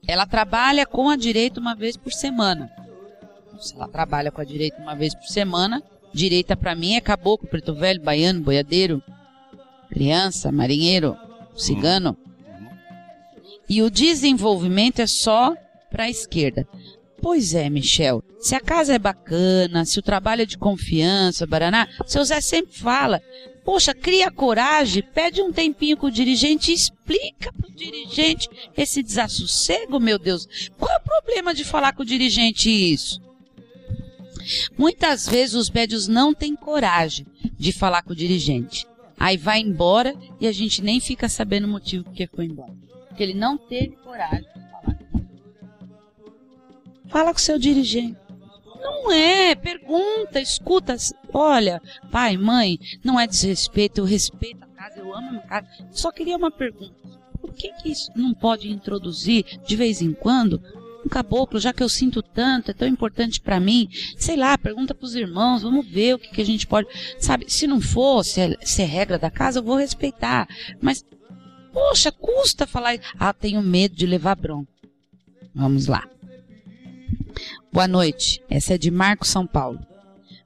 Ela 0.08 0.26
trabalha 0.26 0.86
com 0.86 1.10
a 1.10 1.18
direita 1.18 1.60
uma 1.60 1.76
vez 1.76 1.98
por 1.98 2.14
semana. 2.14 2.72
Se 3.60 3.76
ela 3.76 3.88
trabalha 3.88 4.32
com 4.32 4.40
a 4.40 4.46
direita 4.46 4.82
uma 4.82 4.96
vez 4.96 5.14
por 5.14 5.26
semana, 5.26 5.84
direita 6.14 6.56
para 6.56 6.76
mim 6.76 6.96
é 6.96 7.02
caboclo, 7.02 7.48
preto 7.48 7.74
velho, 7.74 8.02
baiano, 8.02 8.42
boiadeiro, 8.42 9.04
criança, 9.90 10.52
marinheiro, 10.52 11.18
cigano. 11.56 12.16
E 13.68 13.82
o 13.82 13.90
desenvolvimento 13.90 15.02
é 15.02 15.08
só 15.08 15.54
para 15.92 16.06
a 16.06 16.10
esquerda. 16.10 16.66
Pois 17.22 17.54
é, 17.54 17.70
Michel. 17.70 18.24
Se 18.40 18.56
a 18.56 18.60
casa 18.60 18.94
é 18.94 19.00
bacana, 19.00 19.86
se 19.86 20.00
o 20.00 20.04
trabalho 20.04 20.44
é 20.44 20.46
de 20.46 20.58
confiança, 20.58 21.48
Baraná, 21.48 21.88
seu 22.06 22.24
Zé 22.24 22.40
sempre 22.42 22.78
fala. 22.78 23.22
Poxa, 23.66 23.94
cria 23.94 24.32
coragem, 24.32 25.04
pede 25.14 25.42
um 25.42 25.52
tempinho 25.52 25.98
com 25.98 26.08
o 26.08 26.12
dirigente 26.12 26.72
e 26.72 26.76
explica 26.76 27.52
pro 27.52 27.72
dirigente 27.76 28.48
esse 28.78 29.04
desassossego, 29.04 30.00
meu 30.00 30.18
Deus. 30.18 30.48
Qual 30.78 30.90
é 30.90 30.98
o 30.98 31.04
problema 31.04 31.54
de 31.54 31.66
falar 31.66 31.94
com 31.94 32.04
o 32.04 32.06
dirigente 32.06 32.70
isso? 32.70 33.22
Muitas 34.78 35.28
vezes 35.28 35.56
os 35.56 35.70
médios 35.70 36.08
não 36.08 36.34
têm 36.34 36.56
coragem 36.56 37.26
de 37.58 37.74
falar 37.74 38.04
com 38.04 38.14
o 38.14 38.16
dirigente. 38.16 38.88
Aí 39.20 39.36
vai 39.36 39.60
embora 39.60 40.16
e 40.40 40.48
a 40.48 40.52
gente 40.52 40.82
nem 40.82 41.00
fica 41.00 41.28
sabendo 41.28 41.66
o 41.66 41.72
motivo 41.72 42.06
porque 42.06 42.28
foi 42.28 42.46
embora. 42.46 42.74
Porque 43.10 43.24
ele 43.24 43.34
não 43.34 43.58
teve 43.58 43.98
coragem 43.98 44.48
Fala 47.10 47.34
com 47.34 47.40
seu 47.40 47.58
dirigente. 47.58 48.18
Não 48.80 49.12
é, 49.12 49.56
pergunta, 49.56 50.40
escuta. 50.40 50.96
Olha, 51.34 51.82
pai, 52.12 52.38
mãe, 52.38 52.80
não 53.04 53.20
é 53.20 53.28
desrespeito, 53.28 54.02
eu 54.02 54.06
respeito 54.06 54.64
a 54.64 54.68
casa, 54.68 55.00
eu 55.00 55.14
amo 55.14 55.28
a 55.28 55.32
minha 55.32 55.44
casa. 55.44 55.68
Só 55.92 56.12
queria 56.12 56.38
uma 56.38 56.52
pergunta. 56.52 56.96
Por 57.40 57.54
que, 57.54 57.72
que 57.74 57.90
isso 57.90 58.12
não 58.16 58.34
pode 58.34 58.70
introduzir 58.70 59.46
de 59.66 59.76
vez 59.76 60.02
em 60.02 60.14
quando 60.14 60.62
um 61.06 61.10
caboclo, 61.10 61.60
já 61.60 61.72
que 61.72 61.82
eu 61.82 61.90
sinto 61.90 62.22
tanto, 62.22 62.72
é 62.72 62.74
tão 62.74 62.88
importante 62.88 63.40
para 63.40 63.60
mim? 63.60 63.88
Sei 64.18 64.36
lá, 64.36 64.58
pergunta 64.58 64.94
pros 64.94 65.16
irmãos, 65.16 65.62
vamos 65.64 65.86
ver 65.88 66.16
o 66.16 66.20
que, 66.20 66.30
que 66.30 66.42
a 66.42 66.46
gente 66.46 66.68
pode. 66.68 66.88
Sabe, 67.20 67.46
se 67.50 67.68
não 67.68 67.80
for, 67.80 68.24
se 68.24 68.42
é, 68.42 68.58
se 68.62 68.82
é 68.82 68.86
regra 68.86 69.18
da 69.18 69.32
casa, 69.32 69.60
eu 69.60 69.64
vou 69.64 69.78
respeitar. 69.78 70.48
Mas, 70.82 71.06
poxa, 71.72 72.12
custa 72.12 72.68
falar. 72.68 73.00
Ah, 73.18 73.34
tenho 73.34 73.62
medo 73.62 73.96
de 73.96 74.06
levar 74.06 74.36
bronca. 74.36 74.72
Vamos 75.54 75.88
lá. 75.88 76.08
Boa 77.78 77.88
noite. 77.88 78.42
Essa 78.50 78.74
é 78.74 78.78
de 78.80 78.90
Marco 78.90 79.24
São 79.28 79.46
Paulo. 79.46 79.80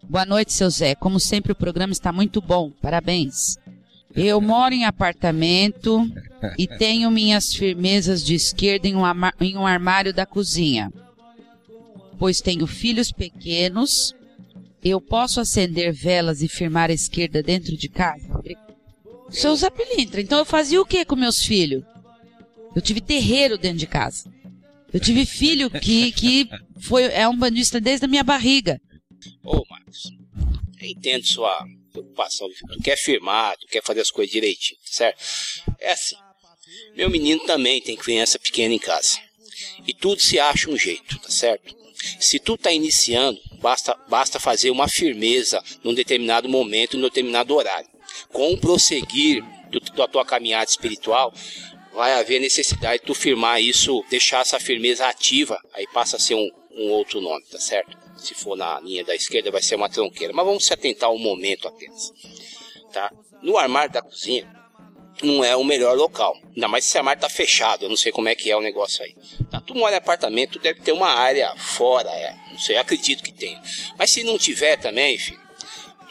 Boa 0.03 0.25
noite, 0.25 0.51
seu 0.51 0.69
Zé. 0.69 0.95
Como 0.95 1.17
sempre, 1.17 1.53
o 1.53 1.55
programa 1.55 1.93
está 1.93 2.11
muito 2.11 2.41
bom. 2.41 2.71
Parabéns. 2.82 3.57
Eu 4.13 4.41
moro 4.41 4.73
em 4.73 4.84
apartamento 4.84 6.05
e 6.57 6.67
tenho 6.67 7.09
minhas 7.09 7.53
firmezas 7.53 8.21
de 8.21 8.36
esquerda 8.36 8.86
em 8.86 8.97
um, 8.97 9.03
em 9.39 9.55
um 9.55 9.65
armário 9.65 10.13
da 10.13 10.25
cozinha. 10.25 10.91
Pois 12.19 12.41
tenho 12.41 12.67
filhos 12.67 13.13
pequenos. 13.13 14.13
Eu 14.84 14.99
posso 14.99 15.39
acender 15.39 15.93
velas 15.93 16.41
e 16.41 16.49
firmar 16.49 16.89
a 16.89 16.93
esquerda 16.93 17.41
dentro 17.41 17.77
de 17.77 17.88
casa? 17.88 18.27
Seu 19.29 19.55
Zé 19.55 19.69
Pilintra, 19.69 20.19
então 20.19 20.39
eu 20.39 20.45
fazia 20.45 20.82
o 20.82 20.86
que 20.86 21.05
com 21.05 21.15
meus 21.15 21.41
filhos? 21.41 21.82
Eu 22.75 22.82
tive 22.82 22.99
terreiro 22.99 23.57
dentro 23.57 23.77
de 23.77 23.88
casa. 23.88 24.29
Eu 24.94 25.00
tive 25.00 25.26
filho 25.26 25.70
que, 25.70 26.12
que 26.12 26.50
foi, 26.82 27.04
é 27.06 27.28
um 27.28 27.38
bandista 27.38 27.80
desde 27.80 28.06
a 28.06 28.08
minha 28.08 28.24
barriga. 28.24 28.80
Ô, 29.44 29.64
Marcos, 29.70 30.12
entendo 30.82 31.26
sua 31.26 31.66
preocupação. 31.92 32.50
Tu 32.74 32.80
quer 32.82 32.98
firmar, 32.98 33.56
tu 33.58 33.68
quer 33.68 33.84
fazer 33.84 34.02
as 34.02 34.12
coisas 34.12 34.32
direitinho, 34.32 34.80
tá 34.82 34.92
certo? 34.92 35.24
É 35.80 35.92
assim. 35.92 36.16
Meu 36.96 37.10
menino 37.10 37.44
também 37.46 37.82
tem 37.82 37.96
criança 37.96 38.39
pequena 38.39 38.74
em 38.74 38.80
casa. 38.80 39.20
E 39.88 39.94
tudo 39.94 40.22
se 40.22 40.39
acha 40.39 40.70
um 40.70 40.78
jeito, 40.78 41.20
tá 41.20 41.30
certo? 41.30 41.76
Se 42.20 42.39
tu 42.39 42.58
tá 42.58 42.72
iniciando, 42.72 43.39
basta, 43.62 43.96
basta 44.10 44.39
fazer 44.39 44.72
uma 44.72 44.88
firmeza 44.88 45.64
num 45.84 45.94
determinado 45.94 46.50
momento, 46.50 46.98
num 46.98 47.04
determinado 47.04 47.54
horário. 47.56 47.89
Com 48.30 48.54
o 48.54 48.58
prosseguir 48.58 49.44
do, 49.70 49.80
da 49.80 50.08
tua 50.08 50.26
caminhada 50.26 50.70
espiritual, 50.70 51.34
vai 51.94 52.14
haver 52.14 52.39
necessidade 52.39 53.00
de 53.00 53.06
tu 53.06 53.14
firmar 53.14 53.62
isso, 53.62 54.04
deixar 54.10 54.42
essa 54.42 54.60
firmeza 54.60 55.08
ativa, 55.08 55.60
aí 55.74 55.86
passa 55.94 56.18
a 56.18 56.20
ser 56.20 56.36
um, 56.36 56.50
um 56.72 56.89
outro 56.92 57.22
nome, 57.22 57.44
tá 57.46 57.60
certo? 57.60 57.98
Se 58.18 58.34
for 58.34 58.56
na 58.56 58.80
linha 58.80 59.04
da 59.04 59.16
esquerda, 59.16 59.52
vai 59.52 59.62
ser 59.62 59.76
uma 59.76 59.89
tronqueira. 59.89 60.34
Mas 60.34 60.46
vamos 60.46 60.66
se 60.66 60.74
atentar 60.74 61.10
ao 61.10 61.18
momento 61.18 61.68
apenas, 61.68 62.12
tá? 62.94 63.12
No 63.42 63.58
armário 63.58 63.92
da 63.92 64.02
cozinha, 64.02 64.48
não 65.24 65.44
é 65.44 65.56
o 65.56 65.64
melhor 65.64 65.96
local. 65.96 66.38
Ainda 66.56 66.68
mais 66.68 66.84
se 66.84 66.92
esse 66.92 66.98
armário 66.98 67.22
tá 67.22 67.30
fechado, 67.30 67.86
eu 67.86 67.89
não 67.89 67.98
sei 67.98 68.12
como 68.12 68.30
é 68.30 68.36
que 68.36 68.50
é 68.50 68.56
o 68.56 68.62
negócio 68.62 69.04
aí. 69.04 69.16
Tá? 69.50 69.62
Tu 69.62 69.76
mora 69.76 69.96
em 69.96 69.98
apartamento, 69.98 70.60
deve 70.60 70.82
ter 70.82 70.92
uma 70.92 71.10
área 71.10 71.56
fora, 71.58 72.10
é. 72.10 72.36
Não 72.52 72.60
sei, 72.60 72.78
acredito 72.78 73.24
que 73.24 73.32
tem. 73.32 73.60
Mas 73.98 74.12
se 74.12 74.24
não 74.24 74.38
tiver 74.38 74.78
também, 74.78 75.18
filho, 75.18 75.39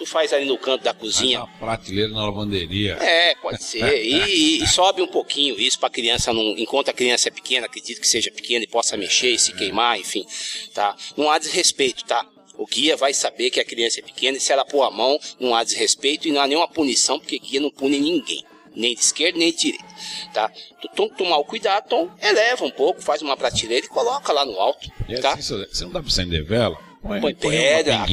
tu 0.01 0.07
faz 0.07 0.33
ali 0.33 0.47
no 0.47 0.57
canto 0.57 0.83
da 0.83 0.95
cozinha. 0.95 1.41
Faz 1.41 1.51
uma 1.51 1.59
prateleira 1.59 2.11
na 2.11 2.25
lavanderia. 2.25 2.95
É, 2.95 3.35
pode 3.35 3.63
ser. 3.63 4.03
E, 4.03 4.63
e 4.63 4.67
sobe 4.67 5.03
um 5.03 5.07
pouquinho 5.07 5.61
isso 5.61 5.79
para 5.79 5.89
a 5.89 5.93
criança 5.93 6.33
não, 6.33 6.57
enquanto 6.57 6.89
a 6.89 6.93
criança 6.93 7.29
é 7.29 7.31
pequena, 7.31 7.67
acredito 7.67 8.01
que 8.01 8.09
seja 8.09 8.31
pequena 8.31 8.65
e 8.65 8.67
possa 8.67 8.97
mexer 8.97 9.31
e 9.33 9.39
se 9.39 9.53
queimar, 9.53 9.99
enfim, 9.99 10.27
tá? 10.73 10.97
Não 11.19 11.31
há 11.31 11.39
desrespeito, 11.39 12.03
tá? 12.07 12.27
O 12.57 12.67
guia 12.67 12.97
vai 12.97 13.13
saber 13.13 13.51
que 13.51 13.61
a 13.61 13.65
criança 13.65 14.01
é 14.01 14.03
pequena 14.03 14.39
e 14.39 14.41
se 14.41 14.51
ela 14.53 14.65
pôr 14.65 14.83
a 14.83 14.91
mão, 14.91 15.19
não 15.39 15.55
há 15.55 15.63
desrespeito 15.63 16.27
e 16.27 16.33
não 16.33 16.41
há 16.41 16.47
nenhuma 16.47 16.69
punição, 16.69 17.19
porque 17.19 17.39
guia 17.39 17.61
não 17.61 17.71
pune 17.71 18.01
ninguém. 18.01 18.43
Nem 18.75 18.95
de 18.95 19.01
esquerda, 19.01 19.39
nem 19.39 19.51
de 19.51 19.59
direita, 19.59 19.85
tá? 20.33 20.49
Tu 20.81 20.89
tem 20.95 21.09
que 21.11 21.17
tomar 21.17 21.37
o 21.37 21.45
cuidado, 21.45 21.85
então 21.87 22.11
eleva 22.23 22.65
um 22.65 22.71
pouco, 22.71 23.03
faz 23.03 23.21
uma 23.21 23.37
prateleira 23.37 23.85
e 23.85 23.89
coloca 23.89 24.33
lá 24.33 24.47
no 24.47 24.59
alto, 24.59 24.89
e 25.09 25.19
tá? 25.19 25.35
Assim, 25.35 25.67
você 25.67 25.85
não 25.85 25.93
dá 25.93 26.01
para 26.01 26.09
acender 26.09 26.45
vela? 26.45 26.79
Põe, 27.03 27.21
põe 27.21 27.35
pedra, 27.35 27.97
uma 27.97 28.07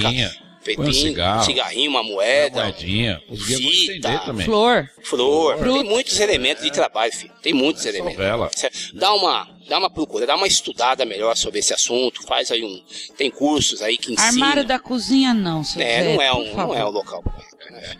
Um 0.77 0.91
cigarro, 0.91 1.43
cigarrinho, 1.43 1.89
uma 1.89 2.03
moeda, 2.03 2.61
uma 2.61 2.63
moedinha, 2.65 3.21
fita, 3.35 4.19
também. 4.19 4.45
flor, 4.45 4.89
flor. 5.03 5.57
Tem 5.57 5.83
muitos 5.83 6.19
elementos 6.19 6.63
de 6.63 6.71
trabalho, 6.71 7.11
filho. 7.13 7.33
Tem 7.41 7.53
muitos 7.53 7.85
é 7.85 7.89
elementos. 7.89 8.17
Vela. 8.17 8.49
Dá 8.93 9.13
uma, 9.13 9.47
dá 9.67 9.77
uma 9.77 9.89
procura, 9.89 10.25
dá 10.25 10.35
uma 10.35 10.47
estudada 10.47 11.05
melhor 11.05 11.35
sobre 11.35 11.59
esse 11.59 11.73
assunto. 11.73 12.23
Faz 12.23 12.51
aí 12.51 12.63
um, 12.63 12.81
tem 13.15 13.29
cursos 13.29 13.81
aí 13.81 13.97
que 13.97 14.13
ensinam. 14.13 14.27
Armário 14.27 14.65
da 14.65 14.79
cozinha 14.79 15.33
não, 15.33 15.63
seu 15.63 15.81
é, 15.81 16.03
Zé, 16.03 16.13
não 16.13 16.21
é 16.21 16.33
um, 16.33 16.55
não 16.55 16.75
é 16.75 16.83
o 16.83 16.89
local. 16.89 17.23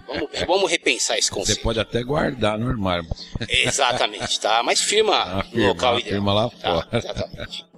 Vamos, 0.08 0.30
vamos 0.48 0.72
repensar 0.72 1.18
esse 1.18 1.30
conceito. 1.30 1.58
Você 1.58 1.64
pode 1.64 1.80
até 1.80 2.02
guardar 2.04 2.58
no 2.58 2.68
armário. 2.68 3.08
Exatamente, 3.48 4.40
tá? 4.40 4.64
Mas 4.64 4.82
firma, 4.82 5.16
ah, 5.22 5.46
no 5.52 5.68
local 5.68 6.00
ideal. 6.00 6.14
Firma 6.16 6.34
lá 6.34 6.50
tá? 6.50 6.74
fora. 6.74 6.88
Exatamente. 6.98 7.66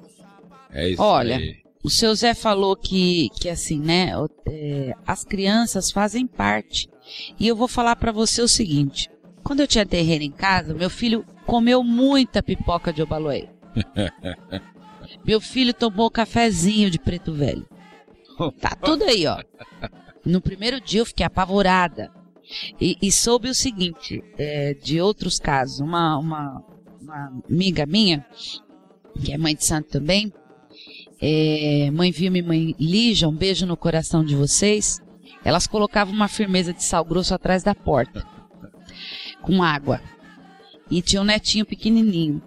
É 0.71 0.87
isso 0.87 1.01
Olha, 1.01 1.37
aí. 1.37 1.57
O 1.83 1.89
seu 1.89 2.13
Zé 2.13 2.33
falou 2.33 2.75
que, 2.75 3.29
que 3.39 3.49
assim, 3.49 3.79
né, 3.79 4.11
é, 4.45 4.93
as 5.07 5.23
crianças 5.23 5.91
fazem 5.91 6.27
parte. 6.27 6.89
E 7.39 7.47
eu 7.47 7.55
vou 7.55 7.67
falar 7.67 7.95
para 7.95 8.11
você 8.11 8.41
o 8.41 8.47
seguinte: 8.47 9.09
quando 9.43 9.61
eu 9.61 9.67
tinha 9.67 9.85
terreiro 9.85 10.23
em 10.23 10.31
casa, 10.31 10.73
meu 10.73 10.89
filho 10.89 11.25
comeu 11.45 11.83
muita 11.83 12.43
pipoca 12.43 12.91
de 12.91 13.01
obaloé. 13.01 13.49
meu 15.25 15.39
filho 15.39 15.73
tomou 15.73 16.11
cafezinho 16.11 16.89
de 16.89 16.99
preto 16.99 17.33
velho. 17.33 17.65
Tá 18.59 18.75
tudo 18.75 19.03
aí, 19.03 19.25
ó. 19.25 19.41
No 20.25 20.41
primeiro 20.41 20.79
dia 20.79 21.01
eu 21.01 21.05
fiquei 21.05 21.25
apavorada. 21.25 22.11
E, 22.79 22.97
e 23.01 23.11
soube 23.11 23.49
o 23.49 23.53
seguinte, 23.53 24.23
é, 24.37 24.73
de 24.73 24.99
outros 24.99 25.39
casos. 25.39 25.79
Uma, 25.79 26.17
uma, 26.17 26.63
uma 27.01 27.41
amiga 27.49 27.85
minha, 27.85 28.25
que 29.23 29.31
é 29.31 29.37
mãe 29.37 29.55
de 29.55 29.65
santo 29.65 29.89
também, 29.89 30.31
é, 31.21 31.91
mãe 31.91 32.11
Vilma 32.11 32.37
e 32.37 32.41
mãe 32.41 32.75
Lígia, 32.79 33.27
um 33.27 33.35
beijo 33.35 33.65
no 33.65 33.75
coração 33.75 34.23
de 34.23 34.35
vocês. 34.35 35.01
Elas 35.43 35.67
colocavam 35.67 36.13
uma 36.13 36.27
firmeza 36.27 36.73
de 36.73 36.83
sal 36.83 37.03
grosso 37.03 37.33
atrás 37.33 37.63
da 37.63 37.73
porta, 37.73 38.25
com 39.41 39.63
água. 39.63 40.01
E 40.89 41.01
tinha 41.01 41.21
um 41.21 41.25
netinho 41.25 41.65
pequenininho. 41.65 42.41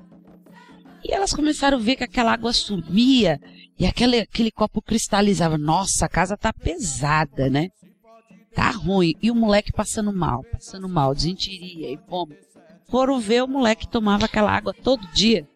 E 1.04 1.12
elas 1.12 1.32
começaram 1.32 1.78
a 1.78 1.80
ver 1.80 1.96
que 1.96 2.04
aquela 2.04 2.32
água 2.32 2.52
sumia 2.52 3.40
e 3.78 3.86
aquele, 3.86 4.20
aquele 4.20 4.50
copo 4.50 4.80
cristalizava. 4.80 5.58
Nossa, 5.58 6.06
a 6.06 6.08
casa 6.08 6.36
tá 6.36 6.52
pesada, 6.52 7.50
né? 7.50 7.70
Tá 8.54 8.70
ruim. 8.70 9.14
E 9.22 9.30
o 9.30 9.34
moleque 9.34 9.72
passando 9.72 10.12
mal, 10.12 10.44
passando 10.44 10.88
mal, 10.88 11.14
desentiria 11.14 11.90
e 11.90 11.98
vômito. 12.08 12.42
Foram 12.88 13.18
ver, 13.18 13.42
o 13.42 13.48
moleque 13.48 13.88
tomava 13.88 14.26
aquela 14.26 14.52
água 14.52 14.74
todo 14.74 15.06
dia. 15.12 15.48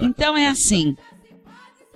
Então 0.00 0.36
é 0.36 0.46
assim. 0.46 0.96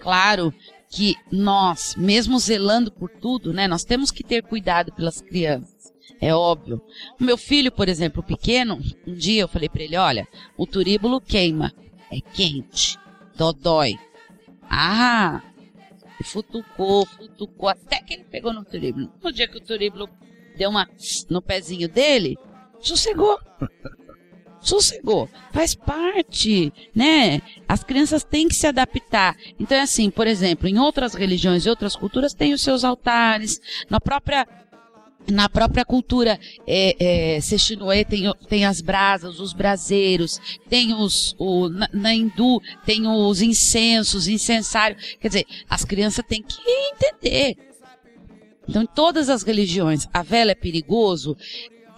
Claro 0.01 0.53
que 0.89 1.15
nós, 1.31 1.95
mesmo 1.95 2.39
zelando 2.39 2.91
por 2.91 3.09
tudo, 3.09 3.53
né, 3.53 3.69
nós 3.69 3.85
temos 3.85 4.11
que 4.11 4.25
ter 4.25 4.43
cuidado 4.43 4.93
pelas 4.93 5.21
crianças. 5.21 5.93
É 6.21 6.35
óbvio. 6.35 6.83
O 7.19 7.25
meu 7.25 7.39
filho, 7.39 7.71
por 7.71 7.89
exemplo, 7.89 8.23
pequeno, 8.23 8.81
um 9.07 9.15
dia 9.15 9.43
eu 9.43 9.49
falei 9.49 9.69
para 9.69 9.83
ele, 9.83 9.97
olha, 9.97 10.27
o 10.57 10.67
turíbulo 10.67 11.21
queima, 11.21 11.73
é 12.11 12.21
quente, 12.21 12.99
dodói. 13.37 13.95
Ah, 14.69 15.43
futucou, 16.25 17.07
futucou, 17.07 17.69
até 17.69 18.01
que 18.03 18.15
ele 18.15 18.25
pegou 18.25 18.53
no 18.53 18.65
turíbulo. 18.65 19.11
No 19.23 19.33
dia 19.33 19.49
que 19.49 19.59
o 19.59 19.65
turíbulo 19.65 20.09
deu 20.57 20.71
uma 20.71 20.89
no 21.31 21.41
pezinho 21.41 21.89
dele, 21.89 22.37
sossegou 22.81 23.39
sossegou. 24.61 25.29
Faz 25.53 25.75
parte, 25.75 26.73
né? 26.95 27.41
As 27.69 27.83
crianças 27.83 28.23
têm 28.23 28.49
que 28.49 28.55
se 28.55 28.67
adaptar. 28.67 29.37
Então, 29.59 29.77
é 29.77 29.83
assim, 29.83 30.11
por 30.11 30.27
exemplo, 30.27 30.69
em 30.69 30.79
outras 30.79 31.15
religiões 31.15 31.65
e 31.65 31.71
outras 31.71 31.97
culturas 31.97 32.35
tem 32.35 32.53
os 32.53 32.63
seus 32.63 32.85
altares. 32.85 33.61
Na 33.89 34.01
própria 34.01 34.47
na 35.29 35.49
própria 35.49 35.85
cultura 35.85 36.41
é, 36.67 37.37
é, 37.37 38.05
tem, 38.05 38.33
tem 38.49 38.65
as 38.65 38.81
brasas, 38.81 39.39
os 39.39 39.53
braseiros, 39.53 40.41
tem 40.69 40.95
os, 40.95 41.37
o, 41.39 41.69
na, 41.69 41.89
na 41.93 42.15
hindu 42.15 42.61
tem 42.85 43.07
os 43.07 43.43
incensos, 43.43 44.29
incensário. 44.29 44.97
Quer 45.21 45.29
dizer, 45.29 45.47
as 45.69 45.85
crianças 45.85 46.25
têm 46.27 46.43
que 46.43 46.59
entender. 46.67 47.57
Então, 48.69 48.83
em 48.83 48.87
todas 48.87 49.29
as 49.29 49.43
religiões, 49.43 50.07
a 50.13 50.23
vela 50.23 50.53
é 50.53 50.55
perigoso, 50.55 51.37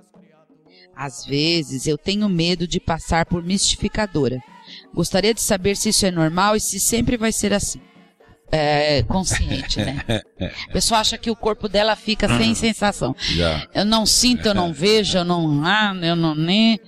Às 0.94 1.26
vezes 1.26 1.88
eu 1.88 1.98
tenho 1.98 2.28
medo 2.28 2.68
de 2.68 2.82
passar 2.82 3.26
por 3.28 3.42
mistificadora 3.42 4.44
Gostaria 4.94 5.34
de 5.34 5.42
saber 5.42 5.76
se 5.76 5.90
isso 5.90 6.06
é 6.06 6.12
normal 6.12 6.56
e 6.56 6.60
se 6.60 6.80
sempre 6.80 7.18
vai 7.18 7.32
ser 7.32 7.54
assim. 7.54 7.82
É, 8.52 9.02
consciente, 9.04 9.80
né? 9.80 10.04
A 10.70 10.72
pessoa 10.72 11.00
acha 11.00 11.18
que 11.18 11.32
o 11.32 11.36
corpo 11.36 11.68
dela 11.68 11.96
fica 11.96 12.28
sem 12.38 12.52
hum. 12.52 12.56
sensação. 12.56 13.16
Já. 13.20 13.68
Eu 13.74 13.84
não 13.84 14.06
sinto, 14.06 14.48
eu 14.48 14.54
não 14.54 14.72
vejo, 14.74 15.18
eu 15.18 15.26
não. 15.26 15.66
Ah, 15.66 15.96
eu 16.04 16.16
não 16.16 16.36
nem. 16.36 16.80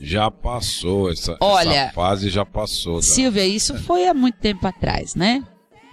Já 0.00 0.30
passou, 0.30 1.12
essa, 1.12 1.36
Olha, 1.38 1.70
essa 1.70 1.92
fase 1.92 2.30
já 2.30 2.46
passou. 2.46 2.96
Tá? 2.96 3.02
Silvia, 3.02 3.46
isso 3.46 3.76
foi 3.82 4.08
há 4.08 4.14
muito 4.14 4.38
tempo 4.38 4.66
atrás, 4.66 5.14
né? 5.14 5.44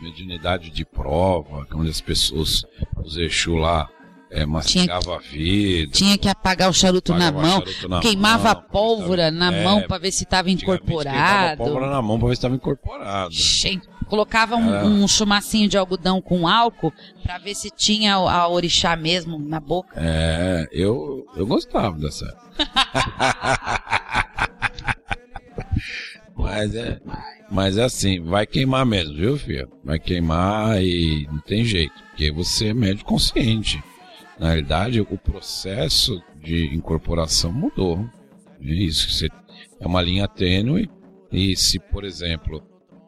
Mediunidade 0.01 0.69
de 0.69 0.85
prova, 0.85 1.67
onde 1.73 1.89
as 1.89 1.99
pessoas, 1.99 2.63
os 3.03 3.17
Exu 3.17 3.55
lá, 3.55 3.89
é, 4.31 4.45
mastigava 4.45 5.01
tinha, 5.01 5.15
a 5.15 5.19
vida. 5.19 5.91
Tinha 5.91 6.17
que 6.17 6.29
apagar 6.29 6.69
o 6.69 6.73
charuto 6.73 7.13
na 7.13 7.29
mão, 7.31 7.59
charuto 7.59 7.89
na 7.89 7.99
queimava 7.99 8.53
mão, 8.53 8.63
pólvora 8.71 9.31
na 9.31 9.51
é, 9.51 9.63
mão 9.63 9.81
para 9.81 9.97
ver 9.97 10.11
se 10.11 10.23
estava 10.23 10.51
incorporado. 10.51 11.57
pólvora 11.57 11.89
na 11.89 12.01
mão 12.01 12.17
para 12.19 12.29
ver 12.29 12.35
se 12.35 12.39
estava 12.39 12.55
incorporado. 12.55 13.33
Gente, 13.33 13.87
colocava 14.07 14.55
um, 14.55 15.03
um, 15.03 15.07
chumacinho 15.07 15.69
de 15.69 15.77
algodão 15.77 16.21
com 16.21 16.47
álcool 16.47 16.93
para 17.23 17.37
ver 17.37 17.55
se 17.55 17.69
tinha 17.69 18.15
a 18.15 18.47
orixá 18.47 18.95
mesmo 18.95 19.37
na 19.39 19.59
boca. 19.59 19.93
É, 19.95 20.67
eu, 20.71 21.25
eu 21.35 21.45
gostava 21.47 21.97
dessa. 21.97 22.25
mas 26.35 26.75
é, 26.75 26.99
mas 27.49 27.77
é 27.77 27.83
assim, 27.83 28.21
vai 28.21 28.45
queimar 28.45 28.85
mesmo, 28.85 29.15
viu, 29.15 29.37
filho? 29.37 29.71
Vai 29.83 29.99
queimar 29.99 30.83
e 30.83 31.27
não 31.31 31.39
tem 31.39 31.65
jeito, 31.65 31.93
porque 32.09 32.31
você 32.31 32.67
é 32.67 32.73
médio 32.73 33.03
consciente. 33.03 33.81
Na 34.39 34.47
realidade, 34.47 35.01
o 35.01 35.17
processo 35.17 36.21
de 36.41 36.73
incorporação 36.73 37.51
mudou. 37.51 38.09
É 38.61 38.65
isso. 38.65 39.25
É 39.79 39.85
uma 39.85 40.01
linha 40.01 40.27
tênue 40.27 40.89
e 41.31 41.55
se, 41.55 41.77
por 41.77 42.03
exemplo, 42.03 42.63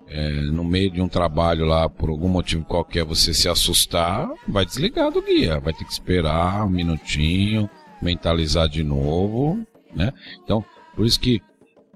é, 0.08 0.30
no 0.30 0.64
meio 0.64 0.92
de 0.92 1.02
um 1.02 1.08
trabalho 1.08 1.66
lá, 1.66 1.88
por 1.90 2.10
algum 2.10 2.28
motivo 2.28 2.66
qualquer, 2.66 3.06
você 3.06 3.34
se 3.34 3.48
assustar, 3.48 4.30
vai 4.48 4.66
desligar 4.66 5.10
do 5.10 5.22
guia. 5.22 5.60
Vai 5.60 5.74
ter 5.74 5.86
que 5.86 5.92
esperar 5.92 6.66
um 6.66 6.70
minutinho, 6.70 7.70
mentalizar 8.02 8.68
de 8.68 8.84
novo, 8.84 9.66
né? 9.96 10.12
Então, 10.44 10.64
por 10.96 11.06
isso 11.06 11.20
que 11.20 11.42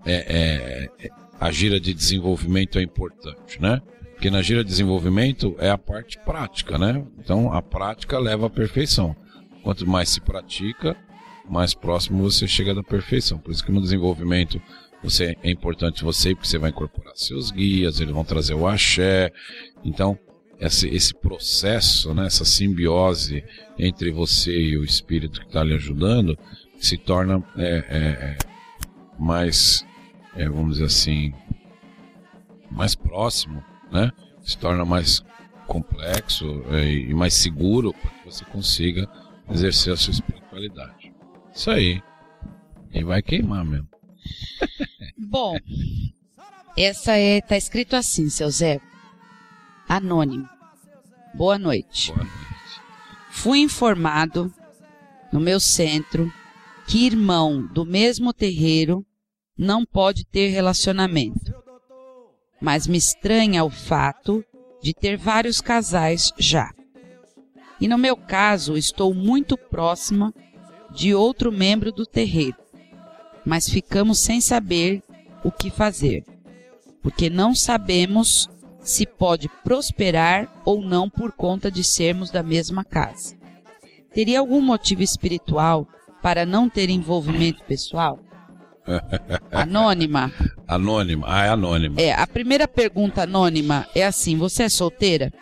é, 0.05 0.89
é, 1.03 1.09
a 1.39 1.51
gira 1.51 1.79
de 1.79 1.93
desenvolvimento 1.93 2.79
é 2.79 2.81
importante, 2.81 3.61
né? 3.61 3.81
Porque 4.13 4.29
na 4.29 4.41
gira 4.41 4.63
de 4.63 4.69
desenvolvimento 4.69 5.53
é 5.59 5.69
a 5.69 5.77
parte 5.77 6.17
prática, 6.19 6.77
né? 6.77 7.03
Então, 7.19 7.51
a 7.51 7.61
prática 7.61 8.17
leva 8.17 8.47
à 8.47 8.49
perfeição. 8.49 9.13
Quanto 9.65 9.89
mais 9.89 10.09
se 10.09 10.21
pratica, 10.21 10.95
mais 11.49 11.73
próximo 11.73 12.21
você 12.21 12.47
chega 12.47 12.75
da 12.75 12.83
perfeição. 12.83 13.39
Por 13.39 13.49
isso 13.49 13.65
que 13.65 13.71
no 13.71 13.81
desenvolvimento 13.81 14.61
você 15.01 15.35
é 15.41 15.49
importante 15.49 16.03
você, 16.03 16.35
porque 16.35 16.47
você 16.47 16.59
vai 16.59 16.69
incorporar 16.69 17.13
seus 17.15 17.49
guias, 17.49 17.99
eles 17.99 18.13
vão 18.13 18.23
trazer 18.23 18.53
o 18.53 18.67
axé. 18.67 19.31
Então, 19.83 20.19
esse, 20.59 20.87
esse 20.89 21.15
processo, 21.15 22.13
né, 22.13 22.27
essa 22.27 22.45
simbiose 22.45 23.43
entre 23.79 24.11
você 24.11 24.55
e 24.55 24.77
o 24.77 24.83
espírito 24.83 25.39
que 25.39 25.47
está 25.47 25.63
lhe 25.63 25.73
ajudando, 25.73 26.37
se 26.77 26.95
torna 26.95 27.43
é, 27.57 27.63
é, 27.65 27.97
é, 27.97 28.37
mais, 29.17 29.83
é, 30.35 30.47
vamos 30.47 30.73
dizer 30.73 30.85
assim, 30.85 31.33
mais 32.69 32.93
próximo, 32.93 33.65
né? 33.91 34.11
Se 34.43 34.59
torna 34.59 34.85
mais 34.85 35.23
complexo 35.65 36.63
é, 36.69 36.85
e 36.93 37.13
mais 37.15 37.33
seguro 37.33 37.91
para 37.93 38.11
que 38.11 38.25
você 38.25 38.45
consiga 38.45 39.09
exercer 39.49 39.93
a 39.93 39.97
sua 39.97 40.11
espiritualidade. 40.11 41.13
Isso 41.53 41.71
aí. 41.71 42.01
E 42.93 43.03
vai 43.03 43.21
queimar 43.21 43.65
mesmo. 43.65 43.87
Bom, 45.17 45.57
essa 46.77 47.13
é 47.17 47.41
tá 47.41 47.57
escrito 47.57 47.95
assim, 47.95 48.29
seu 48.29 48.49
Zé. 48.49 48.79
Anônimo. 49.87 50.47
Boa 51.33 51.57
noite. 51.57 52.11
Boa 52.11 52.23
noite. 52.23 52.45
Fui 53.29 53.59
informado 53.59 54.53
no 55.31 55.39
meu 55.39 55.59
centro 55.59 56.31
que 56.87 57.05
irmão 57.05 57.65
do 57.67 57.85
mesmo 57.85 58.33
terreiro 58.33 59.05
não 59.57 59.85
pode 59.85 60.25
ter 60.25 60.49
relacionamento. 60.49 61.53
Mas 62.61 62.87
me 62.87 62.97
estranha 62.97 63.63
o 63.63 63.69
fato 63.69 64.43
de 64.81 64.93
ter 64.93 65.17
vários 65.17 65.61
casais 65.61 66.31
já. 66.37 66.73
E 67.79 67.87
no 67.87 67.97
meu 67.97 68.15
caso, 68.15 68.77
estou 68.77 69.13
muito 69.13 69.57
próxima 69.57 70.33
de 70.91 71.13
outro 71.13 71.51
membro 71.51 71.91
do 71.91 72.05
terreiro, 72.05 72.55
mas 73.45 73.69
ficamos 73.69 74.19
sem 74.19 74.39
saber 74.39 75.03
o 75.43 75.51
que 75.51 75.69
fazer, 75.69 76.23
porque 77.01 77.29
não 77.29 77.53
sabemos 77.53 78.49
se 78.79 79.05
pode 79.05 79.49
prosperar 79.63 80.61
ou 80.63 80.81
não 80.81 81.09
por 81.09 81.31
conta 81.31 81.69
de 81.69 81.83
sermos 81.83 82.29
da 82.29 82.43
mesma 82.43 82.83
casa. 82.83 83.35
Teria 84.13 84.39
algum 84.39 84.61
motivo 84.61 85.01
espiritual 85.01 85.87
para 86.21 86.45
não 86.45 86.69
ter 86.69 86.89
envolvimento 86.89 87.63
pessoal? 87.63 88.19
Anônima. 89.51 90.31
Anônima. 90.67 91.25
Ah, 91.27 91.45
é 91.45 91.49
anônima. 91.49 91.99
É, 91.99 92.13
a 92.13 92.25
primeira 92.27 92.67
pergunta 92.67 93.23
anônima 93.23 93.87
é 93.95 94.05
assim: 94.05 94.37
você 94.37 94.63
é 94.63 94.69
solteira? 94.69 95.33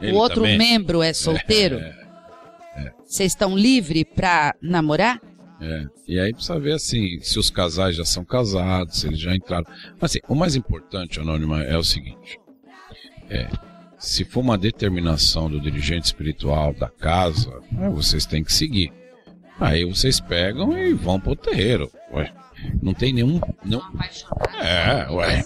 Ele 0.00 0.12
o 0.12 0.16
outro 0.16 0.42
também? 0.42 0.58
membro 0.58 1.02
é 1.02 1.12
solteiro? 1.12 1.76
É, 1.76 2.92
Vocês 3.04 3.32
estão 3.32 3.56
livres 3.56 4.04
para 4.14 4.54
namorar? 4.62 5.20
é. 5.60 5.86
E 6.06 6.18
aí 6.18 6.32
precisa 6.32 6.58
ver 6.58 6.72
assim, 6.72 7.18
se 7.20 7.38
os 7.38 7.50
casais 7.50 7.94
já 7.96 8.04
são 8.04 8.24
casados, 8.24 9.00
se 9.00 9.06
eles 9.08 9.18
já 9.20 9.34
entraram. 9.34 9.66
Mas 10.00 10.12
assim, 10.12 10.20
o 10.28 10.34
mais 10.34 10.56
importante, 10.56 11.20
Anônima, 11.20 11.62
é 11.62 11.76
o 11.76 11.84
seguinte. 11.84 12.38
É, 13.28 13.46
se 13.98 14.24
for 14.24 14.40
uma 14.40 14.56
determinação 14.56 15.50
do 15.50 15.60
dirigente 15.60 16.06
espiritual 16.06 16.72
da 16.72 16.88
casa, 16.88 17.60
né, 17.70 17.90
vocês 17.90 18.24
têm 18.24 18.42
que 18.42 18.52
seguir. 18.52 18.90
Aí 19.60 19.84
vocês 19.84 20.18
pegam 20.20 20.78
e 20.78 20.94
vão 20.94 21.18
pro 21.20 21.34
terreiro. 21.36 21.90
Ué, 22.12 22.32
não 22.82 22.94
tem 22.94 23.12
nenhum. 23.12 23.40
Não, 23.64 23.82
É, 24.60 25.10
ué. 25.10 25.44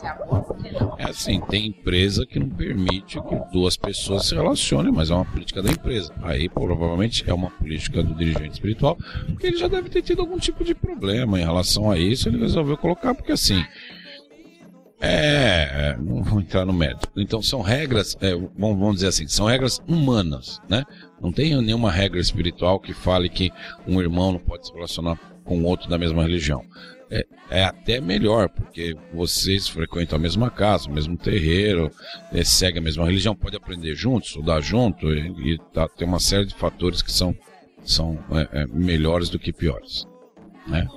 É 0.99 1.05
assim, 1.05 1.41
tem 1.49 1.67
empresa 1.67 2.27
que 2.27 2.39
não 2.39 2.49
permite 2.49 3.21
que 3.21 3.53
duas 3.53 3.77
pessoas 3.77 4.27
se 4.27 4.35
relacionem, 4.35 4.93
mas 4.93 5.11
é 5.11 5.15
uma 5.15 5.25
política 5.25 5.63
da 5.63 5.71
empresa. 5.71 6.13
Aí 6.23 6.49
provavelmente 6.49 7.29
é 7.29 7.35
uma 7.35 7.51
política 7.51 8.03
do 8.03 8.15
dirigente 8.15 8.53
espiritual, 8.53 8.97
porque 9.27 9.49
ele 9.49 9.57
já 9.57 9.69
deve 9.69 9.89
ter 9.89 10.03
tido 10.03 10.21
algum 10.21 10.39
tipo 10.39 10.65
de 10.65 10.75
problema 10.75 11.41
em 11.41 11.45
relação 11.45 11.91
a 11.91 11.99
isso, 11.99 12.29
ele 12.29 12.39
resolveu 12.39 12.77
colocar, 12.77 13.15
porque 13.15 13.33
assim. 13.33 13.65
É, 15.05 15.97
não 16.01 16.23
vou 16.23 16.41
entrar 16.41 16.65
no 16.65 16.73
mérito. 16.73 17.09
Então 17.17 17.43
são 17.43 17.61
regras, 17.61 18.17
é, 18.21 18.37
vamos, 18.37 18.79
vamos 18.79 18.95
dizer 18.95 19.09
assim, 19.09 19.27
são 19.27 19.47
regras 19.47 19.83
humanas, 19.89 20.61
né? 20.69 20.85
Não 21.21 21.33
tem 21.33 21.61
nenhuma 21.61 21.91
regra 21.91 22.21
espiritual 22.21 22.79
que 22.79 22.93
fale 22.93 23.29
que 23.29 23.51
um 23.85 24.01
irmão 24.01 24.31
não 24.31 24.39
pode 24.39 24.65
se 24.65 24.73
relacionar 24.73 25.19
com 25.45 25.65
outro 25.65 25.89
da 25.89 25.99
mesma 25.99 26.23
religião. 26.23 26.65
É, 27.15 27.27
é 27.51 27.65
até 27.65 28.01
melhor, 28.01 28.49
porque 28.49 28.97
vocês 29.13 29.69
frequentam 29.69 30.17
a 30.17 30.19
mesma 30.19 30.51
casa, 30.51 30.89
o 30.89 30.93
mesmo 30.93 31.15
terreiro, 31.15 31.91
é, 32.33 32.43
seguem 32.43 32.81
a 32.81 32.83
mesma 32.83 33.05
religião, 33.05 33.37
pode 33.37 33.55
aprender 33.55 33.95
junto, 33.95 34.27
estudar 34.27 34.63
junto, 34.63 35.13
e, 35.13 35.53
e 35.53 35.59
tá, 35.75 35.87
tem 35.89 36.09
uma 36.09 36.19
série 36.19 36.47
de 36.47 36.55
fatores 36.55 37.03
que 37.03 37.13
são, 37.13 37.37
são 37.85 38.19
é, 38.31 38.63
é, 38.63 38.67
melhores 38.67 39.29
do 39.29 39.39
que 39.39 39.53
piores. 39.53 40.07
Né? 40.67 40.89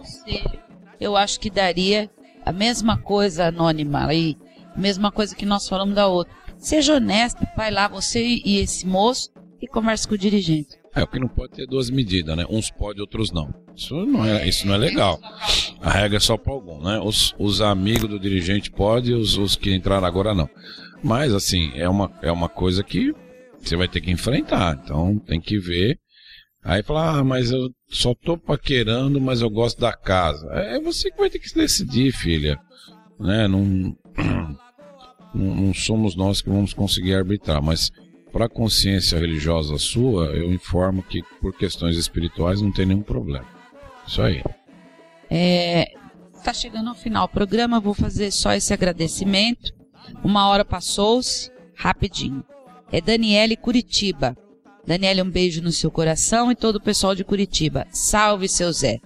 Eu 1.01 1.17
acho 1.17 1.37
que 1.37 1.49
daria 1.49 2.09
a 2.45 2.51
mesma 2.53 2.97
coisa 2.97 3.47
anônima 3.47 4.07
aí, 4.07 4.37
mesma 4.73 5.11
coisa 5.11 5.35
que 5.35 5.45
nós 5.45 5.67
falamos 5.67 5.95
da 5.95 6.07
outra. 6.07 6.33
Seja 6.57 6.95
honesto, 6.95 7.45
vai 7.57 7.71
lá 7.71 7.89
você 7.89 8.25
e 8.25 8.59
esse 8.59 8.87
moço 8.87 9.29
e 9.61 9.67
conversa 9.67 10.07
com 10.07 10.15
o 10.15 10.17
dirigente. 10.17 10.77
É, 10.95 11.03
o 11.03 11.07
que 11.07 11.19
não 11.19 11.27
pode 11.27 11.51
ter 11.51 11.67
duas 11.67 11.89
medidas, 11.89 12.37
né? 12.37 12.45
Uns 12.49 12.71
pode, 12.71 13.01
outros 13.01 13.29
não. 13.29 13.53
Isso 13.75 13.93
não 14.05 14.23
é, 14.23 14.47
isso 14.47 14.65
não 14.65 14.75
é 14.75 14.77
legal. 14.77 15.19
A 15.81 15.91
regra 15.91 16.15
é 16.15 16.21
só 16.21 16.37
para 16.37 16.53
algum, 16.53 16.81
né? 16.81 16.99
Os, 17.03 17.35
os 17.37 17.59
amigos 17.59 18.09
do 18.09 18.17
dirigente 18.17 18.71
podem, 18.71 19.13
os, 19.13 19.37
os 19.37 19.57
que 19.57 19.75
entraram 19.75 20.07
agora 20.07 20.33
não. 20.33 20.49
Mas, 21.03 21.33
assim, 21.33 21.71
é 21.75 21.89
uma, 21.89 22.09
é 22.21 22.31
uma 22.31 22.47
coisa 22.47 22.81
que 22.81 23.13
você 23.59 23.75
vai 23.75 23.89
ter 23.89 23.99
que 23.99 24.09
enfrentar. 24.09 24.79
Então, 24.81 25.19
tem 25.19 25.41
que 25.41 25.59
ver. 25.59 25.99
Aí 26.63 26.81
falar, 26.81 27.19
ah, 27.19 27.23
mas 27.23 27.51
eu 27.51 27.69
só 27.89 28.15
tô 28.15 28.37
paquerando, 28.37 29.19
mas 29.19 29.41
eu 29.41 29.49
gosto 29.49 29.79
da 29.79 29.91
casa. 29.91 30.47
É 30.53 30.79
você 30.79 31.11
que 31.11 31.17
vai 31.17 31.29
ter 31.29 31.39
que 31.39 31.53
decidir, 31.53 32.13
filha. 32.13 32.57
Né? 33.19 33.49
Não, 33.49 33.65
não, 35.35 35.55
não 35.55 35.73
somos 35.73 36.15
nós 36.15 36.41
que 36.41 36.49
vamos 36.49 36.73
conseguir 36.73 37.15
arbitrar, 37.15 37.61
mas 37.61 37.91
para 38.35 38.47
a 38.47 38.49
consciência 38.49 39.17
religiosa 39.17 39.77
sua, 39.77 40.25
eu 40.25 40.51
informo 40.51 41.01
que 41.01 41.23
por 41.39 41.53
questões 41.53 41.95
espirituais 41.95 42.59
não 42.59 42.69
tem 42.69 42.85
nenhum 42.85 43.01
problema. 43.01 43.47
Isso 44.05 44.21
aí. 44.21 44.43
É, 45.29 45.93
tá 46.43 46.53
chegando 46.53 46.89
ao 46.89 46.95
final 46.95 47.27
do 47.27 47.31
programa, 47.31 47.79
vou 47.79 47.93
fazer 47.93 48.31
só 48.31 48.51
esse 48.51 48.73
agradecimento. 48.73 49.71
Uma 50.21 50.49
hora 50.49 50.65
passou-se, 50.65 51.49
rapidinho. 51.77 52.43
É 52.91 52.99
Daniele 52.99 53.55
Curitiba. 53.55 54.35
Daniele, 54.85 55.21
um 55.21 55.29
beijo 55.29 55.61
no 55.61 55.71
seu 55.71 55.89
coração 55.89 56.51
e 56.51 56.55
todo 56.55 56.75
o 56.75 56.81
pessoal 56.81 57.15
de 57.15 57.23
Curitiba. 57.23 57.87
Salve, 57.91 58.47
seu 58.47 58.71
Zé. 58.71 58.99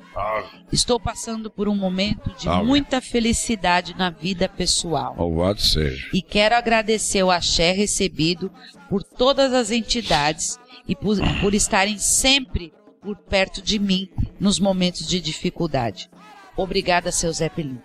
Estou 0.72 1.00
passando 1.00 1.50
por 1.50 1.70
um 1.70 1.76
momento 1.76 2.30
de 2.38 2.44
Salve. 2.44 2.68
muita 2.68 3.00
felicidade 3.00 3.96
na 3.98 4.10
vida 4.10 4.50
pessoal. 4.50 5.16
Louvado 5.18 5.62
seja. 5.62 6.10
E 6.14 6.22
quero 6.22 6.56
agradecer 6.56 7.24
o 7.24 7.32
axé 7.32 7.72
recebido 7.72 8.52
por 8.90 9.04
todas 9.04 9.54
as 9.54 9.72
entidades 9.72 10.60
e 10.88 10.96
por, 10.96 11.18
por 11.40 11.54
estarem 11.54 11.98
sempre 11.98 12.74
por 13.02 13.16
perto 13.16 13.62
de 13.62 13.80
mim 13.80 14.10
nos 14.40 14.60
momentos 14.60 15.08
de 15.08 15.22
dificuldade. 15.22 16.10
Obrigada, 16.58 17.10
seu 17.12 17.32
Zé 17.32 17.48
Pelim. 17.48 17.80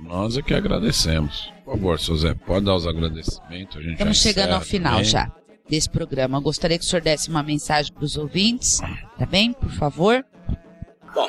Nós 0.00 0.36
é 0.36 0.42
que 0.42 0.52
agradecemos. 0.54 1.52
Por 1.64 1.74
favor, 1.74 2.00
seu 2.00 2.16
Zé, 2.16 2.34
pode 2.34 2.64
dar 2.66 2.74
os 2.74 2.86
agradecimentos. 2.86 3.76
A 3.76 3.80
gente 3.80 3.92
Estamos 3.92 4.18
chegando 4.20 4.54
ao 4.54 4.60
final 4.60 4.94
também. 4.94 5.08
já 5.08 5.32
desse 5.68 5.88
programa. 5.88 6.38
Eu 6.38 6.42
gostaria 6.42 6.78
que 6.78 6.84
o 6.84 6.88
senhor 6.88 7.02
desse 7.02 7.28
uma 7.28 7.42
mensagem 7.42 7.92
para 7.92 8.04
os 8.04 8.16
ouvintes, 8.16 8.78
tá 9.18 9.26
bem? 9.26 9.52
Por 9.52 9.70
favor. 9.70 10.24
Bom, 11.14 11.28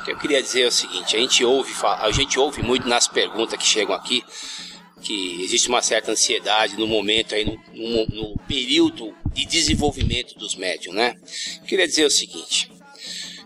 o 0.00 0.04
que 0.04 0.12
eu 0.12 0.18
queria 0.18 0.42
dizer 0.42 0.62
é 0.62 0.66
o 0.68 0.72
seguinte: 0.72 1.16
a 1.16 1.18
gente 1.20 1.44
ouve, 1.44 1.72
a 1.84 2.10
gente 2.12 2.38
ouve 2.38 2.62
muito 2.62 2.88
nas 2.88 3.06
perguntas 3.08 3.58
que 3.58 3.66
chegam 3.66 3.94
aqui 3.94 4.22
que 5.02 5.42
existe 5.44 5.68
uma 5.68 5.82
certa 5.82 6.10
ansiedade 6.10 6.76
no 6.76 6.86
momento 6.86 7.34
aí, 7.34 7.44
no, 7.44 7.56
no- 7.74 8.06
no 8.06 8.38
período 8.48 9.14
de 9.32 9.44
desenvolvimento 9.44 10.34
dos 10.36 10.56
médiums, 10.56 10.96
né? 10.96 11.14
Eu 11.60 11.66
queria 11.66 11.86
dizer 11.86 12.04
o 12.06 12.10
seguinte: 12.10 12.70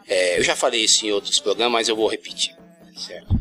é, 0.06 0.38
eu 0.38 0.42
já 0.44 0.56
falei 0.56 0.84
isso 0.84 1.04
em 1.04 1.12
outros 1.12 1.38
programas, 1.38 1.72
mas 1.72 1.88
eu 1.88 1.96
vou 1.96 2.08
repetir, 2.08 2.54
certo? 2.96 3.38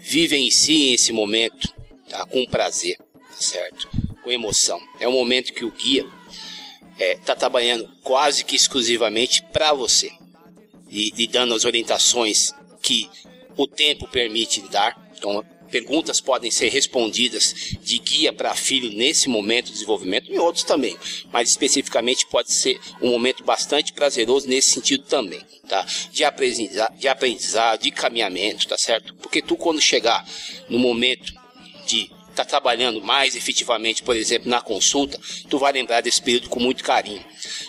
Vivencie 0.00 0.94
esse 0.94 1.12
momento 1.12 1.68
tá, 2.08 2.24
com 2.26 2.44
prazer, 2.46 2.96
certo? 3.32 3.88
Com 4.22 4.30
emoção. 4.30 4.80
É 5.00 5.06
um 5.08 5.12
momento 5.12 5.52
que 5.52 5.64
o 5.64 5.70
guia 5.70 6.06
está 6.98 7.34
trabalhando 7.34 7.88
quase 8.02 8.44
que 8.44 8.56
exclusivamente 8.56 9.42
para 9.52 9.72
você 9.72 10.10
e, 10.90 11.12
e 11.16 11.26
dando 11.26 11.54
as 11.54 11.64
orientações 11.64 12.52
que 12.82 13.08
o 13.56 13.66
tempo 13.66 14.06
permite 14.08 14.60
dar. 14.68 15.00
Então, 15.16 15.44
perguntas 15.70 16.20
podem 16.20 16.50
ser 16.50 16.68
respondidas 16.68 17.54
de 17.80 17.98
guia 17.98 18.30
para 18.30 18.54
filho 18.54 18.92
nesse 18.92 19.28
momento 19.28 19.66
de 19.66 19.72
desenvolvimento 19.72 20.30
e 20.30 20.38
outros 20.38 20.64
também, 20.64 20.96
mas 21.32 21.48
especificamente 21.48 22.26
pode 22.26 22.52
ser 22.52 22.78
um 23.00 23.08
momento 23.08 23.42
bastante 23.42 23.92
prazeroso 23.92 24.46
nesse 24.46 24.70
sentido 24.70 25.04
também, 25.04 25.40
tá? 25.66 25.86
De 26.12 26.24
aprendizado, 26.24 26.94
de, 26.98 27.08
aprendizado, 27.08 27.80
de 27.80 27.90
caminhamento, 27.90 28.68
tá 28.68 28.76
certo? 28.76 29.14
Porque 29.14 29.40
tu 29.40 29.56
quando 29.56 29.80
chegar 29.80 30.28
no 30.68 30.78
momento 30.78 31.32
estar 32.32 32.44
trabalhando 32.44 33.00
mais 33.02 33.36
efetivamente, 33.36 34.02
por 34.02 34.16
exemplo, 34.16 34.48
na 34.48 34.60
consulta, 34.60 35.18
tu 35.48 35.58
vai 35.58 35.72
lembrar 35.72 36.00
desse 36.00 36.20
período 36.20 36.48
com 36.48 36.60
muito 36.60 36.82
carinho. 36.82 37.24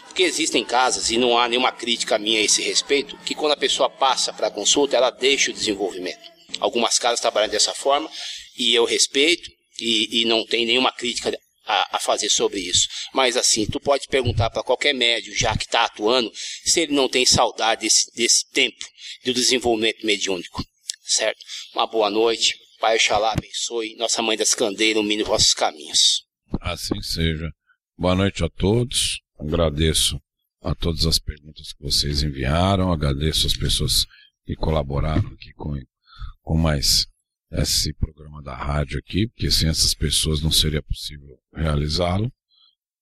Porque 0.05 0.23
existem 0.23 0.63
casas, 0.63 1.09
e 1.09 1.17
não 1.17 1.37
há 1.37 1.47
nenhuma 1.47 1.71
crítica 1.71 2.17
minha 2.17 2.39
a 2.39 2.43
esse 2.43 2.61
respeito, 2.61 3.17
que 3.19 3.33
quando 3.33 3.53
a 3.53 3.57
pessoa 3.57 3.89
passa 3.89 4.33
para 4.33 4.47
a 4.47 4.51
consulta, 4.51 4.95
ela 4.95 5.09
deixa 5.09 5.51
o 5.51 5.53
desenvolvimento. 5.53 6.31
Algumas 6.59 6.99
casas 6.99 7.19
trabalham 7.19 7.49
dessa 7.49 7.73
forma, 7.73 8.09
e 8.57 8.73
eu 8.73 8.85
respeito, 8.85 9.49
e, 9.79 10.21
e 10.21 10.25
não 10.25 10.45
tem 10.45 10.65
nenhuma 10.65 10.91
crítica 10.91 11.35
a, 11.65 11.97
a 11.97 11.99
fazer 11.99 12.29
sobre 12.29 12.59
isso. 12.59 12.87
Mas 13.13 13.35
assim, 13.35 13.65
tu 13.65 13.79
pode 13.79 14.07
perguntar 14.07 14.49
para 14.49 14.63
qualquer 14.63 14.93
médium, 14.93 15.33
já 15.35 15.57
que 15.57 15.65
está 15.65 15.85
atuando, 15.85 16.31
se 16.63 16.81
ele 16.81 16.93
não 16.93 17.09
tem 17.09 17.25
saudade 17.25 17.81
desse, 17.81 18.11
desse 18.15 18.49
tempo 18.51 18.85
do 19.25 19.33
desenvolvimento 19.33 20.05
mediúnico 20.05 20.63
certo? 21.03 21.39
Uma 21.73 21.87
boa 21.87 22.09
noite. 22.09 22.55
Pai 22.83 22.97
Oxalá 22.97 23.31
abençoe. 23.31 23.95
Nossa 23.95 24.21
Mãe 24.21 24.35
das 24.35 24.53
Candeias 24.53 24.91
ilumine 24.91 25.23
vossos 25.23 25.53
caminhos. 25.53 26.25
Assim 26.59 27.01
seja. 27.01 27.49
Boa 27.97 28.13
noite 28.13 28.43
a 28.43 28.49
todos. 28.49 29.21
Agradeço 29.39 30.19
a 30.61 30.75
todas 30.75 31.05
as 31.05 31.17
perguntas 31.17 31.71
que 31.71 31.81
vocês 31.81 32.23
enviaram. 32.23 32.91
Agradeço 32.91 33.47
as 33.47 33.55
pessoas 33.55 34.05
que 34.45 34.53
colaboraram 34.57 35.29
aqui 35.29 35.53
com, 35.53 35.81
com 36.41 36.57
mais 36.57 37.07
esse 37.53 37.93
programa 37.93 38.43
da 38.43 38.53
rádio 38.53 38.99
aqui, 38.99 39.29
porque 39.29 39.49
sem 39.49 39.69
essas 39.69 39.95
pessoas 39.95 40.41
não 40.41 40.51
seria 40.51 40.83
possível 40.83 41.39
realizá-lo. 41.55 42.29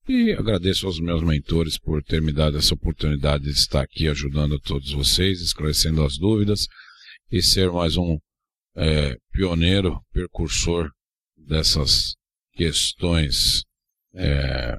E 0.08 0.32
agradeço 0.34 0.86
aos 0.86 1.00
meus 1.00 1.24
mentores 1.24 1.80
por 1.80 2.04
ter 2.04 2.22
me 2.22 2.32
dado 2.32 2.56
essa 2.56 2.76
oportunidade 2.76 3.46
de 3.46 3.50
estar 3.50 3.82
aqui 3.82 4.08
ajudando 4.08 4.54
a 4.54 4.60
todos 4.60 4.92
vocês, 4.92 5.42
esclarecendo 5.42 6.04
as 6.04 6.20
dúvidas 6.20 6.68
e 7.32 7.42
ser 7.42 7.72
mais 7.72 7.98
um 7.98 8.20
é, 8.76 9.16
pioneiro, 9.32 10.02
percursor 10.14 10.90
dessas 11.36 12.16
questões 12.54 13.64
é, 14.14 14.78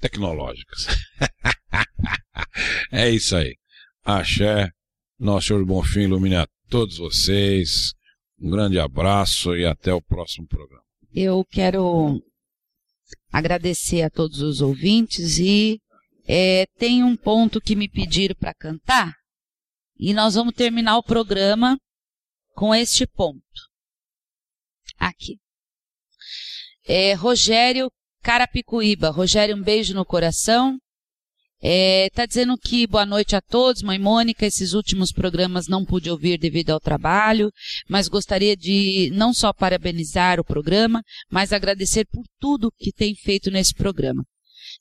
tecnológicas. 0.00 0.86
é 2.92 3.10
isso 3.10 3.36
aí. 3.36 3.56
Axé, 4.04 4.70
nosso 5.18 5.48
Senhor 5.48 5.64
Bonfim 5.64 6.00
ilumine 6.00 6.36
a 6.36 6.48
todos 6.68 6.96
vocês. 6.98 7.92
Um 8.40 8.50
grande 8.50 8.78
abraço 8.78 9.54
e 9.54 9.66
até 9.66 9.92
o 9.92 10.00
próximo 10.00 10.46
programa. 10.46 10.82
Eu 11.12 11.44
quero 11.44 12.22
agradecer 13.32 14.02
a 14.02 14.10
todos 14.10 14.40
os 14.40 14.60
ouvintes 14.60 15.38
e 15.38 15.78
é, 16.26 16.66
tem 16.78 17.02
um 17.02 17.16
ponto 17.16 17.60
que 17.60 17.76
me 17.76 17.88
pediram 17.88 18.34
para 18.36 18.54
cantar 18.54 19.14
e 19.98 20.14
nós 20.14 20.34
vamos 20.34 20.54
terminar 20.54 20.96
o 20.96 21.02
programa 21.02 21.76
com 22.60 22.74
este 22.74 23.06
ponto. 23.06 23.40
Aqui. 24.98 25.38
É, 26.86 27.14
Rogério 27.14 27.90
Carapicuíba. 28.22 29.08
Rogério, 29.08 29.56
um 29.56 29.62
beijo 29.62 29.94
no 29.94 30.04
coração. 30.04 30.76
Está 31.62 32.24
é, 32.24 32.26
dizendo 32.26 32.58
que 32.58 32.86
boa 32.86 33.06
noite 33.06 33.34
a 33.34 33.40
todos, 33.40 33.80
mãe 33.80 33.98
Mônica. 33.98 34.44
Esses 34.44 34.74
últimos 34.74 35.10
programas 35.10 35.68
não 35.68 35.86
pude 35.86 36.10
ouvir 36.10 36.38
devido 36.38 36.68
ao 36.68 36.78
trabalho, 36.78 37.50
mas 37.88 38.08
gostaria 38.08 38.54
de 38.54 39.10
não 39.14 39.32
só 39.32 39.54
parabenizar 39.54 40.38
o 40.38 40.44
programa, 40.44 41.02
mas 41.30 41.54
agradecer 41.54 42.06
por 42.12 42.24
tudo 42.38 42.70
que 42.76 42.92
tem 42.92 43.14
feito 43.14 43.50
nesse 43.50 43.72
programa. 43.72 44.22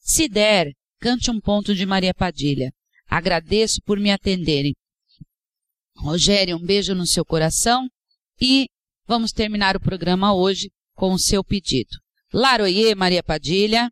Se 0.02 0.28
der, 0.28 0.74
cante 1.00 1.32
um 1.32 1.40
ponto 1.40 1.74
de 1.74 1.86
Maria 1.86 2.14
Padilha. 2.14 2.74
Agradeço 3.08 3.82
por 3.86 3.98
me 3.98 4.12
atenderem. 4.12 4.76
Rogério, 6.00 6.56
um 6.56 6.66
beijo 6.66 6.96
no 6.96 7.06
seu 7.06 7.26
coração 7.26 7.88
e 8.40 8.68
vamos 9.06 9.32
terminar 9.32 9.76
o 9.76 9.82
programa 9.82 10.34
hoje 10.34 10.72
com 10.96 11.14
o 11.14 11.20
seu 11.20 11.44
pedido. 11.44 11.98
Laroie, 12.34 12.96
Maria 12.96 13.22
Padilha. 13.22 13.92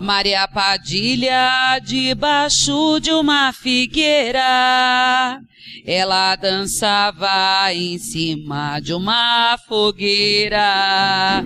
Maria 0.00 0.46
Padilha, 0.48 1.78
debaixo 1.82 2.98
de 3.00 3.10
uma 3.12 3.52
figueira, 3.52 5.40
ela 5.86 6.34
dançava 6.36 7.72
em 7.72 7.96
cima 7.98 8.80
de 8.80 8.92
uma 8.92 9.56
fogueira. 9.68 11.44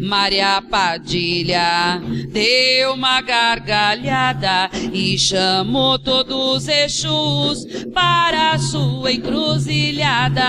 Maria 0.00 0.62
Padilha 0.62 2.00
deu 2.32 2.94
uma 2.94 3.20
gargalhada 3.20 4.70
e 4.92 5.18
chamou 5.18 5.98
todos 5.98 6.64
os 6.64 6.68
Exus 6.68 7.66
para 7.92 8.58
sua 8.58 9.12
encruzilhada. 9.12 10.40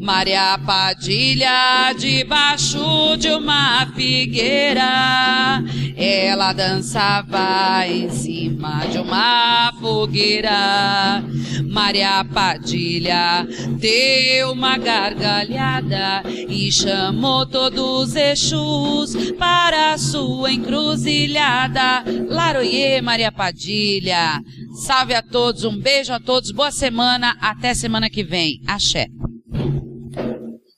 Maria 0.00 0.58
Padilha, 0.58 1.92
debaixo 1.96 3.16
de 3.16 3.30
uma 3.30 3.86
figueira, 3.94 5.62
ela 5.96 6.52
dançava 6.52 7.86
em 7.86 8.10
cima 8.10 8.86
de 8.86 8.98
uma 8.98 9.72
fogueira. 9.80 11.22
Maria 11.68 12.24
Padilha 12.24 13.46
deu 13.78 14.52
uma 14.52 14.76
gargalhada 14.76 16.22
e 16.26 16.70
chamou 16.70 17.46
todos 17.46 18.08
os 18.08 18.16
Exus 18.16 19.32
para 19.32 19.96
sua 19.98 20.52
encruzilhada. 20.52 22.04
Laroie, 22.28 23.00
Maria 23.00 23.32
Padilha. 23.32 24.40
Salve 24.84 25.14
a 25.14 25.22
todos, 25.22 25.64
um 25.64 25.78
beijo 25.78 26.12
a 26.12 26.20
todos, 26.20 26.50
boa 26.50 26.70
semana, 26.70 27.36
até 27.40 27.74
semana 27.74 28.08
que 28.08 28.22
vem. 28.22 28.60
Axé. 28.66 29.06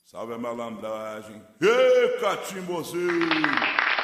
Salve 0.05 0.33
a 0.33 0.37
malandragem. 0.37 1.41
Ê, 1.61 2.19
catimbozinho! 2.19 3.94